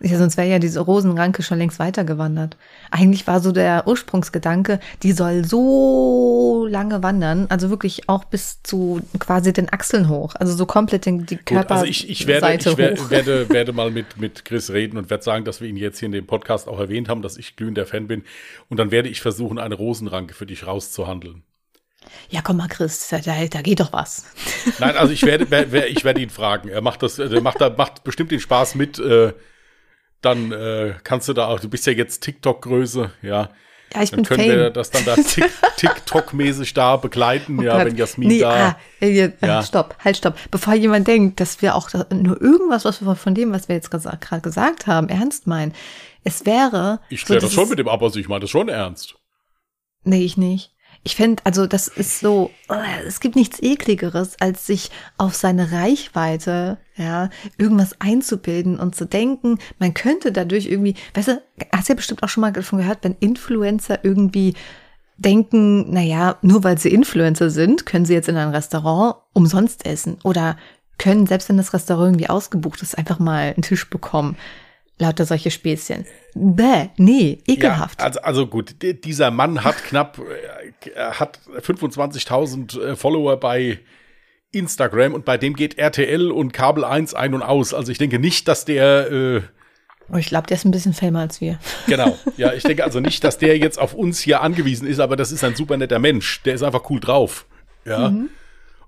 Ja, 0.00 0.16
sonst 0.16 0.36
wäre 0.36 0.48
ja 0.48 0.58
diese 0.60 0.78
Rosenranke 0.80 1.42
schon 1.42 1.58
längst 1.58 1.80
weitergewandert. 1.80 2.56
Eigentlich 2.92 3.26
war 3.26 3.40
so 3.40 3.50
der 3.50 3.86
Ursprungsgedanke, 3.88 4.78
die 5.02 5.10
soll 5.10 5.44
so 5.44 6.66
lange 6.70 7.02
wandern, 7.02 7.46
also 7.48 7.68
wirklich 7.70 8.08
auch 8.08 8.24
bis 8.24 8.62
zu 8.62 9.00
quasi 9.18 9.52
den 9.52 9.72
Achseln 9.72 10.08
hoch, 10.08 10.34
also 10.36 10.54
so 10.54 10.66
komplett 10.66 11.04
den, 11.06 11.26
die 11.26 11.36
Gut, 11.36 11.46
Körperseite 11.46 11.74
also 11.80 11.84
ich, 11.86 12.08
ich, 12.08 12.26
werde, 12.28 12.54
ich 12.54 12.66
hoch. 12.66 12.78
werde, 12.78 13.10
werde, 13.10 13.48
werde 13.52 13.72
mal 13.72 13.90
mit, 13.90 14.18
mit 14.18 14.44
Chris 14.44 14.70
reden 14.70 14.98
und 14.98 15.10
werde 15.10 15.24
sagen, 15.24 15.44
dass 15.44 15.60
wir 15.60 15.68
ihn 15.68 15.76
jetzt 15.76 15.98
hier 15.98 16.06
in 16.06 16.12
dem 16.12 16.26
Podcast 16.26 16.68
auch 16.68 16.78
erwähnt 16.78 17.08
haben, 17.08 17.22
dass 17.22 17.36
ich 17.36 17.56
glühender 17.56 17.84
Fan 17.84 18.06
bin. 18.06 18.22
Und 18.68 18.76
dann 18.78 18.90
werde 18.92 19.08
ich 19.08 19.20
versuchen, 19.20 19.58
eine 19.58 19.74
Rosenranke 19.74 20.32
für 20.34 20.46
dich 20.46 20.64
rauszuhandeln. 20.66 21.42
Ja, 22.30 22.40
komm 22.42 22.58
mal, 22.58 22.68
Chris, 22.68 23.08
da, 23.08 23.18
da 23.18 23.62
geht 23.62 23.80
doch 23.80 23.92
was. 23.92 24.24
Nein, 24.78 24.96
also 24.96 25.12
ich 25.12 25.24
werde, 25.24 25.46
wer- 25.50 25.72
wer- 25.72 25.90
ich 25.90 26.04
werde 26.04 26.20
ihn 26.20 26.30
fragen. 26.30 26.68
Er 26.68 26.82
macht 26.82 27.02
das, 27.02 27.16
der 27.16 27.40
macht 27.40 27.60
da, 27.60 27.68
macht 27.70 28.04
bestimmt 28.04 28.30
den 28.30 28.38
Spaß 28.40 28.76
mit. 28.76 28.98
Äh, 29.00 29.32
dann 30.20 30.52
äh, 30.52 30.94
kannst 31.04 31.28
du 31.28 31.32
da 31.32 31.46
auch, 31.48 31.60
du 31.60 31.68
bist 31.68 31.86
ja 31.86 31.92
jetzt 31.92 32.20
TikTok-Größe, 32.22 33.10
ja. 33.22 33.50
Ja, 33.94 34.02
ich 34.02 34.10
Dann 34.10 34.18
bin 34.18 34.24
können 34.26 34.40
Fame. 34.42 34.50
wir 34.58 34.70
das 34.70 34.90
dann 34.90 35.04
da 35.06 35.14
Tik- 35.14 35.48
TikTok-mäßig 35.78 36.74
da 36.74 36.96
begleiten, 36.96 37.58
Oh 37.58 37.62
ja, 37.62 37.78
Gott. 37.78 37.86
wenn 37.86 37.96
Jasmin 37.96 38.28
nee, 38.28 38.40
da. 38.40 38.68
Ah, 38.70 38.76
äh, 39.00 39.32
Ja. 39.40 39.62
Stopp, 39.62 39.96
halt, 40.04 40.18
stopp. 40.18 40.36
Bevor 40.50 40.74
jemand 40.74 41.08
denkt, 41.08 41.40
dass 41.40 41.62
wir 41.62 41.74
auch 41.74 41.88
nur 42.12 42.38
irgendwas, 42.40 42.84
was 42.84 43.00
wir 43.00 43.16
von 43.16 43.34
dem, 43.34 43.50
was 43.52 43.68
wir 43.68 43.76
jetzt 43.76 43.90
gerade 43.90 44.42
gesagt 44.42 44.86
haben, 44.86 45.08
ernst 45.08 45.46
meinen. 45.46 45.72
Es 46.22 46.44
wäre. 46.44 47.00
Ich 47.08 47.20
so 47.20 47.26
kläre 47.26 47.40
das 47.40 47.50
dieses- 47.50 47.54
schon 47.62 47.70
mit 47.70 47.78
dem 47.78 47.88
ab, 47.88 48.02
also 48.02 48.18
ich 48.18 48.28
meine 48.28 48.40
das 48.42 48.50
schon 48.50 48.68
ernst. 48.68 49.14
Nee, 50.04 50.22
ich 50.22 50.36
nicht. 50.36 50.72
Ich 51.04 51.16
fände, 51.16 51.42
also 51.44 51.66
das 51.66 51.88
ist 51.88 52.20
so, 52.20 52.50
äh, 52.68 53.06
es 53.06 53.20
gibt 53.20 53.36
nichts 53.36 53.62
ekligeres, 53.62 54.36
als 54.40 54.66
sich 54.66 54.90
auf 55.16 55.34
seine 55.34 55.72
Reichweite, 55.72 56.78
ja, 56.96 57.30
irgendwas 57.56 58.00
einzubilden 58.00 58.78
und 58.78 58.94
zu 58.94 59.06
denken, 59.06 59.58
man 59.78 59.94
könnte 59.94 60.32
dadurch 60.32 60.66
irgendwie, 60.66 60.94
weißt 61.14 61.28
du, 61.28 61.42
hast 61.72 61.88
ja 61.88 61.94
bestimmt 61.94 62.22
auch 62.22 62.28
schon 62.28 62.42
mal 62.42 62.52
davon 62.52 62.80
gehört, 62.80 62.98
wenn 63.02 63.16
Influencer 63.20 64.04
irgendwie 64.04 64.54
denken, 65.16 65.92
naja, 65.92 66.36
nur 66.42 66.64
weil 66.64 66.78
sie 66.78 66.90
Influencer 66.90 67.50
sind, 67.50 67.86
können 67.86 68.04
sie 68.04 68.14
jetzt 68.14 68.28
in 68.28 68.36
ein 68.36 68.50
Restaurant 68.50 69.16
umsonst 69.32 69.86
essen 69.86 70.18
oder 70.24 70.56
können, 70.98 71.26
selbst 71.26 71.48
wenn 71.48 71.56
das 71.56 71.72
Restaurant 71.72 72.08
irgendwie 72.08 72.28
ausgebucht 72.28 72.82
ist, 72.82 72.98
einfach 72.98 73.18
mal 73.18 73.52
einen 73.54 73.62
Tisch 73.62 73.88
bekommen. 73.88 74.36
Lauter 74.98 75.24
solche 75.26 75.50
Späßchen. 75.50 76.06
Bäh, 76.34 76.88
nee, 76.96 77.38
ekelhaft. 77.46 78.00
Ja, 78.00 78.06
also, 78.06 78.20
also 78.20 78.46
gut, 78.46 78.82
di- 78.82 79.00
dieser 79.00 79.30
Mann 79.30 79.62
hat 79.64 79.76
knapp, 79.84 80.18
äh, 80.18 80.90
er 80.90 81.20
hat 81.20 81.38
25.000 81.60 82.80
äh, 82.80 82.96
Follower 82.96 83.38
bei 83.38 83.78
Instagram 84.50 85.14
und 85.14 85.24
bei 85.24 85.36
dem 85.36 85.54
geht 85.54 85.78
RTL 85.78 86.30
und 86.30 86.52
Kabel 86.52 86.84
1 86.84 87.14
ein 87.14 87.34
und 87.34 87.42
aus. 87.42 87.74
Also 87.74 87.92
ich 87.92 87.98
denke 87.98 88.18
nicht, 88.18 88.48
dass 88.48 88.64
der, 88.64 89.10
äh, 89.12 89.40
Oh, 90.10 90.16
ich 90.16 90.28
glaube, 90.28 90.46
der 90.46 90.56
ist 90.56 90.64
ein 90.64 90.70
bisschen 90.70 90.94
famer 90.94 91.20
als 91.20 91.40
wir. 91.42 91.58
genau, 91.86 92.16
ja, 92.38 92.54
ich 92.54 92.62
denke 92.62 92.82
also 92.82 92.98
nicht, 92.98 93.22
dass 93.24 93.36
der 93.36 93.58
jetzt 93.58 93.78
auf 93.78 93.92
uns 93.92 94.18
hier 94.20 94.40
angewiesen 94.40 94.88
ist, 94.88 95.00
aber 95.00 95.16
das 95.16 95.32
ist 95.32 95.44
ein 95.44 95.54
super 95.54 95.76
netter 95.76 95.98
Mensch. 95.98 96.42
Der 96.44 96.54
ist 96.54 96.62
einfach 96.62 96.88
cool 96.88 96.98
drauf. 96.98 97.44
Ja. 97.84 98.06
Und 98.06 98.30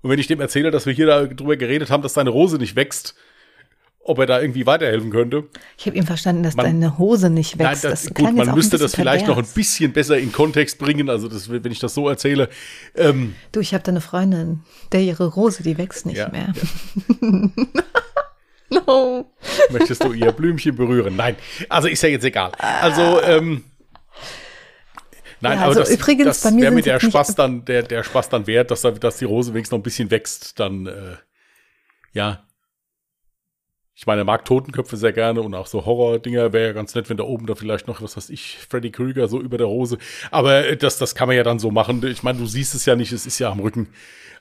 wenn 0.02 0.18
ich 0.18 0.28
dem 0.28 0.40
erzähle, 0.40 0.70
dass 0.70 0.86
wir 0.86 0.94
hier 0.94 1.06
darüber 1.06 1.56
geredet 1.58 1.90
haben, 1.90 2.02
dass 2.02 2.14
seine 2.14 2.30
Rose 2.30 2.56
nicht 2.56 2.74
wächst, 2.74 3.14
ob 4.02 4.18
er 4.18 4.26
da 4.26 4.40
irgendwie 4.40 4.66
weiterhelfen 4.66 5.10
könnte. 5.10 5.44
Ich 5.78 5.86
habe 5.86 5.96
eben 5.96 6.06
verstanden, 6.06 6.42
dass 6.42 6.54
Man- 6.56 6.64
deine 6.66 6.98
Hose 6.98 7.28
nicht 7.30 7.58
wächst. 7.58 7.84
Nein, 7.84 7.92
das, 7.92 8.14
klang 8.14 8.34
gut, 8.36 8.46
man 8.46 8.54
müsste 8.54 8.78
das 8.78 8.94
vielleicht 8.94 9.26
noch 9.26 9.36
ein 9.36 9.42
pervers. 9.44 9.54
bisschen 9.54 9.92
besser 9.92 10.18
in 10.18 10.32
Kontext 10.32 10.78
bringen. 10.78 11.10
Also 11.10 11.28
das, 11.28 11.50
wenn 11.50 11.70
ich 11.70 11.78
das 11.80 11.94
so 11.94 12.08
erzähle, 12.08 12.48
ähm, 12.96 13.34
Du, 13.52 13.60
ich 13.60 13.74
habe 13.74 13.84
da 13.84 13.90
eine 13.92 14.00
Freundin, 14.00 14.60
der 14.92 15.02
ihre 15.02 15.26
Rose, 15.26 15.62
die 15.62 15.76
wächst 15.78 16.06
nicht 16.06 16.16
Ja, 16.18 16.28
mehr. 16.30 16.52
no. 18.70 19.30
Möchtest 19.70 20.02
du 20.04 20.12
ihr 20.12 20.32
Blümchen 20.32 20.76
berühren? 20.76 21.16
Nein. 21.16 21.36
Also 21.68 21.88
ist 21.88 22.02
ja 22.02 22.08
jetzt 22.08 22.24
egal. 22.24 22.52
Also, 22.58 23.20
ähm, 23.22 23.64
nein, 25.40 25.52
Ja, 25.58 25.64
aber 25.64 25.68
also 25.68 25.80
das, 25.80 25.90
übrigens, 25.90 26.24
das 26.24 26.42
bei 26.42 26.50
mir 26.52 26.62
wäre 26.62 26.72
mir 26.74 26.82
der 26.82 27.00
Spaß 27.00 27.34
dann, 27.34 27.64
der, 27.64 27.82
der 27.82 28.02
Spaß 28.04 28.28
dann 28.28 28.46
wert, 28.46 28.70
dass, 28.70 28.82
da- 28.82 28.90
dass 28.92 29.18
die 29.18 29.24
Rose 29.24 29.52
wenigstens 29.52 29.72
noch 29.72 29.78
ein 29.80 29.82
bisschen 29.84 30.10
wächst, 30.10 30.58
dann, 30.60 30.86
äh, 30.86 31.16
ja. 32.12 32.44
Ich 34.00 34.06
meine, 34.06 34.22
er 34.22 34.24
mag 34.24 34.46
Totenköpfe 34.46 34.96
sehr 34.96 35.12
gerne 35.12 35.42
und 35.42 35.54
auch 35.54 35.66
so 35.66 35.84
Horror-Dinger 35.84 36.54
wäre 36.54 36.68
ja 36.68 36.72
ganz 36.72 36.94
nett, 36.94 37.10
wenn 37.10 37.18
da 37.18 37.24
oben 37.24 37.44
da 37.44 37.54
vielleicht 37.54 37.86
noch, 37.86 38.00
was 38.00 38.16
weiß 38.16 38.30
ich, 38.30 38.56
Freddy 38.66 38.90
Krüger 38.90 39.28
so 39.28 39.38
über 39.38 39.58
der 39.58 39.66
Rose. 39.66 39.98
Aber 40.30 40.66
äh, 40.66 40.78
das, 40.78 40.96
das 40.96 41.14
kann 41.14 41.28
man 41.28 41.36
ja 41.36 41.42
dann 41.42 41.58
so 41.58 41.70
machen. 41.70 42.02
Ich 42.06 42.22
meine, 42.22 42.38
du 42.38 42.46
siehst 42.46 42.74
es 42.74 42.86
ja 42.86 42.96
nicht, 42.96 43.12
es 43.12 43.26
ist 43.26 43.38
ja 43.38 43.50
am 43.50 43.60
Rücken. 43.60 43.88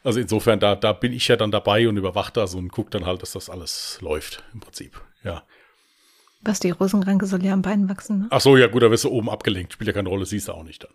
Also 0.01 0.21
insofern, 0.21 0.61
da, 0.61 0.77
da 0.77 0.93
bin 0.93 1.11
ich 1.11 1.27
ja 1.27 1.35
dann 1.35 1.51
dabei 1.51 1.89
und 1.89 1.97
überwache 1.97 2.31
das 2.31 2.55
und 2.55 2.71
gucke 2.71 2.91
dann 2.91 3.05
halt, 3.05 3.21
dass 3.21 3.33
das 3.33 3.49
alles 3.49 3.97
läuft, 3.99 4.43
im 4.53 4.61
Prinzip. 4.61 5.01
Ja. 5.25 5.43
Was, 6.41 6.61
die 6.61 6.71
Rosenranke 6.71 7.25
soll 7.25 7.43
ja 7.43 7.51
am 7.51 7.61
Bein 7.61 7.89
wachsen, 7.89 8.19
ne? 8.19 8.27
Ach 8.29 8.39
so, 8.39 8.55
ja 8.55 8.67
gut, 8.67 8.81
da 8.81 8.89
wirst 8.89 9.03
du 9.03 9.09
oben 9.09 9.29
abgelenkt. 9.29 9.73
Spielt 9.73 9.89
ja 9.89 9.93
keine 9.93 10.07
Rolle, 10.07 10.25
siehst 10.25 10.47
du 10.47 10.53
auch 10.53 10.63
nicht 10.63 10.85
dann. 10.85 10.91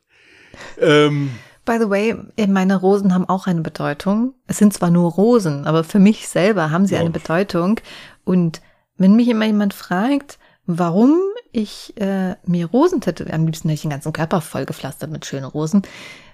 Ähm, 0.81 1.31
By 1.67 1.77
the 1.81 1.91
way, 1.91 2.15
äh, 2.37 2.47
meine 2.47 2.77
Rosen 2.77 3.13
haben 3.13 3.29
auch 3.29 3.47
eine 3.47 3.61
Bedeutung. 3.61 4.33
Es 4.47 4.57
sind 4.57 4.73
zwar 4.73 4.91
nur 4.91 5.13
Rosen, 5.13 5.67
aber 5.67 5.85
für 5.85 5.99
mich 5.99 6.29
selber 6.29 6.71
haben 6.71 6.87
sie 6.87 6.95
Ja. 6.95 7.01
eine 7.01 7.11
Bedeutung. 7.11 7.81
Und 8.25 8.61
wenn 8.97 9.17
mich 9.17 9.29
immer 9.29 9.47
jemand 9.47 9.75
fragt, 9.75 10.39
warum 10.67 11.21
ich 11.53 11.95
äh, 12.01 12.37
mir 12.47 12.67
Rosen 12.67 13.01
tätowiere, 13.01 13.35
am 13.35 13.47
liebsten 13.47 13.69
hätte 13.69 13.75
ich 13.75 13.83
den 13.83 13.91
ganzen 13.91 14.13
Körper 14.13 14.41
vollgepflastert 14.41 15.11
mit 15.11 15.25
schönen 15.25 15.45
Rosen, 15.45 15.83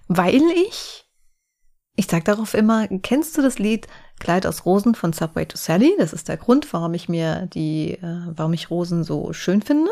weil 0.09 0.43
ich, 0.55 1.07
ich 1.97 2.07
sag 2.07 2.25
darauf 2.25 2.55
immer, 2.55 2.89
kennst 2.89 3.37
du 3.37 3.43
das 3.43 3.59
Lied 3.59 3.87
Kleid 4.19 4.47
aus 4.47 4.67
Rosen 4.67 4.95
von 4.95 5.13
Subway 5.13 5.47
to 5.47 5.57
Sally? 5.57 5.95
Das 5.99 6.13
ist 6.13 6.29
der 6.29 6.37
Grund, 6.37 6.73
warum 6.73 6.95
ich 6.95 7.09
mir 7.09 7.47
die, 7.53 7.93
äh, 7.93 8.23
warum 8.27 8.53
ich 8.53 8.71
Rosen 8.71 9.05
so 9.05 9.33
schön 9.33 9.63
finde 9.63 9.91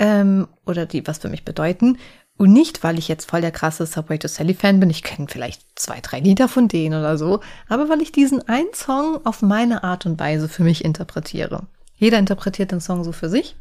ähm, 0.00 0.48
oder 0.66 0.86
die 0.86 1.06
was 1.06 1.18
für 1.18 1.28
mich 1.28 1.44
bedeuten. 1.44 1.98
Und 2.36 2.54
nicht, 2.54 2.82
weil 2.82 2.98
ich 2.98 3.06
jetzt 3.06 3.30
voll 3.30 3.42
der 3.42 3.50
krasse 3.50 3.84
Subway 3.84 4.18
to 4.18 4.26
Sally 4.26 4.54
Fan 4.54 4.80
bin. 4.80 4.88
Ich 4.88 5.02
kenne 5.02 5.28
vielleicht 5.28 5.62
zwei, 5.78 6.00
drei 6.00 6.20
Lieder 6.20 6.48
von 6.48 6.68
denen 6.68 6.98
oder 6.98 7.18
so. 7.18 7.40
Aber 7.68 7.90
weil 7.90 8.00
ich 8.00 8.12
diesen 8.12 8.48
einen 8.48 8.72
Song 8.72 9.20
auf 9.26 9.42
meine 9.42 9.84
Art 9.84 10.06
und 10.06 10.18
Weise 10.18 10.48
für 10.48 10.62
mich 10.62 10.82
interpretiere. 10.82 11.66
Jeder 11.96 12.18
interpretiert 12.18 12.72
den 12.72 12.80
Song 12.80 13.04
so 13.04 13.12
für 13.12 13.28
sich. 13.28 13.56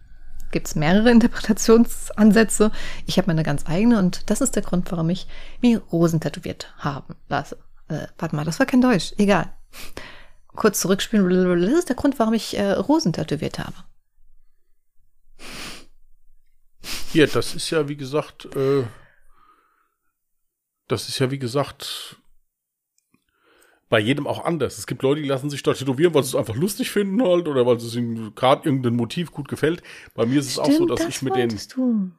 gibt 0.52 0.68
es 0.68 0.76
mehrere 0.76 1.12
Interpretationsansätze. 1.12 2.72
Ich 3.06 3.18
habe 3.18 3.28
meine 3.28 3.44
ganz 3.44 3.68
eigene 3.68 4.00
und 4.00 4.30
das 4.30 4.40
ist 4.40 4.56
der 4.56 4.64
Grund, 4.64 4.90
warum 4.94 5.10
ich 5.10 5.28
mir 5.62 5.82
Rosen 5.92 6.22
tätowiert 6.22 6.74
haben 6.78 7.16
lasse. 7.28 7.58
Äh, 7.90 8.08
warte 8.18 8.36
mal, 8.38 8.46
das 8.46 8.60
war 8.60 8.66
kein 8.66 8.82
Deutsch. 8.82 9.14
Egal. 9.18 9.52
Kurz 10.56 10.80
zurückspielen. 10.80 11.62
Das 11.62 11.80
ist 11.80 11.90
der 11.90 11.98
Grund, 11.98 12.18
warum 12.18 12.34
ich 12.34 12.58
äh, 12.58 12.72
Rosen 12.72 13.12
tätowiert 13.12 13.60
habe. 13.60 13.74
Hier, 17.12 17.28
das 17.28 17.56
ist 17.56 17.70
ja, 17.70 17.88
wie 17.88 17.98
gesagt, 17.98 18.46
äh, 18.56 18.84
das 20.88 21.10
ist 21.10 21.20
ja, 21.20 21.32
wie 21.32 21.40
gesagt, 21.40 22.18
bei 23.90 24.00
jedem 24.00 24.28
auch 24.28 24.46
anders. 24.46 24.78
Es 24.78 24.88
gibt 24.88 25.02
Leute, 25.02 25.22
die 25.22 25.28
lassen 25.28 25.50
sich 25.50 25.64
da 25.64 25.74
tätowieren, 25.74 26.14
weil 26.14 26.24
sie 26.24 26.30
es 26.30 26.36
einfach 26.36 26.56
lustig 26.56 26.92
finden 26.92 27.22
halt 27.24 27.48
oder 27.48 27.66
weil 27.66 27.78
es 27.78 27.96
ihnen 27.96 28.34
gerade 28.36 28.66
irgendein 28.68 28.96
Motiv 28.96 29.32
gut 29.32 29.48
gefällt. 29.48 29.82
Bei 30.14 30.26
mir 30.26 30.40
ist 30.40 30.46
es 30.48 30.54
Stimmt, 30.54 30.68
auch 30.68 30.72
so, 30.74 30.86
dass 30.86 31.00
das 31.00 31.10
ich 31.10 31.22
mit 31.22 31.36
den. 31.36 31.60
Du. 31.74 32.12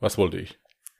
Was 0.00 0.18
wollte 0.18 0.38
ich? 0.38 0.58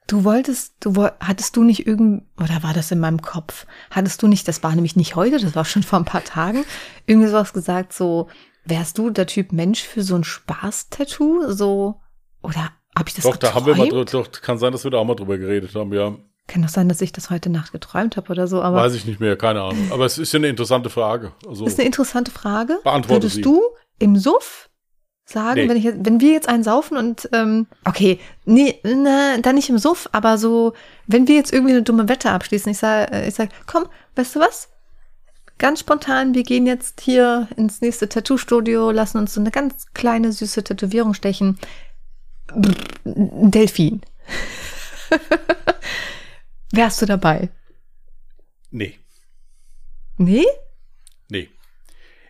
du 0.09 0.25
wolltest, 0.25 0.75
du 0.81 0.95
woll- 0.97 1.13
hattest 1.21 1.57
du 1.57 1.63
nicht 1.63 1.87
irgend, 1.87 2.25
oder 2.37 2.63
war 2.63 2.75
das 2.75 2.91
in 2.91 2.99
meinem 2.99 3.23
Kopf? 3.23 3.67
Hattest 3.91 4.23
du 4.23 4.27
nicht, 4.29 4.47
das 4.47 4.63
war 4.63 4.75
nämlich 4.75 4.95
nicht 4.97 5.17
heute, 5.17 5.39
das 5.39 5.55
war 5.55 5.65
schon 5.65 5.83
vor 5.85 5.99
ein 5.99 6.05
paar 6.05 6.25
Tagen, 6.25 6.65
irgendwie 7.07 7.29
sowas 7.29 7.53
gesagt, 7.55 7.95
so, 7.95 8.29
wärst 8.65 8.99
du 8.99 9.09
der 9.11 9.27
Typ 9.27 9.53
Mensch 9.53 9.83
für 9.83 10.03
so 10.03 10.15
ein 10.17 10.25
Spaß-Tattoo? 10.25 11.53
So, 11.53 12.02
oder 12.43 12.71
habe 12.97 13.09
ich 13.09 13.15
das 13.15 13.25
doch, 13.25 13.37
da 13.37 13.55
haben 13.55 13.67
wir 13.67 13.75
mal 13.75 13.87
drü- 13.89 14.05
geträumt? 14.05 14.29
doch, 14.37 14.41
kann 14.43 14.59
sein, 14.59 14.73
dass 14.73 14.85
wir 14.85 14.91
da 14.91 14.99
auch 14.99 15.05
mal 15.05 15.15
drüber 15.15 15.39
geredet 15.39 15.75
haben, 15.75 15.93
ja. 15.93 16.15
Kann 16.49 16.63
doch 16.63 16.69
sein, 16.69 16.89
dass 16.89 17.01
ich 17.01 17.13
das 17.13 17.31
heute 17.31 17.49
Nacht 17.51 17.73
geträumt 17.73 18.17
habe 18.17 18.29
oder 18.31 18.47
so, 18.49 18.61
aber 18.63 18.77
Weiß 18.79 18.95
ich 18.95 19.07
nicht 19.07 19.21
mehr, 19.21 19.37
keine 19.37 19.63
Ahnung. 19.63 19.91
Aber 19.93 20.05
es 20.05 20.19
ist 20.19 20.33
ja 20.33 20.39
eine 20.39 20.49
interessante 20.49 20.91
Frage. 20.91 21.33
Also, 21.49 21.65
ist 21.65 21.79
eine 21.79 21.87
interessante 21.87 22.31
Frage. 22.33 22.79
Beantworte 22.83 23.23
Würdest 23.23 23.37
sie. 23.37 23.43
du 23.43 23.63
im 23.99 24.17
Suff 24.17 24.69
sagen, 25.25 25.61
Nee. 25.63 25.69
wenn, 25.69 25.77
ich, 25.77 25.85
jetzt- 25.85 25.99
wenn 26.05 26.21
wir 26.21 26.33
jetzt 26.33 26.49
einen 26.49 26.65
saufen 26.65 26.97
und, 26.97 27.29
ähm, 27.33 27.69
okay, 27.85 28.19
nee, 28.45 28.79
na, 28.83 29.39
dann 29.39 29.55
nicht 29.55 29.71
im 29.71 29.79
Suff, 29.79 30.09
aber 30.13 30.37
so, 30.37 30.75
wenn 31.07 31.29
wir 31.29 31.37
jetzt 31.37 31.53
irgendwie 31.53 31.73
eine 31.73 31.83
dumme 31.85 32.09
Wette 32.09 32.31
abschließen, 32.31 32.71
ich 32.73 32.79
sag, 32.79 33.15
ich 33.27 33.35
sag, 33.35 33.49
komm, 33.67 33.87
weißt 34.17 34.35
du 34.35 34.41
was? 34.41 34.69
Ganz 35.59 35.79
spontan, 35.81 36.35
wir 36.35 36.43
gehen 36.43 36.67
jetzt 36.67 37.01
hier 37.03 37.47
ins 37.57 37.81
nächste 37.81 38.09
Tattoo-Studio, 38.09 38.91
lassen 38.91 39.19
uns 39.19 39.33
so 39.33 39.41
eine 39.41 39.53
ganz 39.53 39.87
kleine, 39.95 40.33
süße 40.33 40.65
Tätowierung 40.65 41.15
stechen. 41.15 41.57
Delfin. 43.05 44.01
Wärst 46.73 47.03
du 47.03 47.07
dabei? 47.07 47.51
nee, 48.71 48.99
Nee? 50.17 50.45
nee. 51.29 51.49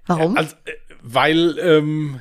Warum? 0.07 0.37
Also, 0.37 0.57
äh, 0.65 0.73
weil, 1.03 1.59
ähm, 1.59 2.21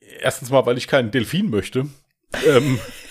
erstens 0.00 0.50
mal, 0.50 0.66
weil 0.66 0.76
ich 0.78 0.88
keinen 0.88 1.10
Delfin 1.10 1.48
möchte. 1.50 1.86
ähm, 2.46 2.78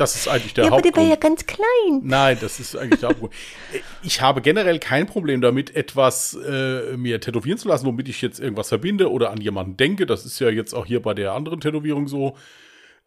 das 0.00 0.16
ist 0.16 0.28
eigentlich 0.28 0.54
der 0.54 0.64
ja, 0.64 0.72
aber 0.72 0.80
der 0.80 0.92
war 0.96 1.02
Hauptgrund. 1.04 1.22
ja 1.22 1.28
ganz 1.28 1.46
klein. 1.46 2.00
Nein, 2.02 2.38
das 2.40 2.58
ist 2.58 2.74
eigentlich 2.74 3.00
der 3.00 3.10
Hauptgrund. 3.10 3.34
Ich 4.02 4.22
habe 4.22 4.40
generell 4.40 4.78
kein 4.78 5.06
Problem 5.06 5.40
damit, 5.42 5.76
etwas 5.76 6.34
äh, 6.34 6.96
mir 6.96 7.20
tätowieren 7.20 7.58
zu 7.58 7.68
lassen, 7.68 7.84
womit 7.86 8.08
ich 8.08 8.22
jetzt 8.22 8.40
irgendwas 8.40 8.68
verbinde 8.68 9.10
oder 9.10 9.30
an 9.30 9.40
jemanden 9.40 9.76
denke. 9.76 10.06
Das 10.06 10.24
ist 10.24 10.38
ja 10.40 10.48
jetzt 10.48 10.72
auch 10.72 10.86
hier 10.86 11.02
bei 11.02 11.12
der 11.12 11.32
anderen 11.32 11.60
Tätowierung 11.60 12.08
so. 12.08 12.36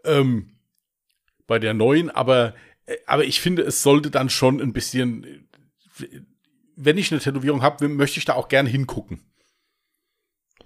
Ähm, 0.05 0.51
bei 1.47 1.57
der 1.59 1.73
neuen, 1.73 2.09
aber, 2.11 2.53
äh, 2.85 2.95
aber 3.07 3.25
ich 3.25 3.41
finde, 3.41 3.63
es 3.63 3.81
sollte 3.81 4.11
dann 4.11 4.29
schon 4.29 4.61
ein 4.61 4.71
bisschen, 4.71 5.23
äh, 5.99 6.05
wenn 6.75 6.97
ich 6.97 7.11
eine 7.11 7.21
Tätowierung 7.21 7.63
habe, 7.63 7.87
möchte 7.89 8.19
ich 8.19 8.25
da 8.25 8.33
auch 8.35 8.49
gern 8.49 8.67
hingucken. 8.67 9.21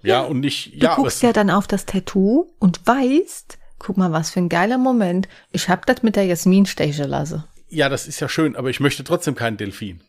Ja, 0.02 0.22
und 0.22 0.40
nicht, 0.40 0.74
Du 0.74 0.78
ja, 0.84 0.92
aber 0.92 1.02
guckst 1.02 1.22
ja 1.22 1.32
dann 1.32 1.50
auf 1.50 1.66
das 1.66 1.86
Tattoo 1.86 2.52
und 2.58 2.86
weißt, 2.86 3.58
guck 3.78 3.96
mal, 3.96 4.12
was 4.12 4.30
für 4.30 4.40
ein 4.40 4.48
geiler 4.48 4.78
Moment. 4.78 5.28
Ich 5.50 5.68
hab 5.68 5.86
das 5.86 6.02
mit 6.02 6.16
der 6.16 6.26
Jasmin 6.26 6.66
stechen 6.66 7.08
lassen. 7.08 7.44
ja, 7.68 7.88
das 7.88 8.08
ist 8.08 8.20
ja 8.20 8.28
schön, 8.28 8.56
aber 8.56 8.70
ich 8.70 8.80
möchte 8.80 9.04
trotzdem 9.04 9.34
keinen 9.34 9.56
Delfin. 9.56 10.00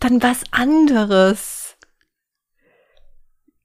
Dann 0.00 0.22
was 0.22 0.42
anderes. 0.50 1.76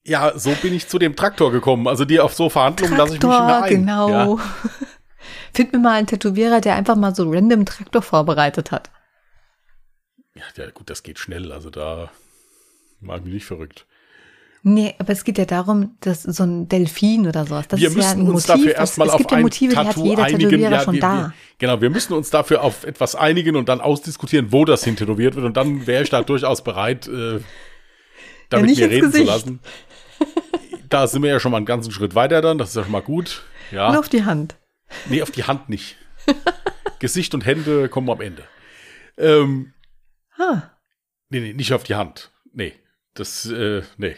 Ja, 0.04 0.38
so 0.38 0.52
bin 0.62 0.74
ich 0.74 0.88
zu 0.88 1.00
dem 1.00 1.16
Traktor 1.16 1.52
gekommen. 1.52 1.88
Also 1.88 2.06
die 2.06 2.20
auf 2.20 2.34
so 2.34 2.50
Verhandlungen 2.50 2.96
lasse 2.96 3.16
ich 3.16 3.22
mich 3.22 3.30
Traktor, 3.30 3.64
ein. 3.64 3.70
genau. 3.70 4.38
Ja. 4.38 4.44
Find 5.54 5.74
mir 5.74 5.80
mal 5.80 5.94
einen 5.98 6.08
Tätowierer, 6.08 6.62
der 6.62 6.76
einfach 6.76 6.96
mal 6.96 7.14
so 7.14 7.30
random 7.30 7.66
Traktor 7.66 8.02
vorbereitet 8.02 8.72
hat. 8.72 8.90
Ja, 10.36 10.44
ja, 10.56 10.70
gut, 10.70 10.90
das 10.90 11.04
geht 11.04 11.20
schnell. 11.20 11.52
Also 11.52 11.70
da 11.70 12.12
mag 13.02 13.24
mich 13.24 13.34
nicht 13.34 13.46
verrückt. 13.46 13.86
Nee, 14.64 14.96
aber 15.00 15.14
es 15.14 15.24
geht 15.24 15.38
ja 15.38 15.46
darum, 15.46 15.96
dass 16.02 16.24
so 16.24 16.44
ein 16.44 16.68
Delfin 16.68 17.28
oder 17.28 17.46
sowas, 17.46 17.68
das 17.70 17.80
wir 17.80 17.88
ist 17.90 17.94
ja 17.96 17.98
müssen 18.02 18.22
ein 18.22 18.28
uns 18.34 18.48
Motiv. 18.48 18.64
dafür 18.66 18.76
erstmal 18.76 19.08
es 19.08 19.14
auf 19.14 19.18
gibt 19.20 19.32
ja 19.32 19.40
Motive, 19.40 19.72
die 19.74 19.78
hat 19.78 19.88
Tattoo 19.88 20.06
jeder 20.06 20.24
einigen. 20.24 20.50
Tätowierer 20.50 20.72
Ja, 20.72 20.82
schon 20.82 20.94
wir, 20.96 21.02
da. 21.02 21.16
Wir, 21.18 21.34
genau, 21.60 21.82
wir 21.82 21.90
müssen 21.90 22.14
uns 22.14 22.30
dafür 22.30 22.64
auf 22.64 22.84
etwas 22.84 23.16
einigen 23.16 23.56
und 23.56 23.70
dann 23.70 23.80
ausdiskutieren, 23.82 24.52
wo 24.52 24.66
das 24.66 24.84
hin 24.84 24.96
tätowiert 24.96 25.36
wird. 25.36 25.46
Und 25.46 25.56
dann 25.56 25.88
wäre 25.88 26.04
ich 26.04 26.10
da 26.10 26.22
durchaus 26.24 26.64
bereit, 26.64 27.08
äh, 27.08 27.40
damit 28.50 28.66
nicht 28.70 28.80
mir 28.80 28.90
reden 28.90 29.06
zu 29.06 29.12
Gesicht. 29.12 29.28
lassen. 29.28 29.60
Da 30.90 31.06
sind 31.08 31.22
wir 31.24 31.30
ja 31.30 31.40
schon 31.40 31.52
mal 31.52 31.58
einen 31.58 31.66
ganzen 31.66 31.92
Schritt 31.92 32.16
weiter 32.16 32.42
dann. 32.42 32.58
Das 32.58 32.70
ist 32.70 32.76
ja 32.76 32.84
schon 32.84 32.92
mal 32.92 33.02
gut. 33.02 33.44
Ja. 33.72 33.90
Und 33.90 33.98
auf 33.98 34.10
die 34.10 34.26
Hand. 34.26 34.56
Nee, 35.10 35.22
auf 35.22 35.32
die 35.32 35.44
Hand 35.44 35.70
nicht. 35.70 35.98
Gesicht 37.00 37.34
und 37.34 37.46
Hände 37.46 37.90
kommen 37.90 38.10
am 38.10 38.22
Ende. 38.22 38.44
Ähm, 39.18 39.74
Ah. 40.40 40.72
nee, 41.30 41.40
nee, 41.40 41.54
nicht 41.54 41.74
auf 41.74 41.84
die 41.84 41.96
Hand. 41.96 42.32
Nee. 42.54 42.74
Das, 43.16 43.46
äh, 43.48 43.82
nee. 43.98 44.16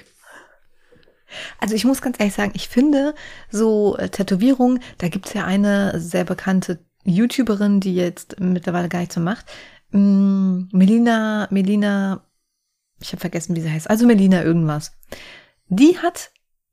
Also 1.60 1.76
ich 1.76 1.86
muss 1.86 2.02
ganz 2.02 2.20
ehrlich 2.20 2.36
sagen, 2.36 2.52
ich 2.56 2.70
finde 2.70 3.16
so 3.50 3.98
äh, 3.98 4.10
Tätowierungen, 4.10 4.82
da 4.98 5.10
gibt's 5.10 5.34
ja 5.34 5.46
eine 5.46 6.00
sehr 6.00 6.26
bekannte 6.26 6.80
YouTuberin, 7.04 7.80
die 7.80 7.96
jetzt 7.96 8.40
mittlerweile 8.40 8.90
gar 8.90 9.00
nichts 9.00 9.16
mehr 9.16 9.26
macht. 9.26 9.46
Mm, 9.92 10.64
Melina, 10.72 11.48
Melina, 11.50 12.24
ich 13.00 13.12
habe 13.12 13.22
vergessen, 13.22 13.56
wie 13.56 13.62
sie 13.62 13.72
heißt. 13.72 13.90
Also 13.90 14.06
Melina 14.06 14.44
irgendwas. 14.44 14.92
Die 15.68 15.98
hat 15.98 16.32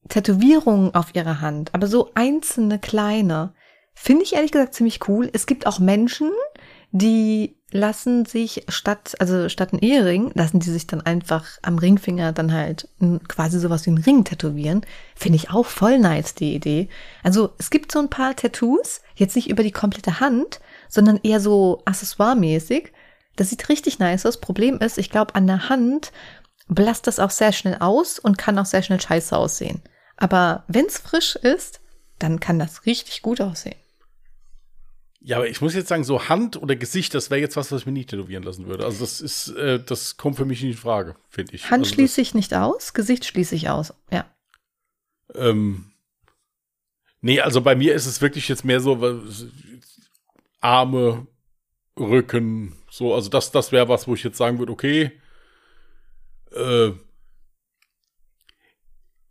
Tätowierungen 0.09 0.95
auf 0.95 1.15
ihrer 1.15 1.41
Hand, 1.41 1.75
aber 1.75 1.87
so 1.87 2.11
einzelne 2.15 2.79
kleine. 2.79 3.55
Finde 3.95 4.25
ich 4.25 4.35
ehrlich 4.35 4.53
gesagt 4.53 4.75
ziemlich 4.75 5.09
cool. 5.09 5.31
Es 5.33 5.47
gibt 5.47 5.67
auch 5.67 5.79
Menschen, 5.79 6.31
die 6.99 7.57
lassen 7.73 8.25
sich 8.25 8.65
statt, 8.69 9.15
also 9.19 9.49
statt 9.49 9.73
ein 9.73 9.81
Ehering, 9.81 10.31
lassen 10.35 10.61
die 10.61 10.71
sich 10.71 10.87
dann 10.87 11.01
einfach 11.01 11.45
am 11.63 11.79
Ringfinger 11.79 12.33
dann 12.33 12.53
halt 12.53 12.89
quasi 13.29 13.59
sowas 13.59 13.85
wie 13.87 13.91
einen 13.91 14.03
Ring 14.03 14.25
tätowieren. 14.25 14.83
Finde 15.15 15.37
ich 15.37 15.51
auch 15.51 15.67
voll 15.67 15.99
nice, 15.99 16.35
die 16.35 16.55
Idee. 16.55 16.89
Also 17.23 17.51
es 17.59 17.71
gibt 17.71 17.93
so 17.93 17.99
ein 17.99 18.09
paar 18.09 18.37
Tattoos, 18.37 19.03
jetzt 19.17 19.37
nicht 19.37 19.51
über 19.51 19.63
die 19.63 19.73
komplette 19.73 20.21
Hand, 20.21 20.61
sondern 20.89 21.21
eher 21.23 21.41
so 21.41 21.83
accessoiremäßig. 21.85 22.93
Das 23.35 23.51
sieht 23.51 23.69
richtig 23.69 23.99
nice 23.99 24.25
aus. 24.25 24.41
Problem 24.41 24.79
ist, 24.79 24.97
ich 24.97 25.11
glaube, 25.11 25.35
an 25.35 25.47
der 25.47 25.69
Hand 25.69 26.13
blasst 26.69 27.07
das 27.07 27.19
auch 27.19 27.31
sehr 27.31 27.53
schnell 27.53 27.77
aus 27.81 28.19
und 28.19 28.39
kann 28.39 28.59
auch 28.59 28.67
sehr 28.67 28.83
schnell 28.83 29.01
scheiße 29.01 29.37
aussehen. 29.37 29.83
Aber 30.17 30.65
wenn's 30.69 30.99
frisch 30.99 31.37
ist, 31.37 31.81
dann 32.19 32.41
kann 32.41 32.59
das 32.59 32.87
richtig 32.87 33.23
gut 33.23 33.41
aussehen. 33.41 33.77
Ja, 35.27 35.39
aber 35.39 35.49
ich 35.49 35.61
muss 35.61 35.75
jetzt 35.75 35.89
sagen, 35.89 36.05
so 36.05 36.29
Hand 36.29 36.57
oder 36.57 36.77
Gesicht, 36.77 37.13
das 37.13 37.31
wäre 37.31 37.41
jetzt 37.41 37.57
was, 37.57 37.73
was 37.73 37.81
ich 37.81 37.87
mir 37.87 37.91
nicht 37.91 38.11
tätowieren 38.11 38.45
lassen 38.45 38.67
würde. 38.67 38.85
Also 38.85 39.01
das 39.01 39.21
ist, 39.21 39.49
äh, 39.49 39.83
das 39.85 40.17
kommt 40.17 40.37
für 40.37 40.45
mich 40.45 40.63
nicht 40.63 40.71
in 40.71 40.79
Frage, 40.79 41.17
finde 41.29 41.53
ich. 41.57 41.69
Hand 41.69 41.83
also 41.83 41.95
schließe 41.95 42.21
ich 42.21 42.33
nicht 42.33 42.55
aus, 42.55 42.95
Gesicht 42.95 43.25
schließe 43.25 43.57
ich 43.57 43.69
aus. 43.69 43.93
Ja. 44.13 44.25
Ähm, 45.35 45.91
nee, 47.23 47.41
also 47.41 47.61
bei 47.61 47.75
mir 47.75 47.93
ist 47.97 48.07
es 48.07 48.21
wirklich 48.21 48.47
jetzt 48.47 48.65
mehr 48.65 48.79
so 48.79 49.01
was- 49.01 49.47
Arme, 50.61 51.27
Rücken, 51.99 52.77
so, 52.89 53.13
also 53.13 53.29
das, 53.29 53.51
das 53.51 53.73
wäre 53.73 53.89
was, 53.89 54.07
wo 54.07 54.15
ich 54.15 54.23
jetzt 54.23 54.39
sagen 54.39 54.61
würde, 54.61 54.71
okay, 54.71 55.11
äh, 56.53 56.93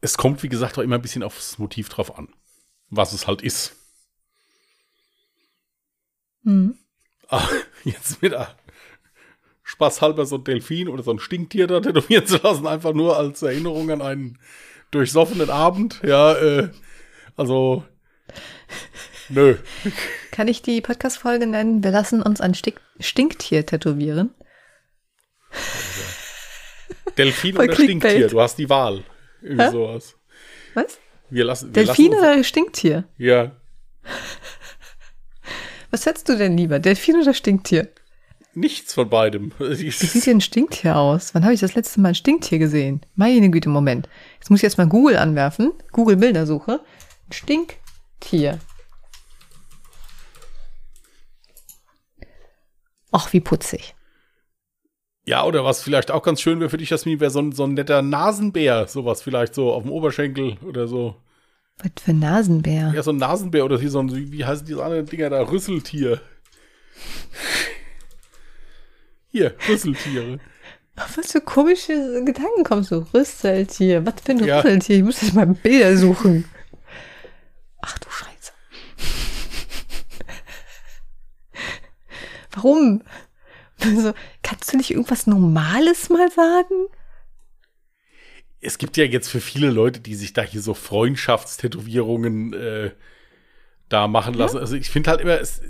es 0.02 0.18
kommt, 0.18 0.44
wie 0.44 0.50
gesagt, 0.50 0.78
auch 0.78 0.84
immer 0.84 0.96
ein 0.96 1.02
bisschen 1.02 1.24
aufs 1.24 1.58
Motiv 1.58 1.88
drauf 1.88 2.18
an, 2.20 2.28
was 2.90 3.14
es 3.14 3.28
halt 3.28 3.42
ist. 3.42 3.78
Mhm. 6.46 6.76
Ah, 7.28 7.48
jetzt 7.84 8.22
wieder 8.22 8.56
spaßhalber 9.64 10.26
so 10.26 10.38
ein 10.38 10.44
Delfin 10.44 10.88
oder 10.88 11.04
so 11.04 11.12
ein 11.12 11.20
Stinktier 11.20 11.68
da 11.68 11.80
tätowieren 11.82 12.26
zu 12.26 12.38
lassen, 12.38 12.68
einfach 12.68 12.94
nur 12.94 13.18
als 13.18 13.42
Erinnerung 13.42 13.90
an 13.92 14.02
einen 14.02 14.40
durchsoffenen 14.92 15.50
Abend. 15.50 16.02
Ja, 16.04 16.34
äh, 16.36 16.70
also, 17.36 17.84
nö. 19.28 19.58
Kann 20.32 20.48
ich 20.48 20.62
die 20.62 20.82
Podcast-Folge 20.82 21.48
nennen? 21.48 21.84
Wir 21.84 21.92
lassen 21.92 22.22
uns 22.22 22.42
ein 22.42 22.54
Stick 22.54 22.80
Stinktier 23.00 23.66
tätowieren. 23.66 24.34
Delfin 27.18 27.56
Voll 27.56 27.66
oder 27.66 27.74
Clickbait. 27.74 28.12
Stinktier, 28.12 28.28
du 28.28 28.42
hast 28.42 28.58
die 28.58 28.70
Wahl. 28.70 29.04
Irgendwie 29.42 29.64
Hä? 29.64 29.72
sowas. 29.72 30.16
Was? 30.76 31.00
Wir 31.32 31.46
lassen, 31.46 31.74
wir 31.74 31.86
Delfin 31.86 32.12
lassen 32.12 32.14
uns, 32.14 32.36
oder 32.36 32.44
Stinktier? 32.44 33.04
Ja, 33.18 33.52
Was 35.92 36.06
hättest 36.06 36.30
du 36.30 36.38
denn 36.38 36.58
lieber? 36.58 36.80
Delfin 36.80 37.16
oder 37.18 37.34
Stinktier? 37.34 37.90
nichts 38.56 38.94
von 38.94 39.10
beidem. 39.10 39.52
Wie 39.60 39.92
sieht 39.92 40.26
denn 40.26 40.38
ein 40.38 40.42
Stinktier 40.42 40.96
aus? 40.98 41.36
Wann 41.36 41.44
habe 41.44 41.54
ich 41.54 41.60
das 41.60 41.76
letzte 41.76 42.00
Mal 42.02 42.10
ein 42.10 42.16
Stinktier 42.16 42.60
gesehen? 42.60 43.02
Meine 43.16 43.50
Güte, 43.50 43.70
Moment. 43.70 44.10
Jetzt 44.40 44.50
muss 44.50 44.60
ich 44.60 44.64
erstmal 44.64 44.88
Google 44.88 45.18
anwerfen. 45.18 45.74
Google 45.92 46.18
Bildersuche. 46.18 46.82
Ein 47.28 47.34
Stinktier. 47.34 48.60
Ach, 53.12 53.32
wie 53.34 53.40
putzig. 53.40 53.96
Ja, 55.28 55.44
oder 55.44 55.66
was 55.66 55.82
vielleicht 55.82 56.12
auch 56.12 56.22
ganz 56.22 56.42
schön 56.42 56.60
wäre 56.60 56.70
für 56.70 56.78
dich, 56.78 56.92
Jasmin, 56.92 57.20
wäre 57.20 57.32
so 57.32 57.40
ein, 57.40 57.52
so 57.52 57.64
ein 57.64 57.74
netter 57.74 58.02
Nasenbär. 58.02 58.88
Sowas 58.88 59.22
vielleicht 59.22 59.56
so 59.56 59.74
auf 59.74 59.84
dem 59.84 59.92
Oberschenkel 59.92 60.58
oder 60.64 60.88
so. 60.88 61.16
Was 61.80 61.92
für 62.02 62.12
ein 62.12 62.20
Nasenbär? 62.20 62.92
Ja, 62.96 63.04
so 63.04 63.12
ein 63.12 63.18
Nasenbär 63.18 63.66
oder 63.66 63.78
hier 63.80 63.90
so 63.92 64.00
ein, 64.00 64.10
wie 64.32 64.46
heißen 64.46 64.66
diese 64.66 64.84
anderen 64.84 65.06
Dinger 65.06 65.30
da? 65.30 65.42
Rüsseltier. 65.42 66.22
Hier, 69.32 69.56
Rüsseltiere. 69.68 70.40
Auf 70.98 71.18
was 71.18 71.34
für 71.34 71.42
komische 71.42 72.24
Gedanken 72.24 72.64
kommst 72.64 72.92
du? 72.92 73.06
Rüsseltier. 73.14 74.06
Was 74.06 74.14
für 74.24 74.32
ein 74.32 74.46
Ja. 74.46 74.60
Rüsseltier? 74.60 74.98
Ich 74.98 75.04
muss 75.04 75.22
jetzt 75.22 75.34
mal 75.34 75.46
Bilder 75.46 75.98
suchen. 75.98 76.46
Ach 77.82 77.98
du 78.00 78.10
Scheiße. 78.10 78.54
Warum? 82.54 83.02
Also, 83.82 84.14
kannst 84.42 84.72
du 84.72 84.78
nicht 84.78 84.92
irgendwas 84.92 85.28
Normales 85.28 86.10
mal 86.10 86.32
sagen? 86.32 86.88
Es 88.66 88.78
gibt 88.78 88.98
ja 88.98 89.06
jetzt 89.06 89.30
für 89.30 89.42
viele 89.42 89.70
Leute, 89.70 90.00
die 90.00 90.16
sich 90.16 90.34
da 90.34 90.42
hier 90.42 90.62
so 90.62 90.74
Freundschaftstätowierungen 90.74 92.54
äh, 92.54 92.92
da 93.90 94.08
machen 94.08 94.34
lassen. 94.34 94.58
Also 94.58 94.76
ich 94.76 94.90
finde 94.90 95.12
halt 95.12 95.22
immer, 95.22 95.40
es, 95.40 95.62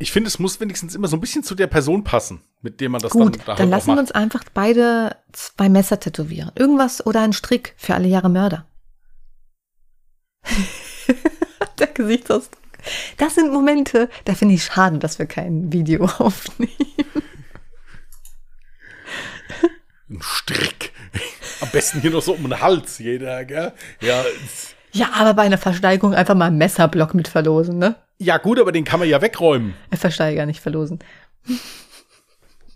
ich 0.00 0.12
finde, 0.12 0.28
es 0.28 0.38
muss 0.38 0.60
wenigstens 0.60 0.94
immer 0.94 1.08
so 1.08 1.16
ein 1.16 1.20
bisschen 1.20 1.42
zu 1.42 1.54
der 1.54 1.66
Person 1.66 2.04
passen, 2.04 2.42
mit 2.62 2.80
dem 2.80 2.92
man 2.92 3.00
das 3.00 3.12
Gut, 3.12 3.22
dann 3.22 3.32
da 3.32 3.44
dann, 3.44 3.58
halt 3.58 3.70
lassen 3.70 3.94
wir 3.94 3.98
uns 3.98 4.12
einfach 4.12 4.44
beide 4.52 5.16
zwei 5.32 5.68
Messer 5.68 6.00
tätowieren. 6.00 6.52
Irgendwas 6.54 7.04
oder 7.06 7.20
ein 7.22 7.32
Strick 7.32 7.74
für 7.76 7.94
alle 7.94 8.08
Jahre 8.08 8.28
Mörder. 8.28 8.66
der 11.78 11.88
Gesichtsausdruck. 11.88 12.62
Das 13.16 13.34
sind 13.34 13.52
Momente, 13.52 14.08
da 14.24 14.34
finde 14.34 14.54
ich 14.54 14.64
schade, 14.64 14.98
dass 14.98 15.18
wir 15.18 15.26
kein 15.26 15.72
Video 15.72 16.04
aufnehmen. 16.18 16.72
Ein 20.10 20.22
Strick. 20.22 20.92
Am 21.60 21.68
besten 21.70 22.00
hier 22.00 22.10
noch 22.10 22.22
so 22.22 22.32
um 22.34 22.42
den 22.42 22.60
Hals, 22.60 22.98
jeder, 22.98 23.44
gell? 23.44 23.72
Ja, 24.00 24.24
Ja, 24.92 25.10
aber 25.14 25.34
bei 25.34 25.42
einer 25.42 25.58
Versteigerung 25.58 26.14
einfach 26.14 26.34
mal 26.34 26.46
einen 26.46 26.58
Messerblock 26.58 27.14
mit 27.14 27.28
verlosen, 27.28 27.78
ne? 27.78 27.96
ja 28.18 28.38
gut, 28.38 28.58
aber 28.58 28.72
den 28.72 28.84
kann 28.84 28.98
man 29.00 29.08
ja 29.08 29.22
wegräumen. 29.22 29.74
Äh, 29.90 29.96
Versteiger, 29.96 30.44
nicht 30.46 30.60
verlosen. 30.60 30.98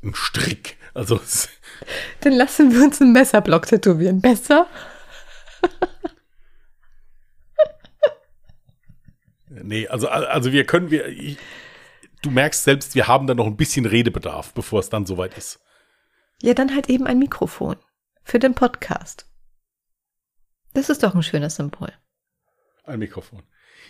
Ein 0.03 0.14
Strick. 0.14 0.76
Also, 0.95 1.20
Dann 2.20 2.35
lassen 2.35 2.72
wir 2.72 2.83
uns 2.83 3.01
einen 3.01 3.12
Messerblock 3.12 3.66
tätowieren. 3.66 4.20
Besser? 4.20 4.66
nee, 9.49 9.89
also, 9.89 10.09
also 10.09 10.53
wir 10.53 10.64
können, 10.64 10.91
wir, 10.91 11.09
ich, 11.09 11.39
du 12.22 12.30
merkst 12.30 12.64
selbst, 12.64 12.95
wir 12.95 13.09
haben 13.09 13.26
da 13.26 13.35
noch 13.35 13.47
ein 13.47 13.57
bisschen 13.57 13.87
Redebedarf, 13.87 14.53
bevor 14.53 14.80
es 14.80 14.91
dann 14.91 15.07
soweit 15.07 15.37
ist. 15.37 15.61
Ja, 16.43 16.55
dann 16.55 16.74
halt 16.74 16.89
eben 16.89 17.07
ein 17.07 17.18
Mikrofon. 17.18 17.76
Für 18.25 18.39
den 18.39 18.55
Podcast. 18.55 19.27
Das 20.75 20.89
ist 20.89 21.03
doch 21.03 21.14
ein 21.14 21.23
schönes 21.23 21.57
Symbol. 21.57 21.93
Ein 22.85 22.99
Mikrofon. 22.99 23.43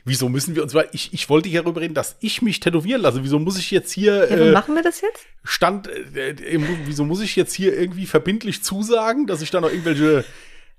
Wieso 0.05 0.29
müssen 0.29 0.57
wir 0.57 0.63
uns, 0.63 0.75
weil 0.75 0.89
ich, 0.93 1.13
ich 1.13 1.29
wollte 1.29 1.49
hier 1.49 1.63
darüber 1.63 1.81
reden, 1.81 1.95
dass 1.95 2.17
ich 2.21 2.43
mich 2.43 2.61
tätowieren 2.61 3.03
lasse. 3.03 3.23
Wieso 3.23 3.39
muss 3.39 3.59
ich 3.59 3.71
jetzt 3.71 3.93
hier 3.93 4.29
Ja, 4.29 4.37
äh, 4.37 4.53
machen 4.53 4.75
wir 4.75 4.83
das 4.83 5.01
jetzt? 5.01 5.27
Stand, 5.45 5.87
äh, 5.89 6.31
äh, 6.31 6.61
wieso 6.87 7.05
muss 7.05 7.21
ich 7.21 7.37
jetzt 7.37 7.55
hier 7.55 7.79
irgendwie 7.79 8.07
verbindlich 8.07 8.63
zusagen, 8.65 9.27
dass 9.27 9.43
ich 9.43 9.51
da 9.51 9.61
noch 9.61 9.71
irgendwelche 9.71 10.25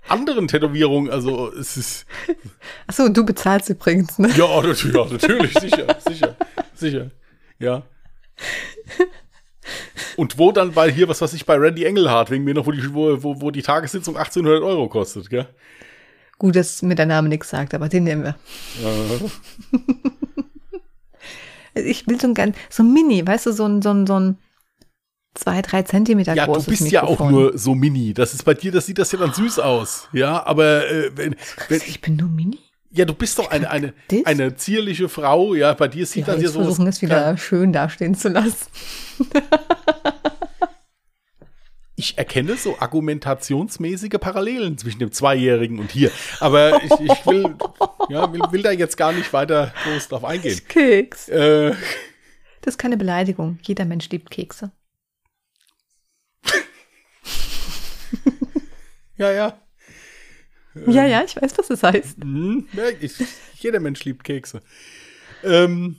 anderen 0.10 0.47
Tätowierungen, 0.49 1.10
also 1.10 1.54
es 1.54 1.78
ist, 1.78 2.06
Achso, 2.88 3.04
und 3.04 3.16
du 3.16 3.24
bezahlst 3.24 3.70
übrigens, 3.70 4.20
ne? 4.20 4.30
ja, 4.36 4.62
natürlich, 4.62 4.93
ja, 4.93 5.06
natürlich 5.06 5.54
sicher, 5.54 5.97
sicher, 6.06 6.36
sicher, 6.74 7.12
ja. 7.60 7.84
Und 10.18 10.38
wo 10.38 10.51
dann 10.51 10.74
bei 10.74 10.91
hier, 10.91 11.07
was 11.07 11.22
weiß 11.22 11.34
ich, 11.34 11.45
bei 11.45 11.55
Randy 11.55 11.86
Engelhardt, 11.86 12.30
wegen 12.30 12.43
mir 12.43 12.53
noch, 12.53 12.66
wo 12.66 12.72
die, 12.72 12.93
wo, 12.93 13.41
wo, 13.41 13.51
die 13.51 13.61
Tagessitzung 13.61 14.18
1800 14.18 14.64
Euro 14.64 14.89
kostet, 14.89 15.30
gell? 15.30 15.47
Gut, 16.38 16.55
dass 16.55 16.82
mir 16.82 16.95
der 16.95 17.05
Name 17.05 17.30
nichts 17.30 17.49
sagt, 17.49 17.74
aber 17.74 17.89
den 17.89 18.03
nehmen 18.03 18.24
wir. 18.24 18.36
Ja. 18.84 19.80
Ich 21.76 22.05
will 22.07 22.22
so 22.22 22.28
ein 22.28 22.36
ganz, 22.36 22.55
so 22.70 22.84
ein 22.84 22.93
Mini, 22.93 23.26
weißt 23.26 23.47
du, 23.47 23.51
so 23.51 23.66
ein, 23.66 23.82
so 23.82 23.89
ein, 23.91 24.05
so 24.05 24.20
ein 24.20 24.38
zwei, 25.34 25.61
drei 25.61 25.84
Zentimeter 25.84 26.34
Ja, 26.36 26.45
du 26.45 26.53
großes 26.53 26.68
bist 26.68 26.91
ja 26.91 27.03
auch 27.03 27.09
Mikrofon. 27.11 27.32
nur 27.32 27.57
so 27.57 27.74
mini. 27.76 28.14
Das 28.14 28.34
ist 28.34 28.43
bei 28.43 28.53
dir, 28.53 28.72
das 28.72 28.86
sieht 28.86 28.99
das 28.99 29.11
ja 29.11 29.20
dann 29.20 29.34
süß 29.34 29.59
aus. 29.59 30.07
Ja, 30.14 30.45
aber 30.45 30.89
äh, 30.89 31.11
wenn, 31.16 31.36
wenn, 31.68 31.82
Ich 31.88 32.01
bin 32.01 32.16
nur 32.18 32.30
Mini? 32.30 32.59
Ja, 32.93 33.05
du 33.05 33.13
bist 33.13 33.37
doch 33.39 33.49
eine, 33.49 33.69
eine, 33.69 33.93
Das? 34.09 34.25
eine 34.25 34.55
zierliche 34.55 35.09
Frau. 35.09 35.53
Ja, 35.55 35.73
bei 35.73 35.87
dir 35.87 36.05
sieht 36.05 36.27
Ja, 36.27 36.33
das 36.35 36.43
ja 36.43 36.49
so. 36.49 36.63
versuchen 36.63 36.87
es 36.87 37.01
wieder 37.01 37.35
schön 37.37 37.73
dastehen 37.73 38.15
zu 38.15 38.29
lassen. 38.29 38.67
Ich 41.95 42.17
erkenne 42.17 42.57
so 42.57 42.75
argumentationsmäßige 42.79 44.17
Parallelen 44.19 44.79
zwischen 44.79 44.97
dem 44.97 45.11
Zweijährigen 45.11 45.77
und 45.79 45.91
hier. 45.91 46.09
Aber 46.39 46.81
ich, 46.83 46.91
ich 46.91 47.25
will, 47.27 47.55
ja, 48.09 48.33
will, 48.33 48.41
will 48.49 48.63
da 48.63 48.71
jetzt 48.71 48.97
gar 48.97 49.13
nicht 49.13 49.31
weiter 49.31 49.71
groß 49.83 50.07
drauf 50.07 50.23
eingehen. 50.25 50.59
Keks. 50.67 51.29
Äh, 51.29 51.75
Das 52.61 52.73
ist 52.73 52.77
keine 52.79 52.97
Beleidigung. 52.97 53.59
Jeder 53.61 53.85
Mensch 53.85 54.09
liebt 54.09 54.31
Kekse. 54.31 54.71
ja, 59.17 59.31
ja. 59.31 59.57
Ja, 60.88 61.05
ja, 61.05 61.24
ich 61.24 61.36
weiß, 61.36 61.57
was 61.57 61.67
das 61.67 61.84
heißt. 61.84 62.17
Hm, 62.21 62.67
ich, 62.99 63.13
jeder 63.59 63.80
Mensch 63.80 64.03
liebt 64.05 64.24
Kekse. 64.24 64.61
Ähm, 65.43 65.97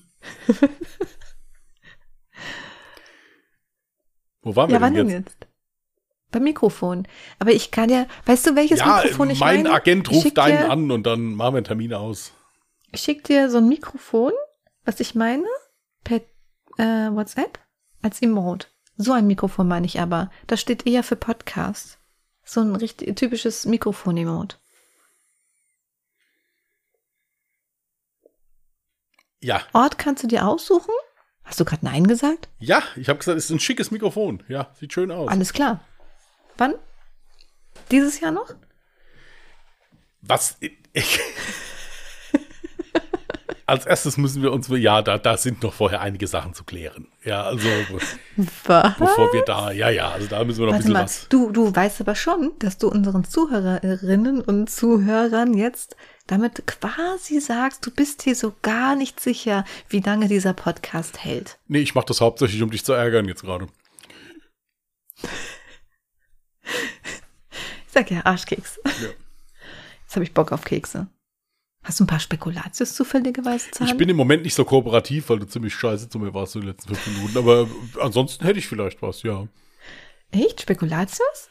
wo 4.42 4.56
waren 4.56 4.68
wir 4.68 4.74
Ja, 4.76 4.80
wann 4.80 4.94
denn 4.94 5.08
denn 5.08 5.16
jetzt? 5.22 5.36
jetzt? 5.40 5.46
Beim 6.30 6.42
Mikrofon. 6.44 7.06
Aber 7.38 7.52
ich 7.52 7.70
kann 7.70 7.88
ja, 7.90 8.06
weißt 8.26 8.46
du, 8.48 8.56
welches 8.56 8.80
Ja, 8.80 8.96
Mikrofon 9.02 9.30
ich 9.30 9.38
mein 9.40 9.62
meine? 9.62 9.74
Agent 9.76 10.08
Ich 10.10 10.16
ruft 10.16 10.36
deinen 10.36 10.58
dir, 10.58 10.70
an 10.70 10.90
und 10.90 11.04
dann 11.06 11.34
machen 11.34 11.54
wir 11.54 11.58
einen 11.58 11.64
Termin 11.64 11.94
aus. 11.94 12.32
Ich 12.92 13.02
schick 13.02 13.22
dir 13.24 13.50
so 13.50 13.58
ein 13.58 13.68
Mikrofon, 13.68 14.32
was 14.84 14.98
ich 15.00 15.14
meine, 15.14 15.44
per 16.02 16.20
äh, 16.78 17.10
WhatsApp 17.14 17.60
als 18.02 18.20
Emote. 18.20 18.66
So 18.96 19.12
ein 19.12 19.26
Mikrofon 19.26 19.68
meine 19.68 19.86
ich 19.86 20.00
aber. 20.00 20.30
Das 20.46 20.60
steht 20.60 20.86
eher 20.86 21.02
für 21.02 21.16
Podcast. 21.16 21.98
So 22.44 22.60
ein 22.60 22.76
richtig 22.76 23.16
typisches 23.16 23.64
Mikrofon-Emote. 23.66 24.56
Ja, 29.44 29.60
Ort 29.74 29.98
kannst 29.98 30.22
du 30.22 30.26
dir 30.26 30.48
aussuchen? 30.48 30.94
Hast 31.44 31.60
du 31.60 31.66
gerade 31.66 31.84
Nein 31.84 32.06
gesagt? 32.06 32.48
ja, 32.60 32.82
ich 32.96 33.10
habe 33.10 33.18
gesagt, 33.18 33.36
es 33.36 33.44
ist 33.44 33.50
ein 33.50 33.60
schickes 33.60 33.90
Mikrofon. 33.90 34.42
Ja, 34.48 34.70
sieht 34.80 34.94
schön 34.94 35.10
aus. 35.10 35.28
Alles 35.30 35.52
klar. 35.52 35.84
Wann? 36.56 36.76
Dieses 37.90 38.20
Jahr 38.20 38.30
noch? 38.30 38.54
Was? 40.22 40.56
Ich, 40.94 41.20
als 43.66 43.86
erstes 43.86 44.16
müssen 44.16 44.42
wir 44.42 44.52
uns, 44.52 44.68
ja, 44.68 45.00
da, 45.02 45.16
da 45.18 45.36
sind 45.36 45.62
noch 45.62 45.72
vorher 45.72 46.00
einige 46.00 46.26
Sachen 46.26 46.52
zu 46.54 46.64
klären. 46.64 47.08
Ja, 47.24 47.44
also 47.44 47.66
Was? 48.66 48.98
bevor 48.98 49.32
wir 49.32 49.42
da, 49.42 49.70
ja, 49.70 49.88
ja, 49.88 50.10
also 50.10 50.26
da 50.26 50.44
müssen 50.44 50.60
wir 50.60 50.66
noch 50.66 50.74
ein 50.74 50.84
Warte 50.84 50.84
bisschen 50.84 50.92
mal, 50.92 51.04
was. 51.04 51.28
du, 51.28 51.50
du 51.50 51.74
weißt 51.74 52.00
aber 52.02 52.14
schon, 52.14 52.52
dass 52.58 52.76
du 52.78 52.88
unseren 52.88 53.24
Zuhörerinnen 53.24 54.42
und 54.42 54.70
Zuhörern 54.70 55.54
jetzt 55.54 55.96
damit 56.26 56.66
quasi 56.66 57.40
sagst, 57.40 57.86
du 57.86 57.90
bist 57.90 58.22
hier 58.22 58.34
so 58.34 58.54
gar 58.62 58.96
nicht 58.96 59.20
sicher, 59.20 59.64
wie 59.88 60.00
lange 60.00 60.28
dieser 60.28 60.52
Podcast 60.52 61.24
hält. 61.24 61.58
Nee, 61.66 61.80
ich 61.80 61.94
mache 61.94 62.06
das 62.06 62.20
hauptsächlich, 62.20 62.62
um 62.62 62.70
dich 62.70 62.84
zu 62.84 62.92
ärgern 62.92 63.26
jetzt 63.28 63.42
gerade. 63.42 63.68
Ich 67.86 67.92
sag 67.92 68.10
ja 68.10 68.24
Arschkeks. 68.24 68.80
Ja. 68.84 69.08
Jetzt 70.02 70.16
habe 70.16 70.24
ich 70.24 70.34
Bock 70.34 70.52
auf 70.52 70.64
Kekse. 70.64 71.06
Hast 71.84 72.00
du 72.00 72.04
ein 72.04 72.06
paar 72.06 72.18
Spekulatius 72.18 72.94
zufälligerweise 72.94 73.70
zu 73.70 73.84
Ich 73.84 73.96
bin 73.96 74.08
im 74.08 74.16
Moment 74.16 74.42
nicht 74.42 74.54
so 74.54 74.64
kooperativ, 74.64 75.28
weil 75.28 75.38
du 75.38 75.46
ziemlich 75.46 75.74
scheiße 75.74 76.08
zu 76.08 76.18
mir 76.18 76.32
warst 76.32 76.54
in 76.54 76.62
den 76.62 76.70
letzten 76.70 76.94
fünf 76.94 77.18
Minuten. 77.18 77.36
Aber 77.36 77.68
ansonsten 78.00 78.44
hätte 78.46 78.58
ich 78.58 78.66
vielleicht 78.66 79.02
was, 79.02 79.22
ja. 79.22 79.46
Echt? 80.30 80.62
Spekulatius? 80.62 81.50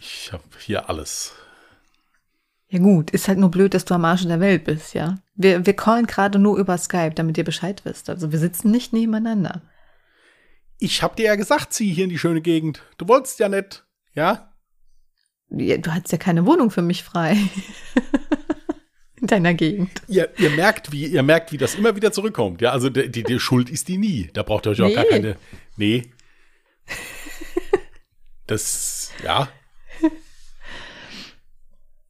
Ich 0.00 0.32
habe 0.32 0.42
hier 0.58 0.88
alles. 0.88 1.32
Ja 2.70 2.80
gut, 2.80 3.12
ist 3.12 3.28
halt 3.28 3.38
nur 3.38 3.50
blöd, 3.50 3.72
dass 3.72 3.84
du 3.84 3.94
am 3.94 4.04
Arsch 4.04 4.26
der 4.26 4.40
Welt 4.40 4.64
bist, 4.64 4.94
ja. 4.94 5.18
Wir, 5.36 5.64
wir 5.64 5.74
callen 5.74 6.06
gerade 6.06 6.38
nur 6.38 6.58
über 6.58 6.76
Skype, 6.76 7.14
damit 7.14 7.38
ihr 7.38 7.44
Bescheid 7.44 7.84
wisst. 7.84 8.10
Also 8.10 8.32
wir 8.32 8.38
sitzen 8.38 8.70
nicht 8.72 8.92
nebeneinander. 8.92 9.62
Ich 10.78 11.02
hab 11.02 11.16
dir 11.16 11.26
ja 11.26 11.36
gesagt, 11.36 11.72
zieh 11.72 11.92
hier 11.92 12.04
in 12.04 12.10
die 12.10 12.18
schöne 12.18 12.40
Gegend. 12.40 12.82
Du 12.98 13.08
wolltest 13.08 13.38
ja 13.38 13.48
nicht, 13.48 13.86
ja? 14.12 14.52
Ja, 15.50 15.78
du 15.78 15.94
hattest 15.94 16.12
ja 16.12 16.18
keine 16.18 16.46
Wohnung 16.46 16.70
für 16.70 16.82
mich 16.82 17.04
frei. 17.04 17.38
In 19.20 19.26
deiner 19.26 19.54
Gegend. 19.54 20.02
Ihr, 20.08 20.30
ihr 20.38 20.50
merkt, 20.50 20.92
wie 20.92 21.06
ihr 21.06 21.22
merkt, 21.22 21.52
wie 21.52 21.58
das 21.58 21.74
immer 21.74 21.96
wieder 21.96 22.12
zurückkommt. 22.12 22.60
Ja, 22.60 22.70
also 22.72 22.88
die, 22.90 23.10
die, 23.10 23.40
Schuld 23.40 23.68
ist 23.70 23.88
die 23.88 23.98
nie. 23.98 24.30
Da 24.32 24.42
braucht 24.42 24.66
ihr 24.66 24.70
euch 24.70 24.82
auch 24.82 24.94
gar 24.94 25.04
Nee. 25.04 25.10
keine. 25.10 25.36
Nee. 25.76 26.10
Das, 28.46 29.10
ja. 29.24 29.48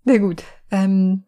Na 0.04 0.18
gut. 0.18 0.44
Ähm, 0.70 1.24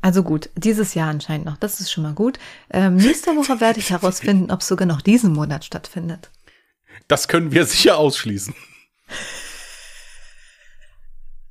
also 0.00 0.22
gut, 0.22 0.50
dieses 0.56 0.94
Jahr 0.94 1.08
anscheinend 1.10 1.46
noch. 1.46 1.56
Das 1.56 1.80
ist 1.80 1.90
schon 1.90 2.02
mal 2.04 2.14
gut. 2.14 2.38
Ähm, 2.70 2.96
nächste 2.96 3.36
Woche 3.36 3.60
werde 3.60 3.78
ich 3.80 3.90
herausfinden, 3.90 4.50
ob 4.50 4.60
es 4.60 4.68
sogar 4.68 4.86
noch 4.86 5.02
diesen 5.02 5.32
Monat 5.32 5.64
stattfindet. 5.64 6.30
Das 7.08 7.28
können 7.28 7.52
wir 7.52 7.64
sicher 7.64 7.96
ausschließen. 7.98 8.54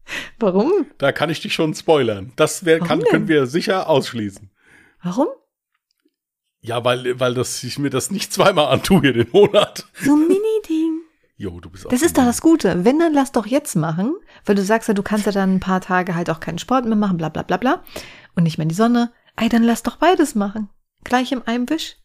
Warum? 0.39 0.71
Da 0.97 1.11
kann 1.11 1.29
ich 1.29 1.41
dich 1.41 1.53
schon 1.53 1.73
spoilern. 1.73 2.33
Das 2.35 2.65
wär, 2.65 2.79
kann, 2.79 3.01
können 3.03 3.27
wir 3.27 3.47
sicher 3.47 3.89
ausschließen. 3.89 4.49
Warum? 5.03 5.27
Ja, 6.61 6.83
weil, 6.83 7.19
weil 7.19 7.33
das, 7.33 7.63
ich 7.63 7.79
mir 7.79 7.89
das 7.89 8.11
nicht 8.11 8.33
zweimal 8.33 8.67
antue 8.67 9.01
hier 9.01 9.13
den 9.13 9.29
Monat. 9.31 9.85
So 10.01 10.15
ein 10.15 10.27
Mini-Ding. 10.27 11.01
Jo, 11.39 11.59
du 11.59 11.69
bist 11.69 11.85
auch 11.85 11.91
Das 11.91 12.01
ist 12.01 12.17
doch 12.17 12.25
das 12.25 12.41
Gute. 12.41 12.83
Wenn, 12.83 12.97
dann 12.97 13.13
lass 13.13 13.31
doch 13.31 13.45
jetzt 13.45 13.75
machen, 13.75 14.15
weil 14.43 14.55
du 14.55 14.63
sagst 14.63 14.87
ja, 14.87 14.95
du 14.95 15.03
kannst 15.03 15.27
ja 15.27 15.31
dann 15.31 15.57
ein 15.57 15.59
paar 15.59 15.81
Tage 15.81 16.15
halt 16.15 16.31
auch 16.31 16.39
keinen 16.39 16.57
Sport 16.57 16.85
mehr 16.85 16.95
machen, 16.95 17.17
bla 17.17 17.29
bla 17.29 17.43
bla 17.43 17.57
bla. 17.57 17.83
Und 18.35 18.41
nicht 18.41 18.57
mehr 18.57 18.63
in 18.63 18.69
die 18.69 18.75
Sonne. 18.75 19.11
Ey, 19.35 19.47
dann 19.47 19.61
lass 19.61 19.83
doch 19.83 19.97
beides 19.97 20.33
machen. 20.33 20.69
Gleich 21.03 21.31
im 21.31 21.43
einem 21.45 21.69
Wisch. 21.69 21.97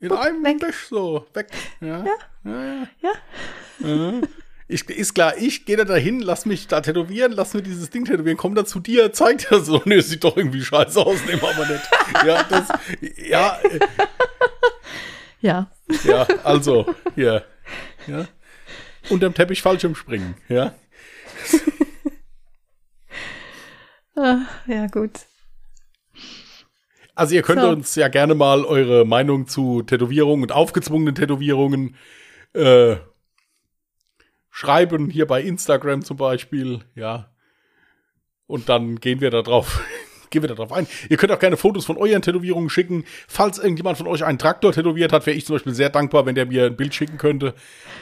In 0.00 0.10
einem 0.10 0.42
weg. 0.42 0.60
Wisch 0.60 0.88
so, 0.88 1.24
weg. 1.32 1.46
Ja. 1.80 2.04
Ja. 2.44 2.88
Ja. 3.00 3.12
ja. 3.86 4.20
Ich, 4.72 4.88
ist 4.88 5.14
klar, 5.14 5.34
ich 5.38 5.64
gehe 5.66 5.76
da 5.76 5.84
dahin, 5.84 6.20
lass 6.20 6.46
mich 6.46 6.66
da 6.66 6.80
tätowieren, 6.80 7.32
lass 7.32 7.54
mir 7.54 7.62
dieses 7.62 7.90
Ding 7.90 8.04
tätowieren, 8.04 8.36
komm 8.38 8.54
da 8.54 8.64
zu 8.64 8.80
dir, 8.80 9.12
zeig 9.12 9.38
dir 9.48 9.60
so. 9.60 9.82
Nee, 9.86 9.96
es 9.96 10.08
sieht 10.08 10.24
doch 10.24 10.36
irgendwie 10.36 10.62
scheiße 10.62 10.98
aus, 11.04 11.24
nehmen 11.26 11.42
wir 11.42 11.50
aber 11.50 11.66
nicht. 11.66 11.82
Ja, 12.26 12.42
das, 12.44 12.68
ja, 13.28 13.58
Ja. 15.40 15.70
ja, 16.04 16.26
also, 16.44 16.86
hier, 17.14 17.44
ja. 18.06 18.26
Unterm 19.10 19.34
Teppich 19.34 19.60
Fallschirm 19.62 19.94
springen, 19.94 20.36
ja. 20.48 20.74
Ah, 24.14 24.40
ja, 24.66 24.86
gut. 24.88 25.10
Also 27.14 27.34
ihr 27.34 27.42
könnt 27.42 27.60
So. 27.60 27.68
uns 27.68 27.94
ja 27.94 28.08
gerne 28.08 28.34
mal 28.34 28.64
eure 28.64 29.04
Meinung 29.04 29.46
zu 29.46 29.82
Tätowierungen 29.82 30.42
und 30.44 30.52
aufgezwungenen 30.52 31.14
Tätowierungen 31.14 31.96
äh, 32.54 32.96
schreiben, 34.52 35.10
hier 35.10 35.26
bei 35.26 35.42
Instagram 35.42 36.04
zum 36.04 36.18
Beispiel, 36.18 36.80
ja. 36.94 37.30
Und 38.46 38.68
dann 38.68 39.00
gehen 39.00 39.20
wir 39.20 39.30
da 39.30 39.40
drauf, 39.40 39.82
gehen 40.30 40.42
wir 40.42 40.48
da 40.48 40.54
drauf 40.54 40.72
ein. 40.72 40.86
Ihr 41.08 41.16
könnt 41.16 41.32
auch 41.32 41.38
gerne 41.38 41.56
Fotos 41.56 41.86
von 41.86 41.96
euren 41.96 42.20
Tätowierungen 42.22 42.68
schicken. 42.68 43.04
Falls 43.26 43.58
irgendjemand 43.58 43.96
von 43.96 44.06
euch 44.06 44.24
einen 44.24 44.38
Traktor 44.38 44.72
tätowiert 44.72 45.12
hat, 45.12 45.26
wäre 45.26 45.36
ich 45.36 45.46
zum 45.46 45.56
Beispiel 45.56 45.74
sehr 45.74 45.88
dankbar, 45.88 46.26
wenn 46.26 46.34
der 46.34 46.46
mir 46.46 46.66
ein 46.66 46.76
Bild 46.76 46.94
schicken 46.94 47.16
könnte. 47.16 47.54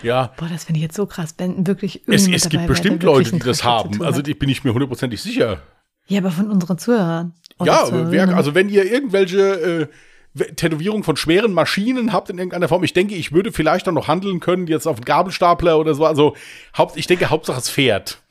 Ja, 0.02 0.34
Boah, 0.36 0.48
das 0.48 0.64
finde 0.64 0.78
ich 0.78 0.82
jetzt 0.82 0.96
so 0.96 1.06
krass, 1.06 1.34
wenn 1.38 1.66
wirklich 1.66 2.02
es, 2.08 2.28
es 2.28 2.48
gibt 2.48 2.66
bestimmt 2.66 3.04
Leute, 3.04 3.30
die 3.30 3.38
das 3.38 3.62
haben. 3.62 4.02
Also 4.02 4.20
die 4.20 4.34
bin 4.34 4.48
ich 4.48 4.64
mir 4.64 4.74
hundertprozentig 4.74 5.22
sicher. 5.22 5.62
Ja, 6.08 6.18
aber 6.18 6.32
von 6.32 6.50
unseren 6.50 6.78
Zuhörern. 6.78 7.34
Ja, 7.62 7.84
Zuhörerinnen. 7.84 8.12
wer, 8.12 8.36
also 8.36 8.56
wenn 8.56 8.68
ihr 8.68 8.90
irgendwelche 8.90 9.38
äh, 9.38 9.86
Tätowierungen 10.34 11.02
von 11.02 11.16
schweren 11.16 11.52
Maschinen 11.52 12.12
habt 12.12 12.30
in 12.30 12.38
irgendeiner 12.38 12.68
Form, 12.68 12.84
ich 12.84 12.92
denke, 12.92 13.14
ich 13.14 13.32
würde 13.32 13.50
vielleicht 13.52 13.86
dann 13.86 13.94
noch 13.94 14.08
handeln 14.08 14.40
können, 14.40 14.66
jetzt 14.68 14.86
auf 14.86 14.96
einen 14.96 15.04
Gabelstapler 15.04 15.78
oder 15.78 15.94
so. 15.94 16.06
Also 16.06 16.36
Haupt, 16.76 16.96
ich 16.96 17.06
denke, 17.06 17.30
Hauptsache 17.30 17.58
es 17.58 17.68
fährt. 17.68 18.22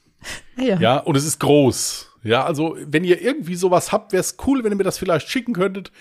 ja. 0.56 0.78
Ja, 0.80 0.98
und 0.98 1.16
es 1.16 1.24
ist 1.24 1.38
groß. 1.38 2.10
Ja, 2.24 2.44
also 2.44 2.76
wenn 2.80 3.04
ihr 3.04 3.22
irgendwie 3.22 3.54
sowas 3.54 3.92
habt, 3.92 4.12
wäre 4.12 4.20
es 4.20 4.36
cool, 4.46 4.64
wenn 4.64 4.72
ihr 4.72 4.76
mir 4.76 4.84
das 4.84 4.98
vielleicht 4.98 5.28
schicken 5.28 5.52
könntet 5.52 5.92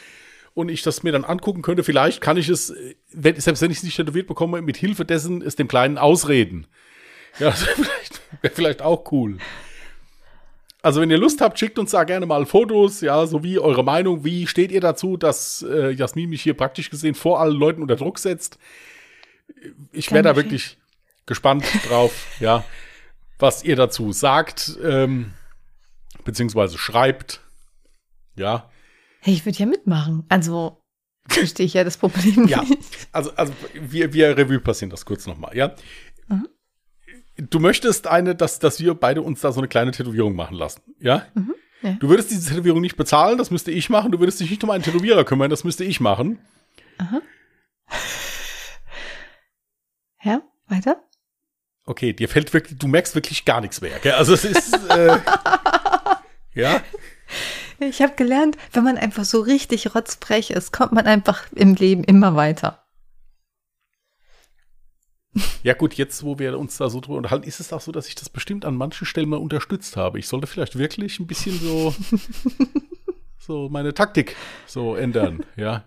und 0.55 0.69
ich 0.69 0.81
das 0.81 1.03
mir 1.03 1.11
dann 1.11 1.23
angucken 1.25 1.61
könnte. 1.61 1.83
Vielleicht 1.83 2.21
kann 2.21 2.37
ich 2.37 2.49
es, 2.49 2.73
wenn, 3.11 3.39
selbst 3.39 3.61
wenn 3.61 3.69
ich 3.69 3.77
es 3.77 3.83
nicht 3.83 3.95
tätowiert 3.95 4.25
bekomme, 4.25 4.63
mit 4.63 4.77
Hilfe 4.77 5.05
dessen 5.05 5.43
es 5.43 5.55
dem 5.55 5.67
Kleinen 5.67 5.99
ausreden. 5.99 6.65
Ja, 7.37 7.49
das 7.51 7.67
wäre 7.67 7.75
vielleicht, 7.75 8.21
wär 8.41 8.51
vielleicht 8.51 8.81
auch 8.81 9.11
cool. 9.11 9.37
Also 10.85 11.01
wenn 11.01 11.09
ihr 11.09 11.17
Lust 11.17 11.41
habt, 11.41 11.57
schickt 11.57 11.79
uns 11.79 11.91
da 11.91 12.03
gerne 12.03 12.27
mal 12.27 12.45
Fotos, 12.45 13.01
ja, 13.01 13.25
sowie 13.25 13.57
eure 13.57 13.83
Meinung. 13.83 14.23
Wie 14.23 14.45
steht 14.45 14.71
ihr 14.71 14.81
dazu, 14.81 15.17
dass 15.17 15.65
äh, 15.67 15.89
Jasmin 15.89 16.29
mich 16.29 16.43
hier 16.43 16.53
praktisch 16.53 16.91
gesehen 16.91 17.15
vor 17.15 17.41
allen 17.41 17.55
Leuten 17.55 17.81
unter 17.81 17.95
Druck 17.95 18.19
setzt? 18.19 18.59
Ich 19.91 20.11
wäre 20.11 20.21
da 20.21 20.35
wirklich 20.35 20.77
gespannt 21.25 21.65
drauf, 21.89 22.27
ja, 22.39 22.63
was 23.39 23.63
ihr 23.63 23.75
dazu 23.75 24.11
sagt, 24.11 24.77
ähm, 24.83 25.33
beziehungsweise 26.23 26.77
schreibt. 26.77 27.41
Ja, 28.35 28.69
Hey, 29.25 29.33
ich 29.33 29.43
würde 29.43 29.57
ja 29.57 29.65
mitmachen. 29.65 30.23
Also 30.29 30.83
verstehe 31.27 31.65
ich 31.65 31.73
ja 31.73 31.83
das 31.83 31.97
Problem 31.97 32.47
ja. 32.47 32.63
Also, 33.11 33.31
also 33.35 33.53
wir, 33.73 34.13
wir 34.13 34.37
Revue 34.37 34.59
passieren 34.59 34.91
das 34.91 35.03
kurz 35.03 35.25
nochmal, 35.25 35.57
ja. 35.57 35.73
Du 37.37 37.59
möchtest 37.59 38.07
eine, 38.07 38.33
dass, 38.35 38.59
dass 38.59 38.79
wir 38.79 38.93
beide 38.93 39.21
uns 39.21 39.41
da 39.41 39.51
so 39.51 39.59
eine 39.59 39.67
kleine 39.67 39.91
Tätowierung 39.91 40.35
machen 40.35 40.55
lassen, 40.55 40.81
ja? 40.99 41.25
Mhm, 41.33 41.53
ja. 41.81 41.91
Du 41.99 42.09
würdest 42.09 42.31
diese 42.31 42.49
Tätowierung 42.49 42.81
nicht 42.81 42.95
bezahlen, 42.95 43.37
das 43.37 43.51
müsste 43.51 43.71
ich 43.71 43.89
machen. 43.89 44.11
Du 44.11 44.19
würdest 44.19 44.39
dich 44.39 44.49
nicht 44.49 44.63
um 44.63 44.69
einen 44.69 44.83
Tätowierer 44.83 45.25
kümmern, 45.25 45.49
das 45.49 45.63
müsste 45.63 45.83
ich 45.83 45.99
machen. 45.99 46.39
Ja, 50.23 50.41
weiter? 50.67 51.03
Okay, 51.85 52.13
dir 52.13 52.29
fällt 52.29 52.53
wirklich, 52.53 52.79
du 52.79 52.87
merkst 52.87 53.13
wirklich 53.15 53.45
gar 53.45 53.61
nichts 53.61 53.81
mehr, 53.81 53.99
gell? 53.99 54.13
Also 54.13 54.33
es 54.33 54.43
ist, 54.45 54.73
äh, 54.89 55.19
ja, 56.55 56.81
Ich 57.79 58.01
habe 58.01 58.13
gelernt, 58.15 58.57
wenn 58.71 58.83
man 58.83 58.97
einfach 58.97 59.25
so 59.25 59.41
richtig 59.41 59.93
rotzbrech 59.93 60.51
ist, 60.51 60.71
kommt 60.71 60.93
man 60.93 61.05
einfach 61.05 61.43
im 61.53 61.75
Leben 61.75 62.03
immer 62.03 62.35
weiter. 62.35 62.84
Ja 65.63 65.73
gut, 65.73 65.95
jetzt, 65.95 66.23
wo 66.23 66.39
wir 66.39 66.57
uns 66.57 66.77
da 66.77 66.89
so 66.89 67.01
drüber 67.01 67.17
unterhalten, 67.17 67.47
ist 67.47 67.59
es 67.59 67.73
auch 67.73 67.81
so, 67.81 67.91
dass 67.91 68.07
ich 68.07 68.15
das 68.15 68.29
bestimmt 68.29 68.65
an 68.65 68.75
manchen 68.75 69.05
Stellen 69.05 69.29
mal 69.29 69.37
unterstützt 69.37 69.97
habe. 69.97 70.19
Ich 70.19 70.27
sollte 70.27 70.47
vielleicht 70.47 70.77
wirklich 70.77 71.19
ein 71.19 71.27
bisschen 71.27 71.59
so, 71.59 71.93
so 73.37 73.69
meine 73.69 73.93
Taktik 73.93 74.35
so 74.65 74.95
ändern, 74.95 75.43
ja. 75.55 75.85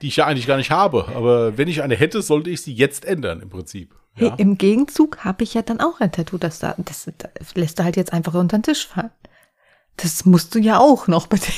Die 0.00 0.08
ich 0.08 0.16
ja 0.16 0.26
eigentlich 0.26 0.46
gar 0.46 0.56
nicht 0.56 0.70
habe. 0.70 1.08
Aber 1.08 1.58
wenn 1.58 1.68
ich 1.68 1.82
eine 1.82 1.94
hätte, 1.94 2.22
sollte 2.22 2.48
ich 2.48 2.62
sie 2.62 2.72
jetzt 2.72 3.04
ändern, 3.04 3.40
im 3.40 3.50
Prinzip. 3.50 3.94
Ja. 4.16 4.30
Hey, 4.30 4.34
Im 4.38 4.56
Gegenzug 4.56 5.24
habe 5.24 5.44
ich 5.44 5.54
ja 5.54 5.62
dann 5.62 5.80
auch 5.80 6.00
ein 6.00 6.10
Tattoo, 6.10 6.38
das 6.38 6.58
da, 6.58 6.74
das, 6.78 7.10
das 7.34 7.54
lässt 7.54 7.78
du 7.78 7.84
halt 7.84 7.96
jetzt 7.96 8.12
einfach 8.12 8.34
unter 8.34 8.58
den 8.58 8.62
Tisch 8.62 8.86
fallen. 8.86 9.10
Das 9.96 10.24
musst 10.24 10.54
du 10.54 10.58
ja 10.58 10.78
auch 10.78 11.06
noch 11.08 11.26
bitte. 11.26 11.52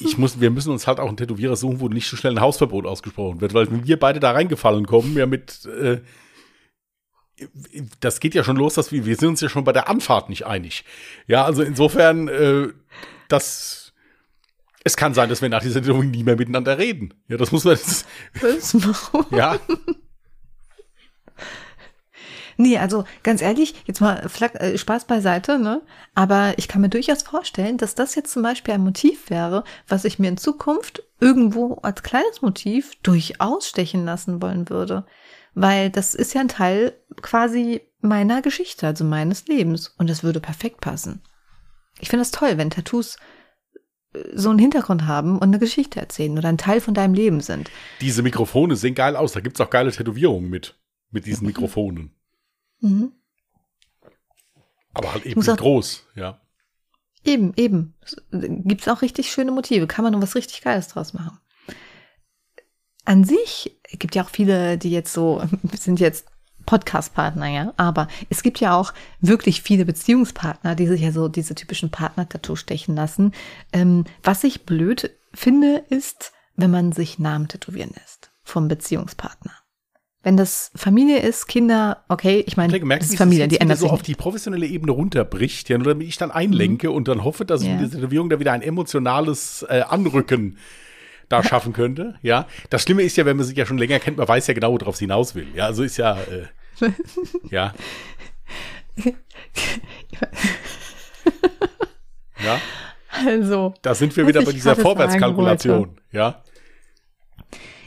Ich 0.00 0.18
muss, 0.18 0.40
wir 0.40 0.50
müssen 0.50 0.70
uns 0.70 0.86
halt 0.86 1.00
auch 1.00 1.08
einen 1.08 1.16
Tätowierer 1.16 1.56
suchen, 1.56 1.80
wo 1.80 1.88
nicht 1.88 2.08
so 2.08 2.16
schnell 2.16 2.34
ein 2.34 2.40
Hausverbot 2.40 2.86
ausgesprochen 2.86 3.40
wird, 3.40 3.54
weil 3.54 3.70
wenn 3.70 3.86
wir 3.86 3.98
beide 3.98 4.20
da 4.20 4.32
reingefallen 4.32 4.86
kommen, 4.86 5.16
ja 5.16 5.26
mit, 5.26 5.66
äh, 5.66 6.00
das 8.00 8.20
geht 8.20 8.34
ja 8.34 8.44
schon 8.44 8.56
los, 8.56 8.74
dass 8.74 8.92
wir, 8.92 9.06
wir 9.06 9.16
sind 9.16 9.30
uns 9.30 9.40
ja 9.40 9.48
schon 9.48 9.64
bei 9.64 9.72
der 9.72 9.88
Anfahrt 9.88 10.28
nicht 10.28 10.46
einig. 10.46 10.84
Ja, 11.26 11.44
also 11.44 11.62
insofern, 11.62 12.28
äh, 12.28 12.68
das, 13.28 13.92
es 14.84 14.96
kann 14.96 15.14
sein, 15.14 15.28
dass 15.28 15.42
wir 15.42 15.48
nach 15.48 15.62
dieser 15.62 15.80
Tätowierung 15.80 16.10
nie 16.10 16.24
mehr 16.24 16.36
miteinander 16.36 16.78
reden. 16.78 17.14
Ja, 17.28 17.36
das 17.36 17.52
muss 17.52 17.64
man, 17.64 17.74
das? 17.74 18.04
Warum? 18.72 19.26
ja, 19.30 19.58
Nee, 22.60 22.76
also 22.76 23.04
ganz 23.22 23.40
ehrlich, 23.40 23.74
jetzt 23.86 24.02
mal 24.02 24.28
Flack, 24.28 24.54
äh, 24.56 24.76
Spaß 24.76 25.06
beiseite, 25.06 25.58
ne? 25.58 25.80
Aber 26.14 26.52
ich 26.58 26.68
kann 26.68 26.82
mir 26.82 26.90
durchaus 26.90 27.22
vorstellen, 27.22 27.78
dass 27.78 27.94
das 27.94 28.14
jetzt 28.14 28.32
zum 28.32 28.42
Beispiel 28.42 28.74
ein 28.74 28.82
Motiv 28.82 29.30
wäre, 29.30 29.64
was 29.88 30.04
ich 30.04 30.18
mir 30.18 30.28
in 30.28 30.36
Zukunft 30.36 31.02
irgendwo 31.20 31.76
als 31.76 32.02
kleines 32.02 32.42
Motiv 32.42 32.96
durchaus 33.02 33.66
stechen 33.66 34.04
lassen 34.04 34.42
wollen 34.42 34.68
würde. 34.68 35.06
Weil 35.54 35.88
das 35.88 36.14
ist 36.14 36.34
ja 36.34 36.42
ein 36.42 36.48
Teil 36.48 36.92
quasi 37.22 37.80
meiner 38.02 38.42
Geschichte, 38.42 38.86
also 38.86 39.04
meines 39.04 39.46
Lebens. 39.46 39.94
Und 39.96 40.10
das 40.10 40.22
würde 40.22 40.40
perfekt 40.40 40.82
passen. 40.82 41.22
Ich 41.98 42.10
finde 42.10 42.20
das 42.20 42.30
toll, 42.30 42.58
wenn 42.58 42.68
Tattoos 42.68 43.16
äh, 44.12 44.18
so 44.34 44.50
einen 44.50 44.58
Hintergrund 44.58 45.06
haben 45.06 45.36
und 45.36 45.44
eine 45.44 45.58
Geschichte 45.58 45.98
erzählen 45.98 46.36
oder 46.36 46.50
ein 46.50 46.58
Teil 46.58 46.82
von 46.82 46.92
deinem 46.92 47.14
Leben 47.14 47.40
sind. 47.40 47.70
diese 48.02 48.22
Mikrofone 48.22 48.76
sehen 48.76 48.94
geil 48.94 49.16
aus. 49.16 49.32
Da 49.32 49.40
gibt's 49.40 49.62
auch 49.62 49.70
geile 49.70 49.92
Tätowierungen 49.92 50.50
mit, 50.50 50.78
mit 51.10 51.24
diesen 51.24 51.46
Mikrofonen. 51.46 52.19
Mhm. 52.80 53.12
Aber 54.92 55.12
halt 55.12 55.26
eben 55.26 55.40
groß, 55.40 56.06
ja. 56.14 56.40
Eben, 57.24 57.52
eben. 57.56 57.94
Gibt 58.32 58.82
es 58.82 58.88
auch 58.88 59.02
richtig 59.02 59.30
schöne 59.30 59.52
Motive. 59.52 59.86
Kann 59.86 60.04
man 60.04 60.12
noch 60.12 60.22
was 60.22 60.34
richtig 60.34 60.62
Geiles 60.62 60.88
draus 60.88 61.12
machen. 61.12 61.38
An 63.04 63.24
sich 63.24 63.78
gibt 63.90 64.14
ja 64.14 64.24
auch 64.24 64.30
viele, 64.30 64.78
die 64.78 64.90
jetzt 64.90 65.12
so, 65.12 65.42
sind 65.78 66.00
jetzt 66.00 66.26
Podcast-Partner, 66.66 67.48
ja. 67.48 67.74
Aber 67.76 68.08
es 68.28 68.42
gibt 68.42 68.60
ja 68.60 68.74
auch 68.74 68.92
wirklich 69.20 69.62
viele 69.62 69.84
Beziehungspartner, 69.84 70.74
die 70.74 70.86
sich 70.86 71.00
ja 71.00 71.12
so 71.12 71.28
diese 71.28 71.54
typischen 71.54 71.90
Partner-Tattoo 71.90 72.56
stechen 72.56 72.96
lassen. 72.96 73.32
Ähm, 73.72 74.04
was 74.22 74.44
ich 74.44 74.64
blöd 74.64 75.10
finde, 75.34 75.84
ist, 75.88 76.32
wenn 76.56 76.70
man 76.70 76.92
sich 76.92 77.18
Namen 77.18 77.48
tätowieren 77.48 77.92
lässt 77.94 78.30
vom 78.42 78.68
Beziehungspartner. 78.68 79.52
Wenn 80.22 80.36
das 80.36 80.70
Familie 80.74 81.18
ist, 81.20 81.48
Kinder, 81.48 82.04
okay, 82.08 82.44
ich 82.46 82.56
meine, 82.58 82.78
das 82.78 83.08
ist 83.08 83.16
Familie, 83.16 83.48
die 83.48 83.58
ändert 83.58 83.78
so 83.78 83.86
sich 83.86 83.92
auf 83.92 84.00
nicht. 84.00 84.08
die 84.08 84.14
professionelle 84.14 84.66
Ebene 84.66 84.92
runterbricht, 84.92 85.70
ja, 85.70 85.78
nur 85.78 85.86
damit 85.86 86.06
ich 86.06 86.18
dann 86.18 86.30
einlenke 86.30 86.90
und 86.90 87.08
dann 87.08 87.24
hoffe, 87.24 87.46
dass 87.46 87.62
ich 87.62 87.68
Ja. 87.68 87.74
in 87.74 87.78
dieser 87.84 87.96
Interviewung 87.96 88.28
da 88.28 88.38
wieder 88.38 88.52
ein 88.52 88.60
emotionales 88.60 89.64
äh, 89.70 89.80
Anrücken 89.80 90.58
da 91.30 91.42
schaffen 91.42 91.72
könnte. 91.72 92.16
Ja, 92.22 92.46
das 92.68 92.82
Schlimme 92.82 93.02
ist 93.02 93.16
ja, 93.16 93.24
wenn 93.24 93.38
man 93.38 93.46
sich 93.46 93.56
ja 93.56 93.64
schon 93.64 93.78
länger 93.78 93.98
kennt, 93.98 94.18
man 94.18 94.28
weiß 94.28 94.46
ja 94.48 94.52
genau, 94.54 94.72
worauf 94.72 94.96
sie 94.96 95.04
hinaus 95.04 95.34
will. 95.34 95.46
Ja, 95.54 95.66
also 95.66 95.82
ist 95.84 95.96
ja, 95.96 96.18
äh, 96.20 96.48
ja. 97.50 97.72
ja, 102.44 102.60
Also, 103.26 103.74
da 103.82 103.94
sind 103.94 104.16
wir 104.16 104.26
wieder 104.26 104.40
ich 104.40 104.46
bei 104.46 104.52
dieser 104.52 104.76
Vorwärtskalkulation. 104.76 105.96
Ja, 106.12 106.42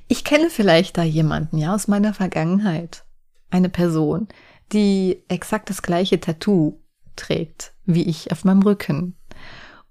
ich 0.07 0.23
kenne 0.23 0.49
vielleicht 0.49 0.97
da 0.97 1.03
jemanden, 1.03 1.57
ja, 1.57 1.73
aus 1.73 1.87
meiner 1.87 2.13
Vergangenheit. 2.13 3.05
Eine 3.49 3.69
Person, 3.69 4.27
die 4.71 5.23
exakt 5.27 5.69
das 5.69 5.81
gleiche 5.81 6.19
Tattoo 6.19 6.79
trägt, 7.15 7.73
wie 7.85 8.03
ich 8.03 8.31
auf 8.31 8.43
meinem 8.43 8.63
Rücken. 8.63 9.15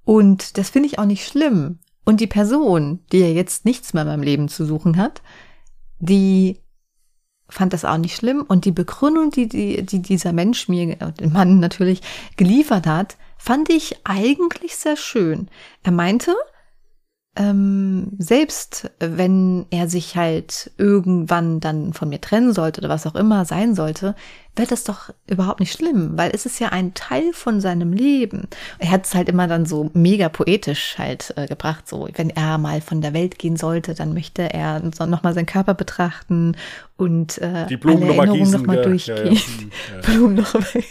Und 0.04 0.58
das 0.58 0.70
finde 0.70 0.88
ich 0.88 0.98
auch 0.98 1.04
nicht 1.04 1.26
schlimm. 1.26 1.78
Und 2.04 2.20
die 2.20 2.26
Person, 2.26 3.00
die 3.12 3.20
ja 3.20 3.28
jetzt 3.28 3.64
nichts 3.64 3.94
mehr 3.94 4.02
in 4.02 4.08
meinem 4.08 4.22
Leben 4.22 4.48
zu 4.48 4.64
suchen 4.64 4.96
hat, 4.96 5.22
die 6.00 6.58
fand 7.48 7.72
das 7.72 7.84
auch 7.84 7.98
nicht 7.98 8.16
schlimm. 8.16 8.42
Und 8.42 8.64
die 8.64 8.72
Begründung, 8.72 9.30
die, 9.30 9.46
die, 9.48 9.82
die 9.84 10.02
dieser 10.02 10.32
Mensch 10.32 10.68
mir, 10.68 10.96
der 10.96 11.28
Mann 11.28 11.60
natürlich, 11.60 12.00
geliefert 12.36 12.86
hat, 12.86 13.16
fand 13.38 13.70
ich 13.70 14.00
eigentlich 14.04 14.76
sehr 14.76 14.96
schön. 14.96 15.48
Er 15.82 15.92
meinte, 15.92 16.34
ähm, 17.34 18.08
selbst 18.18 18.90
wenn 18.98 19.64
er 19.70 19.88
sich 19.88 20.16
halt 20.16 20.70
irgendwann 20.76 21.60
dann 21.60 21.94
von 21.94 22.10
mir 22.10 22.20
trennen 22.20 22.52
sollte 22.52 22.80
oder 22.80 22.90
was 22.90 23.06
auch 23.06 23.14
immer 23.14 23.46
sein 23.46 23.74
sollte, 23.74 24.14
wäre 24.54 24.68
das 24.68 24.84
doch 24.84 25.14
überhaupt 25.26 25.60
nicht 25.60 25.72
schlimm, 25.72 26.18
weil 26.18 26.30
es 26.34 26.44
ist 26.44 26.60
ja 26.60 26.68
ein 26.68 26.92
Teil 26.92 27.32
von 27.32 27.62
seinem 27.62 27.94
Leben. 27.94 28.48
Er 28.78 28.90
hat 28.90 29.06
es 29.06 29.14
halt 29.14 29.30
immer 29.30 29.48
dann 29.48 29.64
so 29.64 29.90
mega 29.94 30.28
poetisch 30.28 30.96
halt 30.98 31.32
äh, 31.36 31.46
gebracht, 31.46 31.88
so 31.88 32.06
wenn 32.14 32.28
er 32.28 32.58
mal 32.58 32.82
von 32.82 33.00
der 33.00 33.14
Welt 33.14 33.38
gehen 33.38 33.56
sollte, 33.56 33.94
dann 33.94 34.12
möchte 34.12 34.52
er 34.52 34.80
nochmal 34.80 35.32
seinen 35.32 35.46
Körper 35.46 35.72
betrachten 35.72 36.54
und 36.98 37.38
äh, 37.38 37.66
die 37.66 37.78
Blumen 37.78 38.02
alle 38.02 38.08
nochmal 38.08 38.28
Erinnerungen 38.28 38.52
nochmal 38.52 38.76
ja, 38.76 38.82
durchgehen. 38.82 39.16
Ja, 39.16 39.32
ja, 39.32 39.40
hm, 39.40 39.70
ja. 39.94 40.00
Blumen 40.02 40.34
noch 40.34 40.54
weg. 40.74 40.84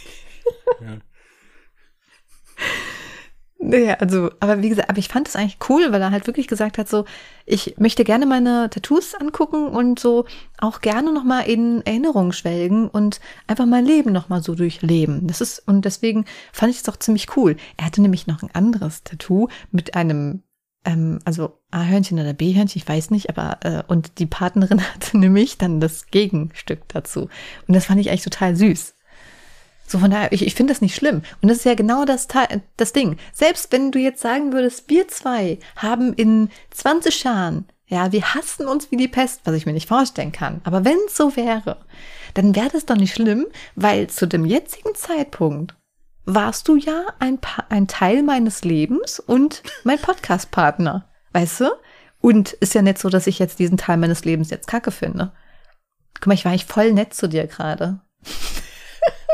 Ja. 3.62 3.70
Naja, 3.70 3.93
also, 3.95 4.32
aber 4.39 4.62
wie 4.62 4.70
gesagt, 4.70 4.89
aber 4.89 4.97
ich 4.97 5.07
fand 5.07 5.28
es 5.28 5.36
eigentlich 5.36 5.57
cool, 5.70 5.91
weil 5.91 6.01
er 6.01 6.12
halt 6.12 6.28
wirklich 6.28 6.47
gesagt 6.47 6.78
hat, 6.78 6.89
so, 6.89 7.05
ich 7.45 7.76
möchte 7.78 8.03
gerne 8.03 8.26
meine 8.26 8.70
Tattoos 8.70 9.14
angucken 9.16 9.68
und 9.68 9.99
so 9.99 10.26
auch 10.59 10.82
gerne 10.82 11.14
nochmal 11.14 11.47
in 11.47 11.86
Erinnerungen 11.86 12.34
schwelgen 12.34 12.88
und 12.88 13.20
einfach 13.47 13.66
mein 13.66 13.86
Leben 13.86 14.12
nochmal 14.12 14.41
so 14.41 14.55
durchleben. 14.55 15.28
Das 15.28 15.41
ist, 15.41 15.68
und 15.68 15.86
deswegen 15.86 16.26
fand 16.51 16.72
ich 16.72 16.82
es 16.82 16.89
auch 16.89 16.97
ziemlich 16.97 17.38
cool. 17.38 17.55
Er 17.78 17.86
hatte 17.86 18.01
nämlich 18.01 18.28
noch 18.28 18.41
ein 18.41 18.49
anderes 18.53 19.03
Tattoo 19.03 19.47
mit 19.72 19.95
einem, 19.95 20.41
ähm, 20.84 21.20
also 21.26 21.59
A-Hörnchen 21.70 22.20
oder 22.20 22.34
B-Hörnchen, 22.34 22.82
ich 22.82 22.88
weiß 22.88 23.12
nicht, 23.12 23.30
aber, 23.30 23.59
äh, 23.64 23.84
und 23.88 24.20
die 24.20 24.26
Partnerin 24.26 24.82
hatte 24.93 25.18
nämlich 25.18 25.57
dann 25.57 25.80
das 25.80 26.07
Gegenstück 26.07 26.88
dazu. 26.88 27.30
Und 27.68 27.76
das 27.76 27.86
fand 27.86 28.01
ich 28.01 28.09
eigentlich 28.09 28.24
total 28.24 28.55
süß. 28.55 28.95
So 29.92 30.00
von 30.00 30.10
daher, 30.12 30.32
ich, 30.32 30.46
ich 30.46 30.56
finde 30.56 30.72
das 30.74 30.82
nicht 30.82 30.96
schlimm. 30.96 31.22
Und 31.42 31.50
das 31.50 31.58
ist 31.60 31.66
ja 31.66 31.74
genau 31.76 32.06
das, 32.06 32.28
das 32.78 32.94
Ding. 32.94 33.18
Selbst 33.34 33.72
wenn 33.74 33.92
du 33.92 34.00
jetzt 34.00 34.22
sagen 34.22 34.54
würdest, 34.54 34.89
wir 34.89 35.08
zwei 35.10 35.60
haben 35.76 36.14
in 36.14 36.50
20 36.72 37.24
Jahren, 37.26 37.66
ja, 37.88 38.14
wir 38.14 38.34
hassen 38.34 38.68
uns 38.68 38.89
wie 38.89 38.96
die 38.96 39.10
Pest, 39.10 39.42
was 39.44 39.54
ich 39.56 39.66
mir 39.66 39.74
nicht 39.74 39.89
vorstellen 39.89 40.32
kann. 40.32 40.62
Aber 40.64 40.86
wenn 40.86 40.98
es 41.08 41.18
so 41.18 41.36
wäre, 41.36 41.76
dann 42.36 42.56
wäre 42.56 42.70
das 42.70 42.86
doch 42.86 42.96
nicht 42.96 43.14
schlimm, 43.14 43.48
weil 43.76 44.08
zu 44.08 44.28
dem 44.28 44.46
jetzigen 44.46 44.96
Zeitpunkt 44.96 45.76
warst 46.24 46.70
du 46.70 46.78
ja 46.78 47.08
ein, 47.20 47.39
Pa- 47.39 47.66
ein 47.68 47.88
Teil 47.88 48.24
meines 48.24 48.64
Lebens 48.64 49.20
und 49.20 49.62
mein 49.84 50.00
Podcast-Partner. 50.00 51.10
Weißt 51.34 51.60
du? 51.60 51.66
Und 52.22 52.54
ist 52.54 52.76
ja 52.76 52.82
nicht 52.82 52.98
so, 53.00 53.10
dass 53.10 53.28
ich 53.28 53.39
jetzt 53.39 53.60
diesen 53.60 53.76
Teil 53.78 53.98
meines 53.98 54.24
Lebens 54.24 54.52
jetzt 54.52 54.68
kacke 54.68 54.92
finde. 54.92 55.34
Guck 56.14 56.28
mal, 56.28 56.34
ich 56.34 56.46
war 56.46 56.52
eigentlich 56.54 56.66
voll 56.68 56.94
nett 56.94 57.14
zu 57.14 57.28
dir 57.28 57.48
gerade. 57.48 58.00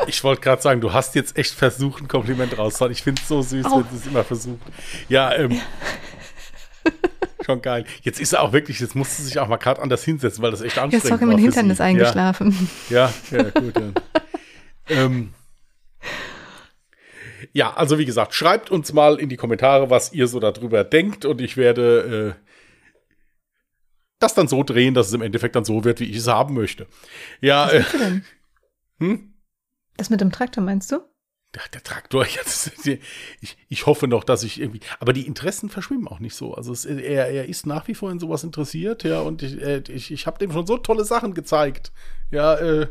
Ich 0.06 0.24
wollte 0.24 0.42
gerade 0.42 0.62
sagen, 0.62 0.80
du 0.82 0.94
hast 0.94 1.16
jetzt 1.16 1.38
echt 1.38 1.54
versucht, 1.54 2.04
ein 2.04 2.08
Kompliment 2.08 2.58
rauszuhauen. 2.58 2.92
Ich 2.92 3.02
finde 3.02 3.22
es 3.22 3.28
so 3.28 3.42
süß, 3.42 3.66
Au. 3.66 3.78
wenn 3.80 3.90
du 3.90 3.96
es 3.96 4.06
immer 4.08 4.24
versucht. 4.24 4.62
Ja, 5.10 5.34
ähm, 5.36 5.60
schon 7.46 7.62
geil. 7.62 7.86
Jetzt 8.04 8.20
ist 8.20 8.34
er 8.34 8.42
auch 8.44 8.54
wirklich, 8.54 8.80
jetzt 8.80 8.96
musst 8.96 9.18
du 9.20 9.24
sich 9.24 9.40
auch 9.40 9.48
mal 9.48 9.58
gerade 9.58 9.82
anders 9.82 10.04
hinsetzen, 10.04 10.42
weil 10.44 10.52
das 10.52 10.62
echt 10.62 10.78
Ja, 10.78 10.84
anstrengend 10.84 11.08
sorry, 11.08 11.22
war 11.22 11.28
mein 11.28 11.38
für 11.38 11.44
Hintern 11.44 11.66
sie. 11.66 11.72
ist 11.72 11.82
eingeschlafen. 11.82 12.70
Ja, 12.90 13.12
ja, 13.32 13.38
ja 13.38 13.50
gut. 13.50 13.74
Ja. 13.78 13.92
ähm, 14.90 15.34
ja, 17.54 17.74
also 17.74 17.98
wie 17.98 18.06
gesagt, 18.06 18.34
schreibt 18.34 18.70
uns 18.72 18.94
mal 18.94 19.20
in 19.20 19.30
die 19.30 19.38
Kommentare, 19.38 19.90
was 19.90 20.14
ihr 20.14 20.28
so 20.28 20.40
darüber 20.40 20.84
denkt 20.84 21.26
und 21.26 21.42
ich 21.42 21.58
werde 21.58 22.36
äh, 22.38 22.44
das 24.20 24.34
dann 24.34 24.48
so 24.48 24.64
drehen, 24.64 24.94
dass 24.94 25.08
es 25.08 25.14
im 25.14 25.22
Endeffekt 25.22 25.56
dann 25.56 25.66
so 25.66 25.84
wird, 25.84 26.00
wie 26.00 26.06
ich 26.06 26.18
es 26.18 26.28
haben 26.28 26.54
möchte. 26.56 26.88
Ja, 27.42 27.70
äh, 27.70 27.82
Was 27.82 27.92
du 27.92 27.98
denn? 27.98 28.26
hm? 29.00 29.34
Das 29.98 30.10
mit 30.10 30.22
dem 30.22 30.32
Traktor 30.32 30.64
meinst 30.64 30.92
du? 30.92 31.02
Ach, 31.58 31.68
der 31.70 31.82
Traktor, 31.82 32.26
ich, 33.42 33.58
ich 33.68 33.86
hoffe 33.86 34.08
noch, 34.08 34.24
dass 34.24 34.44
ich 34.44 34.60
irgendwie, 34.62 34.82
aber 35.00 35.14
die 35.14 35.26
Interessen 35.26 35.70
verschwimmen 35.70 36.08
auch 36.08 36.20
nicht 36.20 36.36
so. 36.36 36.54
Also 36.54 36.72
es, 36.72 36.86
er, 36.86 37.30
er 37.30 37.48
ist 37.48 37.66
nach 37.66 37.88
wie 37.88 37.96
vor 37.96 38.12
in 38.12 38.20
sowas 38.20 38.44
interessiert, 38.44 39.04
ja, 39.04 39.22
und 39.22 39.42
ich, 39.42 39.60
äh, 39.62 39.82
ich, 39.88 40.12
ich 40.12 40.28
habe 40.28 40.38
dem 40.38 40.52
schon 40.52 40.68
so 40.68 40.78
tolle 40.78 41.04
Sachen 41.04 41.34
gezeigt. 41.34 41.92
Ja, 42.32 42.56
äh, 42.56 42.88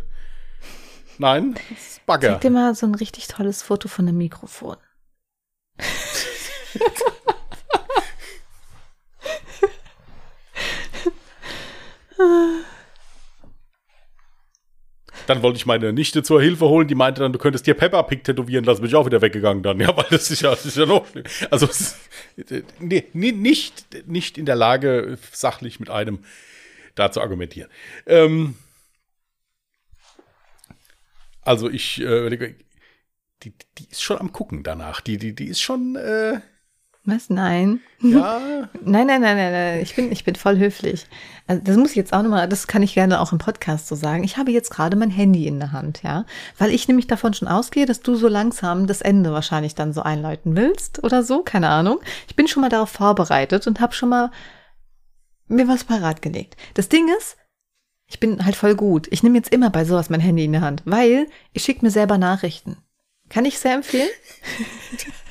nein, 1.18 1.54
das 1.70 1.86
ist 1.86 2.06
Bagger. 2.06 2.32
Zeig 2.32 2.40
dir 2.40 2.50
mal 2.50 2.74
so 2.74 2.86
ein 2.86 2.94
richtig 2.94 3.28
tolles 3.28 3.62
Foto 3.62 3.88
von 3.88 4.06
dem 4.06 4.16
Mikrofon. 4.16 4.76
Dann 15.26 15.42
wollte 15.42 15.56
ich 15.56 15.66
meine 15.66 15.92
Nichte 15.92 16.22
zur 16.22 16.40
Hilfe 16.40 16.66
holen, 16.68 16.88
die 16.88 16.94
meinte 16.94 17.22
dann, 17.22 17.32
du 17.32 17.38
könntest 17.38 17.66
dir 17.66 17.74
Peppa 17.74 18.02
Pig 18.02 18.24
tätowieren 18.24 18.64
lassen, 18.64 18.80
bin 18.80 18.88
ich 18.88 18.94
auch 18.94 19.06
wieder 19.06 19.22
weggegangen 19.22 19.62
dann. 19.62 19.80
Ja, 19.86 19.96
weil 19.96 20.06
das 20.10 20.30
ist 20.30 20.40
ja, 20.42 20.50
das 20.50 20.66
ist 20.66 20.76
ja 20.76 20.86
noch 20.86 21.06
schlimm. 21.10 21.24
Also 21.50 21.68
äh, 22.36 22.62
nee, 22.80 23.04
nicht, 23.12 23.86
nicht 24.06 24.38
in 24.38 24.46
der 24.46 24.56
Lage, 24.56 25.18
sachlich 25.32 25.78
mit 25.80 25.90
einem 25.90 26.20
da 26.94 27.12
zu 27.12 27.20
argumentieren. 27.20 27.70
Ähm, 28.06 28.56
also 31.42 31.70
ich, 31.70 32.00
äh, 32.00 32.54
die, 33.42 33.52
die 33.78 33.88
ist 33.90 34.02
schon 34.02 34.18
am 34.18 34.32
gucken 34.32 34.62
danach. 34.62 35.00
Die, 35.00 35.18
die, 35.18 35.34
die 35.34 35.46
ist 35.46 35.60
schon, 35.60 35.96
äh, 35.96 36.40
Was? 37.06 37.30
Nein. 37.30 37.80
ja, 38.00 38.40
Nein, 38.84 39.06
nein, 39.06 39.20
nein, 39.20 39.36
nein, 39.36 39.52
nein. 39.52 39.80
Ich 39.80 39.94
bin, 39.94 40.10
ich 40.10 40.24
bin 40.24 40.34
voll 40.34 40.58
höflich. 40.58 41.06
Also 41.46 41.62
das 41.62 41.76
muss 41.76 41.90
ich 41.90 41.96
jetzt 41.96 42.12
auch 42.12 42.22
nochmal, 42.22 42.48
das 42.48 42.66
kann 42.66 42.82
ich 42.82 42.94
gerne 42.94 43.20
auch 43.20 43.30
im 43.30 43.38
Podcast 43.38 43.86
so 43.86 43.94
sagen. 43.94 44.24
Ich 44.24 44.36
habe 44.36 44.50
jetzt 44.50 44.70
gerade 44.70 44.96
mein 44.96 45.10
Handy 45.10 45.46
in 45.46 45.60
der 45.60 45.70
Hand, 45.70 46.02
ja. 46.02 46.26
Weil 46.58 46.70
ich 46.70 46.88
nämlich 46.88 47.06
davon 47.06 47.32
schon 47.32 47.46
ausgehe, 47.46 47.86
dass 47.86 48.00
du 48.00 48.16
so 48.16 48.26
langsam 48.26 48.88
das 48.88 49.02
Ende 49.02 49.32
wahrscheinlich 49.32 49.76
dann 49.76 49.92
so 49.92 50.02
einläuten 50.02 50.56
willst 50.56 51.04
oder 51.04 51.22
so, 51.22 51.42
keine 51.42 51.68
Ahnung. 51.68 52.00
Ich 52.26 52.34
bin 52.34 52.48
schon 52.48 52.60
mal 52.60 52.70
darauf 52.70 52.90
vorbereitet 52.90 53.68
und 53.68 53.80
habe 53.80 53.94
schon 53.94 54.08
mal 54.08 54.32
mir 55.46 55.68
was 55.68 55.84
parat 55.84 56.22
gelegt. 56.22 56.56
Das 56.74 56.88
Ding 56.88 57.08
ist, 57.18 57.36
ich 58.08 58.18
bin 58.18 58.44
halt 58.44 58.56
voll 58.56 58.74
gut. 58.74 59.06
Ich 59.12 59.22
nehme 59.22 59.38
jetzt 59.38 59.52
immer 59.52 59.70
bei 59.70 59.84
sowas 59.84 60.10
mein 60.10 60.20
Handy 60.20 60.44
in 60.44 60.52
der 60.52 60.60
Hand, 60.60 60.82
weil 60.84 61.28
ich 61.52 61.62
schicke 61.62 61.84
mir 61.84 61.92
selber 61.92 62.18
Nachrichten. 62.18 62.78
Kann 63.28 63.44
ich 63.44 63.58
sehr 63.58 63.74
empfehlen? 63.74 64.08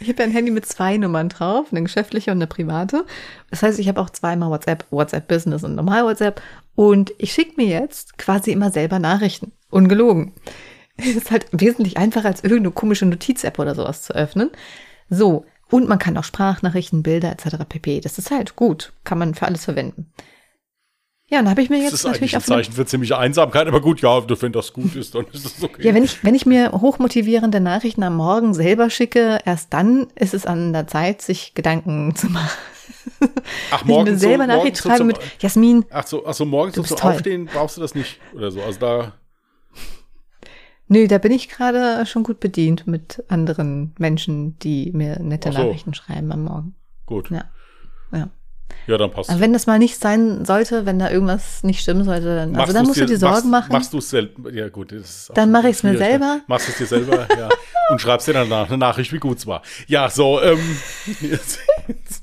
Ich 0.00 0.08
habe 0.08 0.22
ja 0.22 0.28
ein 0.28 0.32
Handy 0.32 0.50
mit 0.50 0.64
zwei 0.66 0.96
Nummern 0.96 1.28
drauf, 1.28 1.68
eine 1.70 1.82
geschäftliche 1.82 2.30
und 2.30 2.38
eine 2.38 2.46
private. 2.46 3.04
Das 3.50 3.62
heißt, 3.62 3.78
ich 3.78 3.88
habe 3.88 4.00
auch 4.00 4.10
zweimal 4.10 4.50
WhatsApp, 4.50 4.84
WhatsApp 4.90 5.26
Business 5.26 5.64
und 5.64 5.74
normal 5.74 6.04
WhatsApp. 6.04 6.40
Und 6.74 7.12
ich 7.18 7.32
schicke 7.32 7.54
mir 7.56 7.66
jetzt 7.66 8.18
quasi 8.18 8.52
immer 8.52 8.70
selber 8.70 8.98
Nachrichten. 8.98 9.52
Ungelogen. 9.70 10.32
Es 11.00 11.14
ist 11.14 11.30
halt 11.30 11.46
wesentlich 11.52 11.96
einfacher, 11.96 12.26
als 12.26 12.42
irgendeine 12.42 12.72
komische 12.72 13.06
Notiz-App 13.06 13.60
oder 13.60 13.76
sowas 13.76 14.02
zu 14.02 14.16
öffnen. 14.16 14.50
So. 15.08 15.44
Und 15.70 15.88
man 15.88 16.00
kann 16.00 16.16
auch 16.16 16.24
Sprachnachrichten, 16.24 17.04
Bilder 17.04 17.30
etc. 17.30 17.58
pp. 17.68 18.00
Das 18.00 18.18
ist 18.18 18.32
halt 18.32 18.56
gut. 18.56 18.92
Kann 19.04 19.18
man 19.18 19.36
für 19.36 19.46
alles 19.46 19.64
verwenden. 19.64 20.10
Ja, 21.30 21.40
und 21.40 21.44
da 21.44 21.50
habe 21.50 21.60
ich 21.62 21.68
mir 21.68 21.76
das 21.76 21.84
jetzt 21.84 21.92
ist 21.94 22.06
eigentlich 22.06 22.32
natürlich 22.32 22.34
ein 22.34 22.36
auf 22.38 22.48
eine 22.50 22.62
Zeichen 22.62 22.72
für 22.72 22.86
ziemliche 22.86 23.18
Einsamkeit, 23.18 23.66
aber 23.66 23.80
gut, 23.82 24.00
ja, 24.00 24.22
wenn 24.40 24.52
das 24.52 24.72
gut 24.72 24.96
ist, 24.96 25.14
dann 25.14 25.26
ist 25.32 25.44
das 25.44 25.62
okay. 25.62 25.86
Ja, 25.86 25.94
wenn 25.94 26.02
ich, 26.04 26.24
wenn 26.24 26.34
ich 26.34 26.46
mir 26.46 26.72
hochmotivierende 26.72 27.60
Nachrichten 27.60 28.02
am 28.02 28.16
Morgen 28.16 28.54
selber 28.54 28.88
schicke, 28.88 29.38
erst 29.44 29.72
dann 29.74 30.06
ist 30.14 30.32
es 30.32 30.46
an 30.46 30.72
der 30.72 30.86
Zeit, 30.86 31.20
sich 31.20 31.52
Gedanken 31.54 32.14
zu 32.16 32.28
machen. 32.28 32.48
Ach, 33.70 33.84
Wenn 33.86 33.98
ich 33.98 34.04
mir 34.04 34.12
so- 34.14 34.18
selber 34.20 34.46
morgens 34.46 34.58
Nachricht 34.58 34.76
so 34.78 34.88
schreibe 34.88 34.98
zum- 34.98 35.06
mit 35.08 35.18
Jasmin, 35.40 35.84
Ach 35.90 36.06
so, 36.06 36.24
ach 36.26 36.34
so 36.34 36.44
morgens 36.46 36.74
Du 36.76 36.82
so. 36.82 36.96
Aufstehen 36.96 37.44
brauchst 37.46 37.76
du 37.76 37.80
das 37.82 37.94
nicht 37.94 38.18
oder 38.34 38.50
so. 38.50 38.62
Also 38.62 38.78
da, 38.80 39.12
nö, 40.88 41.06
da 41.08 41.18
bin 41.18 41.32
ich 41.32 41.48
gerade 41.48 42.06
schon 42.06 42.22
gut 42.22 42.40
bedient 42.40 42.86
mit 42.86 43.22
anderen 43.28 43.94
Menschen, 43.98 44.58
die 44.60 44.90
mir 44.94 45.18
nette 45.20 45.52
so. 45.52 45.58
Nachrichten 45.58 45.92
schreiben 45.94 46.32
am 46.32 46.44
Morgen. 46.44 46.74
gut. 47.06 47.30
Ja. 47.30 47.44
Ja. 48.12 48.30
Ja, 48.86 48.96
dann 48.96 49.10
passt. 49.10 49.30
Aber 49.30 49.40
wenn 49.40 49.52
das 49.52 49.66
mal 49.66 49.78
nicht 49.78 50.00
sein 50.00 50.44
sollte, 50.44 50.86
wenn 50.86 50.98
da 50.98 51.10
irgendwas 51.10 51.62
nicht 51.62 51.80
stimmen 51.80 52.04
sollte, 52.04 52.34
dann, 52.36 52.56
also 52.56 52.72
dann 52.72 52.86
musst 52.86 53.00
du 53.00 53.06
dir 53.06 53.18
Sorgen 53.18 53.34
machst, 53.34 53.50
machen. 53.68 53.72
Machst 53.72 53.92
du 53.92 53.98
es 53.98 54.10
selber? 54.10 54.50
Ja, 54.52 54.68
gut. 54.68 54.92
Das 54.92 55.00
ist 55.00 55.30
Dann 55.34 55.50
absolut 55.50 55.52
mach 55.62 55.70
ich's 55.70 55.82
mir 55.82 55.90
schwierig, 55.90 56.06
selber. 56.06 56.34
ne? 56.36 56.42
Machst 56.46 56.68
du 56.68 56.72
es 56.72 56.78
dir 56.78 56.86
selber, 56.86 57.28
ja. 57.36 57.48
Und 57.90 58.00
schreibst 58.00 58.28
dir 58.28 58.32
danach 58.32 58.68
eine 58.68 58.78
Nachricht, 58.78 59.12
wie 59.12 59.18
gut 59.18 59.38
es 59.38 59.46
war. 59.46 59.62
Ja, 59.86 60.08
so, 60.08 60.40
ähm. 60.40 60.58
Jetzt, 61.20 61.58
jetzt. 61.88 62.22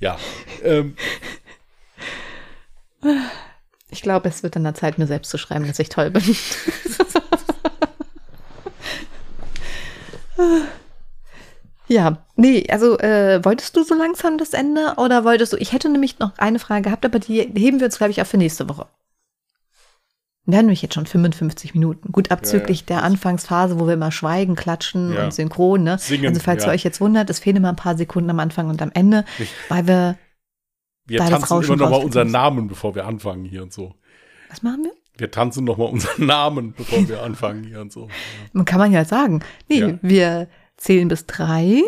Ja, 0.00 0.16
ähm, 0.64 0.96
Ich 3.90 4.02
glaube, 4.02 4.28
es 4.28 4.42
wird 4.42 4.56
an 4.56 4.64
der 4.64 4.74
Zeit, 4.74 4.98
mir 4.98 5.06
selbst 5.06 5.30
zu 5.30 5.38
schreiben, 5.38 5.66
dass 5.66 5.78
ich 5.78 5.88
toll 5.88 6.10
bin. 6.10 6.22
ja, 11.90 12.18
nee, 12.36 12.64
also 12.70 12.98
äh, 13.00 13.44
wolltest 13.44 13.76
du 13.76 13.82
so 13.82 13.94
langsam 13.94 14.38
das 14.38 14.52
Ende 14.52 14.94
oder 14.96 15.24
wolltest 15.24 15.52
du? 15.52 15.56
Ich 15.56 15.72
hätte 15.72 15.88
nämlich 15.88 16.20
noch 16.20 16.38
eine 16.38 16.60
Frage 16.60 16.82
gehabt, 16.82 17.04
aber 17.04 17.18
die 17.18 17.40
heben 17.40 17.80
wir 17.80 17.86
uns, 17.86 17.98
glaube 17.98 18.12
ich, 18.12 18.22
auf 18.22 18.28
für 18.28 18.36
nächste 18.38 18.68
Woche. 18.68 18.86
Wir 20.46 20.58
haben 20.58 20.66
nämlich 20.66 20.82
jetzt 20.82 20.94
schon 20.94 21.06
55 21.06 21.74
Minuten. 21.74 22.12
Gut, 22.12 22.30
abzüglich 22.30 22.84
der 22.84 23.02
Anfangsphase, 23.02 23.78
wo 23.78 23.86
wir 23.86 23.94
immer 23.94 24.10
schweigen, 24.12 24.54
klatschen 24.56 25.12
Ja. 25.14 25.24
und 25.24 25.34
synchron. 25.34 25.82
Ne? 25.82 25.98
Singen, 25.98 26.28
also 26.28 26.40
falls 26.40 26.62
ja. 26.64 26.70
ihr 26.70 26.74
euch 26.74 26.84
jetzt 26.84 27.00
wundert, 27.00 27.28
es 27.28 27.40
fehlen 27.40 27.56
immer 27.56 27.70
ein 27.70 27.76
paar 27.76 27.96
Sekunden 27.96 28.30
am 28.30 28.40
Anfang 28.40 28.68
und 28.68 28.80
am 28.82 28.90
Ende, 28.94 29.24
weil 29.68 29.86
wir, 29.86 30.16
wir 31.06 31.18
tanzen 31.18 31.34
immer 31.34 31.36
noch 31.40 31.50
mal 31.50 31.56
rausgekommen 31.56 32.04
unseren. 32.04 32.30
Namen, 32.30 32.68
bevor 32.68 32.94
wir 32.94 33.06
anfangen 33.06 33.44
hier 33.44 33.62
und 33.62 33.72
so. 33.72 33.94
was 34.48 34.62
machen 34.62 34.84
wir? 34.84 34.92
Wir 35.18 35.30
tanzen 35.30 35.64
noch 35.64 35.76
mal 35.76 35.84
unseren 35.84 36.26
Namen, 36.26 36.72
bevor 36.76 37.06
wir 37.08 37.22
anfangen 37.22 37.64
hier 37.64 37.80
und 37.80 37.92
so. 37.92 38.08
Man 38.52 38.64
kann 38.64 38.78
man 38.78 38.92
ja 38.92 39.04
sagen. 39.04 39.42
Nee, 39.68 39.80
Ja. 39.80 39.98
wir 40.02 40.48
zählen 40.80 41.06
bis 41.06 41.26
drei, 41.26 41.82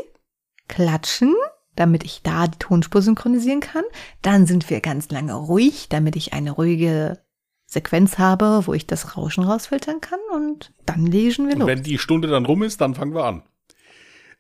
klatschen, 0.68 1.34
damit 1.74 2.04
ich 2.04 2.22
da 2.22 2.46
die 2.46 2.58
Tonspur 2.58 3.02
synchronisieren 3.02 3.60
kann. 3.60 3.82
Dann 4.20 4.46
sind 4.46 4.70
wir 4.70 4.80
ganz 4.80 5.10
lange 5.10 5.34
ruhig, 5.34 5.88
damit 5.88 6.14
ich 6.14 6.32
eine 6.32 6.52
ruhige 6.52 7.18
Sequenz 7.66 8.18
habe, 8.18 8.62
wo 8.66 8.74
ich 8.74 8.86
das 8.86 9.16
Rauschen 9.16 9.44
rausfiltern 9.44 10.00
kann 10.02 10.18
und 10.34 10.72
dann 10.84 11.06
lesen 11.06 11.46
wir 11.46 11.54
Und 11.54 11.60
los. 11.60 11.66
wenn 11.68 11.82
die 11.82 11.96
Stunde 11.98 12.28
dann 12.28 12.44
rum 12.44 12.62
ist, 12.62 12.80
dann 12.82 12.94
fangen 12.94 13.14
wir 13.14 13.24
an. 13.24 13.42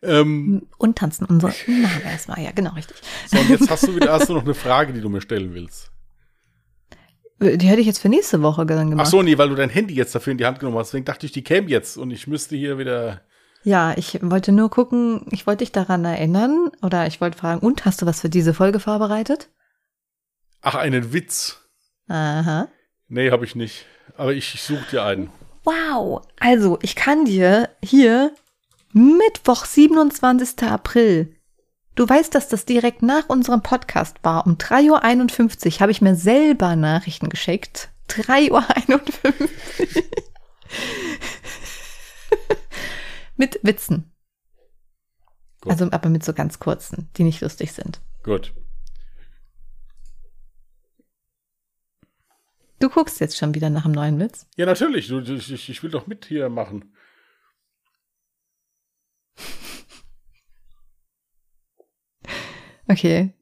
Ähm, 0.02 0.66
Und 0.78 0.98
tanzen 0.98 1.24
unsere 1.24 1.52
Namen 1.66 2.02
erstmal. 2.04 2.40
Ja, 2.42 2.50
genau, 2.52 2.74
richtig. 2.74 2.96
so, 3.28 3.38
und 3.38 3.48
jetzt 3.48 3.70
hast 3.70 3.86
du 3.86 3.96
wieder 3.96 4.12
hast 4.12 4.28
du 4.28 4.34
noch 4.34 4.44
eine 4.44 4.52
Frage, 4.54 4.92
die 4.92 5.00
du 5.00 5.08
mir 5.08 5.20
stellen 5.22 5.54
willst. 5.54 5.90
Die 7.40 7.66
hätte 7.66 7.80
ich 7.80 7.86
jetzt 7.86 8.00
für 8.00 8.08
nächste 8.08 8.42
Woche 8.42 8.66
dann 8.66 8.86
Ach 8.86 8.90
gemacht. 8.90 9.06
so, 9.08 9.22
nee, 9.22 9.38
weil 9.38 9.48
du 9.48 9.54
dein 9.54 9.70
Handy 9.70 9.94
jetzt 9.94 10.14
dafür 10.14 10.32
in 10.32 10.38
die 10.38 10.44
Hand 10.46 10.60
genommen 10.60 10.76
hast. 10.78 10.88
Deswegen 10.88 11.04
dachte 11.06 11.24
ich, 11.26 11.32
die 11.32 11.42
käme 11.42 11.68
jetzt 11.68 11.96
und 11.96 12.10
ich 12.10 12.26
müsste 12.26 12.54
hier 12.56 12.78
wieder. 12.78 13.22
Ja, 13.64 13.94
ich 13.96 14.18
wollte 14.22 14.50
nur 14.50 14.70
gucken, 14.70 15.26
ich 15.30 15.46
wollte 15.46 15.64
dich 15.64 15.72
daran 15.72 16.04
erinnern 16.04 16.70
oder 16.82 17.06
ich 17.06 17.20
wollte 17.20 17.38
fragen, 17.38 17.64
und 17.64 17.84
hast 17.84 18.02
du 18.02 18.06
was 18.06 18.20
für 18.20 18.28
diese 18.28 18.54
Folge 18.54 18.80
vorbereitet? 18.80 19.48
Ach, 20.62 20.74
einen 20.74 21.12
Witz. 21.12 21.60
Aha. 22.08 22.68
Nee, 23.08 23.30
habe 23.30 23.44
ich 23.44 23.54
nicht. 23.54 23.86
Aber 24.16 24.32
ich, 24.32 24.54
ich 24.54 24.62
suche 24.62 24.84
dir 24.90 25.04
einen. 25.04 25.30
Wow. 25.64 26.22
Also, 26.40 26.78
ich 26.82 26.96
kann 26.96 27.24
dir 27.24 27.68
hier 27.82 28.32
Mittwoch, 28.92 29.64
27. 29.64 30.62
April. 30.64 31.34
Du 31.94 32.08
weißt, 32.08 32.34
dass 32.34 32.48
das 32.48 32.64
direkt 32.64 33.02
nach 33.02 33.28
unserem 33.28 33.62
Podcast 33.62 34.16
war. 34.22 34.46
Um 34.46 34.56
3.51 34.56 35.66
Uhr 35.66 35.80
habe 35.80 35.92
ich 35.92 36.00
mir 36.00 36.14
selber 36.14 36.74
Nachrichten 36.74 37.28
geschickt. 37.28 37.90
3.51 38.08 38.50
Uhr. 38.50 38.64
Mit 43.36 43.58
Witzen. 43.62 44.12
Gut. 45.60 45.72
Also, 45.72 45.90
aber 45.90 46.08
mit 46.08 46.24
so 46.24 46.32
ganz 46.32 46.58
kurzen, 46.58 47.08
die 47.16 47.24
nicht 47.24 47.40
lustig 47.40 47.72
sind. 47.72 48.00
Gut. 48.22 48.52
Du 52.80 52.88
guckst 52.90 53.20
jetzt 53.20 53.38
schon 53.38 53.54
wieder 53.54 53.70
nach 53.70 53.84
einem 53.84 53.94
neuen 53.94 54.18
Witz. 54.18 54.48
Ja, 54.56 54.66
natürlich. 54.66 55.08
Ich 55.10 55.82
will 55.84 55.90
doch 55.90 56.06
mit 56.06 56.24
hier 56.26 56.48
machen. 56.48 56.94
Okay. 62.88 63.32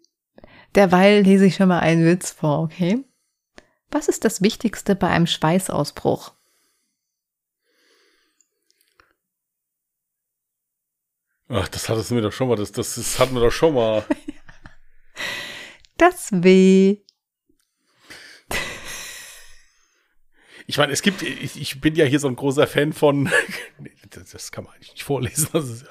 Derweil 0.77 1.23
lese 1.23 1.47
ich 1.47 1.57
schon 1.57 1.69
mal 1.69 1.81
einen 1.81 2.05
Witz 2.05 2.31
vor, 2.31 2.61
okay? 2.61 3.05
Was 3.91 4.07
ist 4.07 4.25
das 4.25 4.43
Wichtigste 4.43 4.95
bei 4.95 5.09
einem 5.09 5.27
Schweißausbruch? 5.27 6.35
Ach, 11.53 11.67
das 11.69 11.89
hattest 11.89 12.11
du 12.11 12.15
mir 12.15 12.23
doch 12.23 12.33
schon 12.33 12.49
mal. 12.49 12.55
Das, 12.57 12.71
das, 12.71 12.95
das 12.95 13.19
hatten 13.19 13.35
wir 13.35 13.41
doch 13.41 13.51
schon 13.51 13.75
mal. 13.75 14.05
Das 15.97 16.31
Weh. 16.33 17.03
Ich 20.67 20.79
meine, 20.79 20.95
es 20.95 21.03
gibt, 21.03 21.21
ich, 21.21 21.61
ich 21.61 21.79
bin 21.83 21.95
ja 21.95 22.07
hier 22.07 22.19
so 22.19 22.29
ein 22.29 22.37
großer 22.37 22.67
Fan 22.67 22.95
von. 22.95 23.31
Das, 24.11 24.31
das 24.31 24.51
kann 24.51 24.65
man 24.65 24.73
eigentlich 24.75 24.93
nicht 24.93 25.03
vorlesen. 25.03 25.49
Das 25.53 25.69
ist 25.69 25.85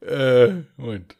ja. 0.00 0.46
Äh, 0.46 0.64
Moment. 0.76 1.14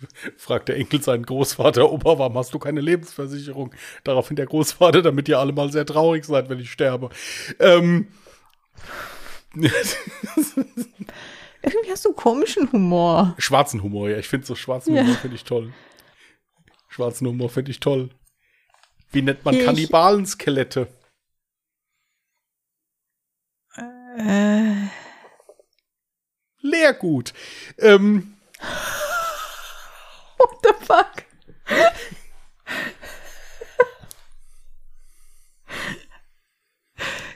Fragt 0.36 0.68
der 0.68 0.76
Enkel 0.76 1.02
seinen 1.02 1.24
Großvater, 1.26 1.90
Opa, 1.90 2.18
warum 2.18 2.36
hast 2.38 2.52
du 2.54 2.58
keine 2.58 2.80
Lebensversicherung? 2.80 3.74
Daraufhin 4.04 4.36
der 4.36 4.46
Großvater, 4.46 5.02
damit 5.02 5.28
ihr 5.28 5.38
alle 5.38 5.52
mal 5.52 5.70
sehr 5.72 5.86
traurig 5.86 6.24
seid, 6.24 6.48
wenn 6.48 6.58
ich 6.60 6.70
sterbe. 6.72 7.10
Ähm, 7.58 8.08
Irgendwie 11.62 11.90
hast 11.90 12.04
du 12.04 12.12
komischen 12.12 12.70
Humor. 12.72 13.34
schwarzen 13.38 13.82
Humor, 13.82 14.08
ja. 14.10 14.18
Ich 14.18 14.28
finde 14.28 14.46
so 14.46 14.54
schwarzen 14.54 14.94
Ja. 14.94 15.02
Humor 15.02 15.16
finde 15.16 15.36
ich 15.36 15.44
toll. 15.44 15.72
Schwarzen 16.88 17.26
Humor 17.26 17.48
finde 17.50 17.70
ich 17.70 17.80
toll. 17.80 18.10
Wie 19.10 19.22
nennt 19.22 19.44
man 19.44 19.54
Ich- 19.54 19.64
Kannibalen-Skelette? 19.64 20.88
Äh, 24.18 24.88
Leergut. 26.60 27.32
Ähm, 27.78 28.35
the 30.66 30.74
fuck? 30.84 31.24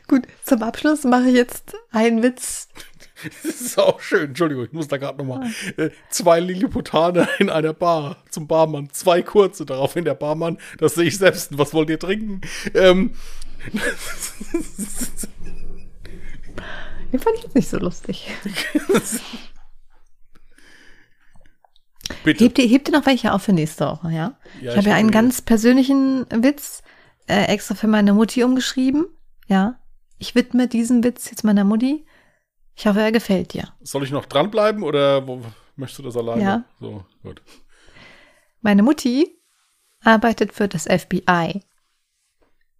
Gut, 0.08 0.26
zum 0.42 0.62
Abschluss 0.62 1.04
mache 1.04 1.28
ich 1.28 1.34
jetzt 1.36 1.76
einen 1.92 2.22
Witz. 2.22 2.68
das 3.42 3.60
ist 3.60 3.78
auch 3.78 4.00
schön. 4.00 4.30
Entschuldigung, 4.30 4.64
ich 4.64 4.72
muss 4.72 4.88
da 4.88 4.96
gerade 4.96 5.18
nochmal. 5.18 5.48
Äh, 5.76 5.90
zwei 6.08 6.40
Lilliputaner 6.40 7.28
in 7.38 7.48
einer 7.50 7.72
Bar 7.72 8.16
zum 8.30 8.48
Barmann. 8.48 8.90
Zwei 8.90 9.22
kurze, 9.22 9.64
daraufhin 9.66 10.04
der 10.04 10.14
Barmann. 10.14 10.58
Das 10.78 10.94
sehe 10.94 11.04
ich 11.04 11.18
selbst. 11.18 11.56
Was 11.58 11.74
wollt 11.74 11.90
ihr 11.90 11.98
trinken? 11.98 12.40
Ähm, 12.74 13.14
Den 17.12 17.20
fand 17.20 17.36
ich 17.36 17.42
jetzt 17.44 17.54
nicht 17.54 17.68
so 17.68 17.78
lustig. 17.78 18.30
bitte. 22.24 22.44
Hebt 22.44 22.58
ihr, 22.58 22.66
hebt 22.66 22.88
ihr 22.88 22.98
noch 22.98 23.06
welche 23.06 23.32
auf 23.32 23.42
für 23.42 23.52
nächste 23.52 23.86
Woche, 23.86 24.10
ja? 24.10 24.38
Ja, 24.60 24.72
ich 24.72 24.76
habe 24.76 24.88
ja 24.90 24.94
einen 24.94 25.10
ganz 25.10 25.42
persönlichen 25.42 26.26
Witz 26.30 26.82
äh, 27.26 27.44
extra 27.44 27.74
für 27.74 27.86
meine 27.86 28.12
Mutti 28.12 28.42
umgeschrieben. 28.44 29.06
Ja. 29.46 29.78
Ich 30.18 30.34
widme 30.34 30.68
diesen 30.68 31.02
Witz 31.02 31.30
jetzt 31.30 31.44
meiner 31.44 31.64
Mutti. 31.64 32.06
Ich 32.74 32.86
hoffe, 32.86 33.00
er 33.00 33.12
gefällt 33.12 33.52
dir. 33.52 33.72
Soll 33.82 34.04
ich 34.04 34.10
noch 34.10 34.26
dranbleiben 34.26 34.82
oder 34.82 35.26
wo, 35.26 35.42
möchtest 35.76 35.98
du 35.98 36.02
das 36.04 36.16
alleine? 36.16 36.42
Ja. 36.42 36.64
So, 36.80 37.04
gut. 37.22 37.42
Meine 38.60 38.82
Mutti 38.82 39.40
arbeitet 40.02 40.52
für 40.52 40.68
das 40.68 40.84
FBI. 40.84 41.62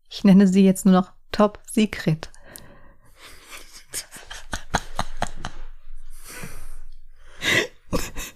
Ich 0.09 0.25
nenne 0.25 0.47
sie 0.47 0.65
jetzt 0.65 0.85
nur 0.85 0.95
noch 0.95 1.13
Top 1.33 1.61
Secret. 1.71 2.31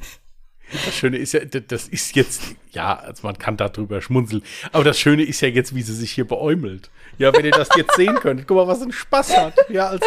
Das 0.95 1.01
Schöne 1.01 1.16
ist 1.16 1.32
ja, 1.32 1.40
das 1.40 1.88
ist 1.88 2.14
jetzt, 2.14 2.42
ja, 2.70 2.97
also 2.97 3.26
man 3.26 3.36
kann 3.36 3.57
darüber 3.57 4.01
schmunzeln, 4.01 4.45
aber 4.70 4.84
das 4.84 4.97
Schöne 4.97 5.24
ist 5.24 5.40
ja 5.40 5.49
jetzt, 5.49 5.74
wie 5.74 5.82
sie 5.82 5.92
sich 5.92 6.12
hier 6.12 6.24
beäumelt. 6.24 6.88
Ja, 7.18 7.34
wenn 7.34 7.45
ihr 7.45 7.51
das 7.51 7.68
jetzt 7.74 7.95
sehen 7.97 8.14
könntet, 8.14 8.47
guck 8.47 8.59
mal, 8.59 8.68
was 8.68 8.80
ein 8.80 8.92
Spaß 8.92 9.36
hat. 9.36 9.55
Ja, 9.68 9.88
als, 9.88 10.07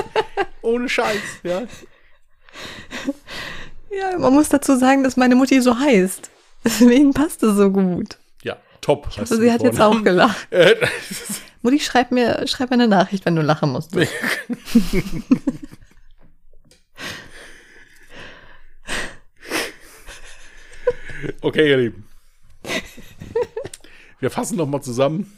ohne 0.62 0.88
Scheiß, 0.88 1.20
ja. 1.44 1.64
Ja, 3.92 4.18
man 4.18 4.34
muss 4.34 4.48
dazu 4.48 4.78
sagen, 4.78 5.04
dass 5.04 5.18
meine 5.18 5.36
Mutti 5.36 5.60
so 5.60 5.78
heißt. 5.78 6.30
Deswegen 6.64 7.14
passt 7.14 7.44
es 7.44 7.58
so 7.58 7.70
gut. 7.70 8.18
Ja, 8.44 8.56
top. 8.80 9.10
Also 9.18 9.36
sie 9.36 9.52
hat 9.52 9.64
jetzt 9.64 9.82
auch 9.82 10.02
gelacht. 10.02 10.48
Äh, 10.52 10.76
Mutti, 11.64 11.82
schreib 11.82 12.12
mir, 12.12 12.48
schreib 12.48 12.70
mir 12.70 12.76
eine 12.76 12.88
Nachricht, 12.88 13.26
wenn 13.26 13.36
du 13.36 13.42
lachen 13.42 13.74
musst. 13.74 13.94
Okay, 21.42 21.70
ihr 21.70 21.78
Lieben. 21.78 22.08
Wir 24.20 24.32
fassen 24.32 24.58
noch 24.58 24.68
mal 24.68 24.82
zusammen. 24.82 25.32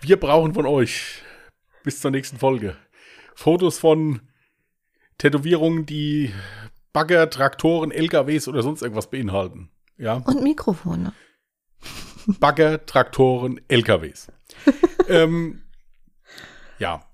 Wir 0.00 0.20
brauchen 0.20 0.54
von 0.54 0.66
euch 0.66 1.22
Bis 1.82 2.00
zur 2.00 2.10
nächsten 2.10 2.36
Folge. 2.36 2.76
Fotos 3.36 3.78
von 3.78 4.20
Tätowierungen, 5.18 5.86
die 5.86 6.32
Bagger, 6.92 7.30
Traktoren, 7.30 7.92
LKWs 7.92 8.48
oder 8.48 8.62
sonst 8.62 8.82
irgendwas 8.82 9.08
beinhalten. 9.08 9.70
Ja. 9.96 10.14
Und 10.14 10.42
Mikrofone. 10.42 11.12
Bagger, 12.26 12.84
Traktoren, 12.84 13.60
LKWs. 13.68 14.32
ähm, 15.08 15.62
ja. 16.80 17.05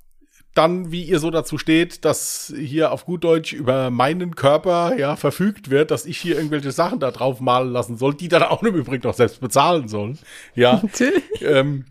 Dann, 0.54 0.92
wie 0.92 1.04
ihr 1.04 1.18
so 1.18 1.30
dazu 1.30 1.56
steht, 1.56 2.04
dass 2.04 2.52
hier 2.54 2.92
auf 2.92 3.06
gut 3.06 3.24
Deutsch 3.24 3.54
über 3.54 3.90
meinen 3.90 4.36
Körper 4.36 4.94
ja 4.98 5.16
verfügt 5.16 5.70
wird, 5.70 5.90
dass 5.90 6.04
ich 6.04 6.18
hier 6.18 6.36
irgendwelche 6.36 6.72
Sachen 6.72 7.00
da 7.00 7.10
drauf 7.10 7.40
malen 7.40 7.72
lassen 7.72 7.96
soll, 7.96 8.14
die 8.14 8.28
dann 8.28 8.42
auch 8.42 8.62
im 8.62 8.74
Übrigen 8.74 9.02
noch 9.06 9.14
selbst 9.14 9.40
bezahlen 9.40 9.88
sollen. 9.88 10.18
Ja. 10.54 10.74
Natürlich. 10.82 11.22
Ähm, 11.40 11.86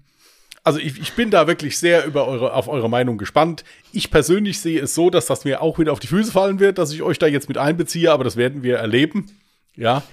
also 0.63 0.79
ich, 0.79 0.99
ich 0.99 1.13
bin 1.13 1.31
da 1.31 1.47
wirklich 1.47 1.77
sehr 1.77 2.05
über 2.05 2.27
eure, 2.27 2.53
auf 2.53 2.67
eure 2.67 2.89
Meinung 2.89 3.17
gespannt. 3.17 3.63
Ich 3.91 4.11
persönlich 4.11 4.59
sehe 4.59 4.81
es 4.81 4.93
so, 4.93 5.09
dass 5.09 5.25
das 5.25 5.43
mir 5.43 5.61
auch 5.61 5.79
wieder 5.79 5.91
auf 5.91 5.99
die 5.99 6.07
Füße 6.07 6.31
fallen 6.31 6.59
wird, 6.59 6.77
dass 6.77 6.93
ich 6.93 7.01
euch 7.01 7.17
da 7.17 7.25
jetzt 7.25 7.47
mit 7.47 7.57
einbeziehe, 7.57 8.11
aber 8.11 8.23
das 8.23 8.37
werden 8.37 8.61
wir 8.61 8.77
erleben. 8.77 9.31
Ja. 9.75 10.03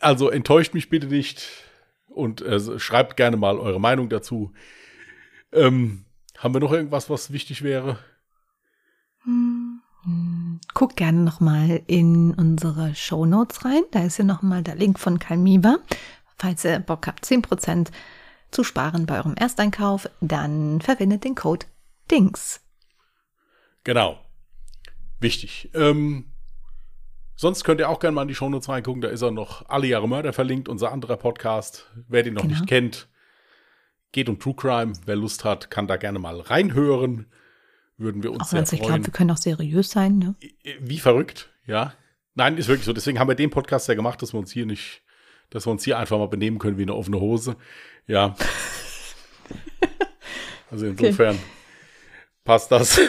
Also 0.00 0.28
enttäuscht 0.28 0.74
mich 0.74 0.90
bitte 0.90 1.06
nicht 1.06 1.46
und 2.08 2.42
äh, 2.42 2.78
schreibt 2.78 3.16
gerne 3.16 3.36
mal 3.38 3.58
eure 3.58 3.80
Meinung 3.80 4.10
dazu. 4.10 4.52
Ähm, 5.52 6.04
haben 6.38 6.54
wir 6.54 6.60
noch 6.60 6.72
irgendwas, 6.72 7.10
was 7.10 7.32
wichtig 7.32 7.62
wäre? 7.62 7.98
Guck 10.74 10.96
gerne 10.96 11.18
nochmal 11.20 11.82
in 11.86 12.32
unsere 12.34 12.94
Show 12.94 13.26
Notes 13.26 13.64
rein. 13.64 13.82
Da 13.90 14.04
ist 14.04 14.18
ja 14.18 14.24
nochmal 14.24 14.62
der 14.62 14.76
Link 14.76 14.98
von 14.98 15.18
Calmiva. 15.18 15.78
Falls 16.36 16.64
ihr 16.64 16.78
Bock 16.78 17.06
habt, 17.06 17.24
10% 17.24 17.88
zu 18.50 18.64
sparen 18.64 19.06
bei 19.06 19.18
eurem 19.18 19.34
Ersteinkauf, 19.34 20.08
dann 20.20 20.80
verwendet 20.80 21.24
den 21.24 21.34
Code 21.34 21.66
DINGS. 22.10 22.60
Genau. 23.84 24.18
Wichtig. 25.20 25.70
Ähm, 25.74 26.30
sonst 27.34 27.64
könnt 27.64 27.80
ihr 27.80 27.88
auch 27.90 27.98
gerne 28.00 28.14
mal 28.14 28.22
in 28.22 28.28
die 28.28 28.34
Shownotes 28.34 28.68
reingucken. 28.68 29.02
Da 29.02 29.08
ist 29.08 29.22
auch 29.22 29.32
noch 29.32 29.68
Alle 29.68 29.88
Jahre 29.88 30.08
Mörder 30.08 30.32
verlinkt, 30.32 30.68
unser 30.68 30.92
anderer 30.92 31.16
Podcast. 31.16 31.90
Wer 32.08 32.22
den 32.22 32.34
noch 32.34 32.42
Genau. 32.42 32.54
nicht 32.54 32.66
kennt, 32.68 33.08
geht 34.12 34.28
um 34.28 34.38
True 34.38 34.54
Crime. 34.54 34.92
Wer 35.06 35.16
Lust 35.16 35.44
hat, 35.44 35.70
kann 35.70 35.86
da 35.86 35.96
gerne 35.96 36.18
mal 36.18 36.40
reinhören. 36.40 37.26
Würden 37.96 38.22
wir 38.22 38.32
uns 38.32 38.42
Auch 38.42 38.46
sehr 38.46 38.58
wenn 38.58 38.64
ich 38.64 38.70
freuen. 38.70 38.86
glaube, 38.86 39.06
wir 39.06 39.12
können 39.12 39.30
auch 39.30 39.36
seriös 39.38 39.90
sein. 39.90 40.18
Ne? 40.18 40.34
Wie 40.80 40.98
verrückt, 40.98 41.50
ja. 41.66 41.94
Nein, 42.34 42.56
ist 42.56 42.68
wirklich 42.68 42.84
so. 42.84 42.92
Deswegen 42.92 43.18
haben 43.18 43.28
wir 43.28 43.34
den 43.34 43.50
Podcast 43.50 43.88
ja 43.88 43.94
gemacht, 43.94 44.22
dass 44.22 44.32
wir 44.32 44.38
uns 44.38 44.52
hier 44.52 44.66
nicht, 44.66 45.02
dass 45.50 45.66
wir 45.66 45.72
uns 45.72 45.82
hier 45.82 45.98
einfach 45.98 46.16
mal 46.18 46.28
benehmen 46.28 46.58
können 46.58 46.78
wie 46.78 46.82
eine 46.82 46.94
offene 46.94 47.20
Hose. 47.20 47.56
Ja. 48.06 48.36
Also 50.70 50.84
insofern 50.86 51.38
passt 52.44 52.70
das. 52.70 53.00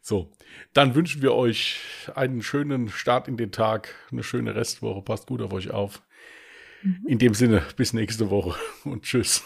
So, 0.00 0.32
dann 0.72 0.96
wünschen 0.96 1.22
wir 1.22 1.34
euch 1.34 1.78
einen 2.16 2.42
schönen 2.42 2.88
Start 2.88 3.28
in 3.28 3.36
den 3.36 3.52
Tag, 3.52 3.94
eine 4.10 4.24
schöne 4.24 4.56
Restwoche. 4.56 5.02
Passt 5.02 5.28
gut 5.28 5.40
auf 5.40 5.52
euch 5.52 5.70
auf. 5.70 6.02
In 7.06 7.18
dem 7.18 7.34
Sinne, 7.34 7.62
bis 7.76 7.92
nächste 7.92 8.30
Woche 8.30 8.58
und 8.84 9.02
tschüss. 9.02 9.44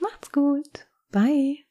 Macht's 0.00 0.30
gut. 0.30 0.86
Bye. 1.10 1.64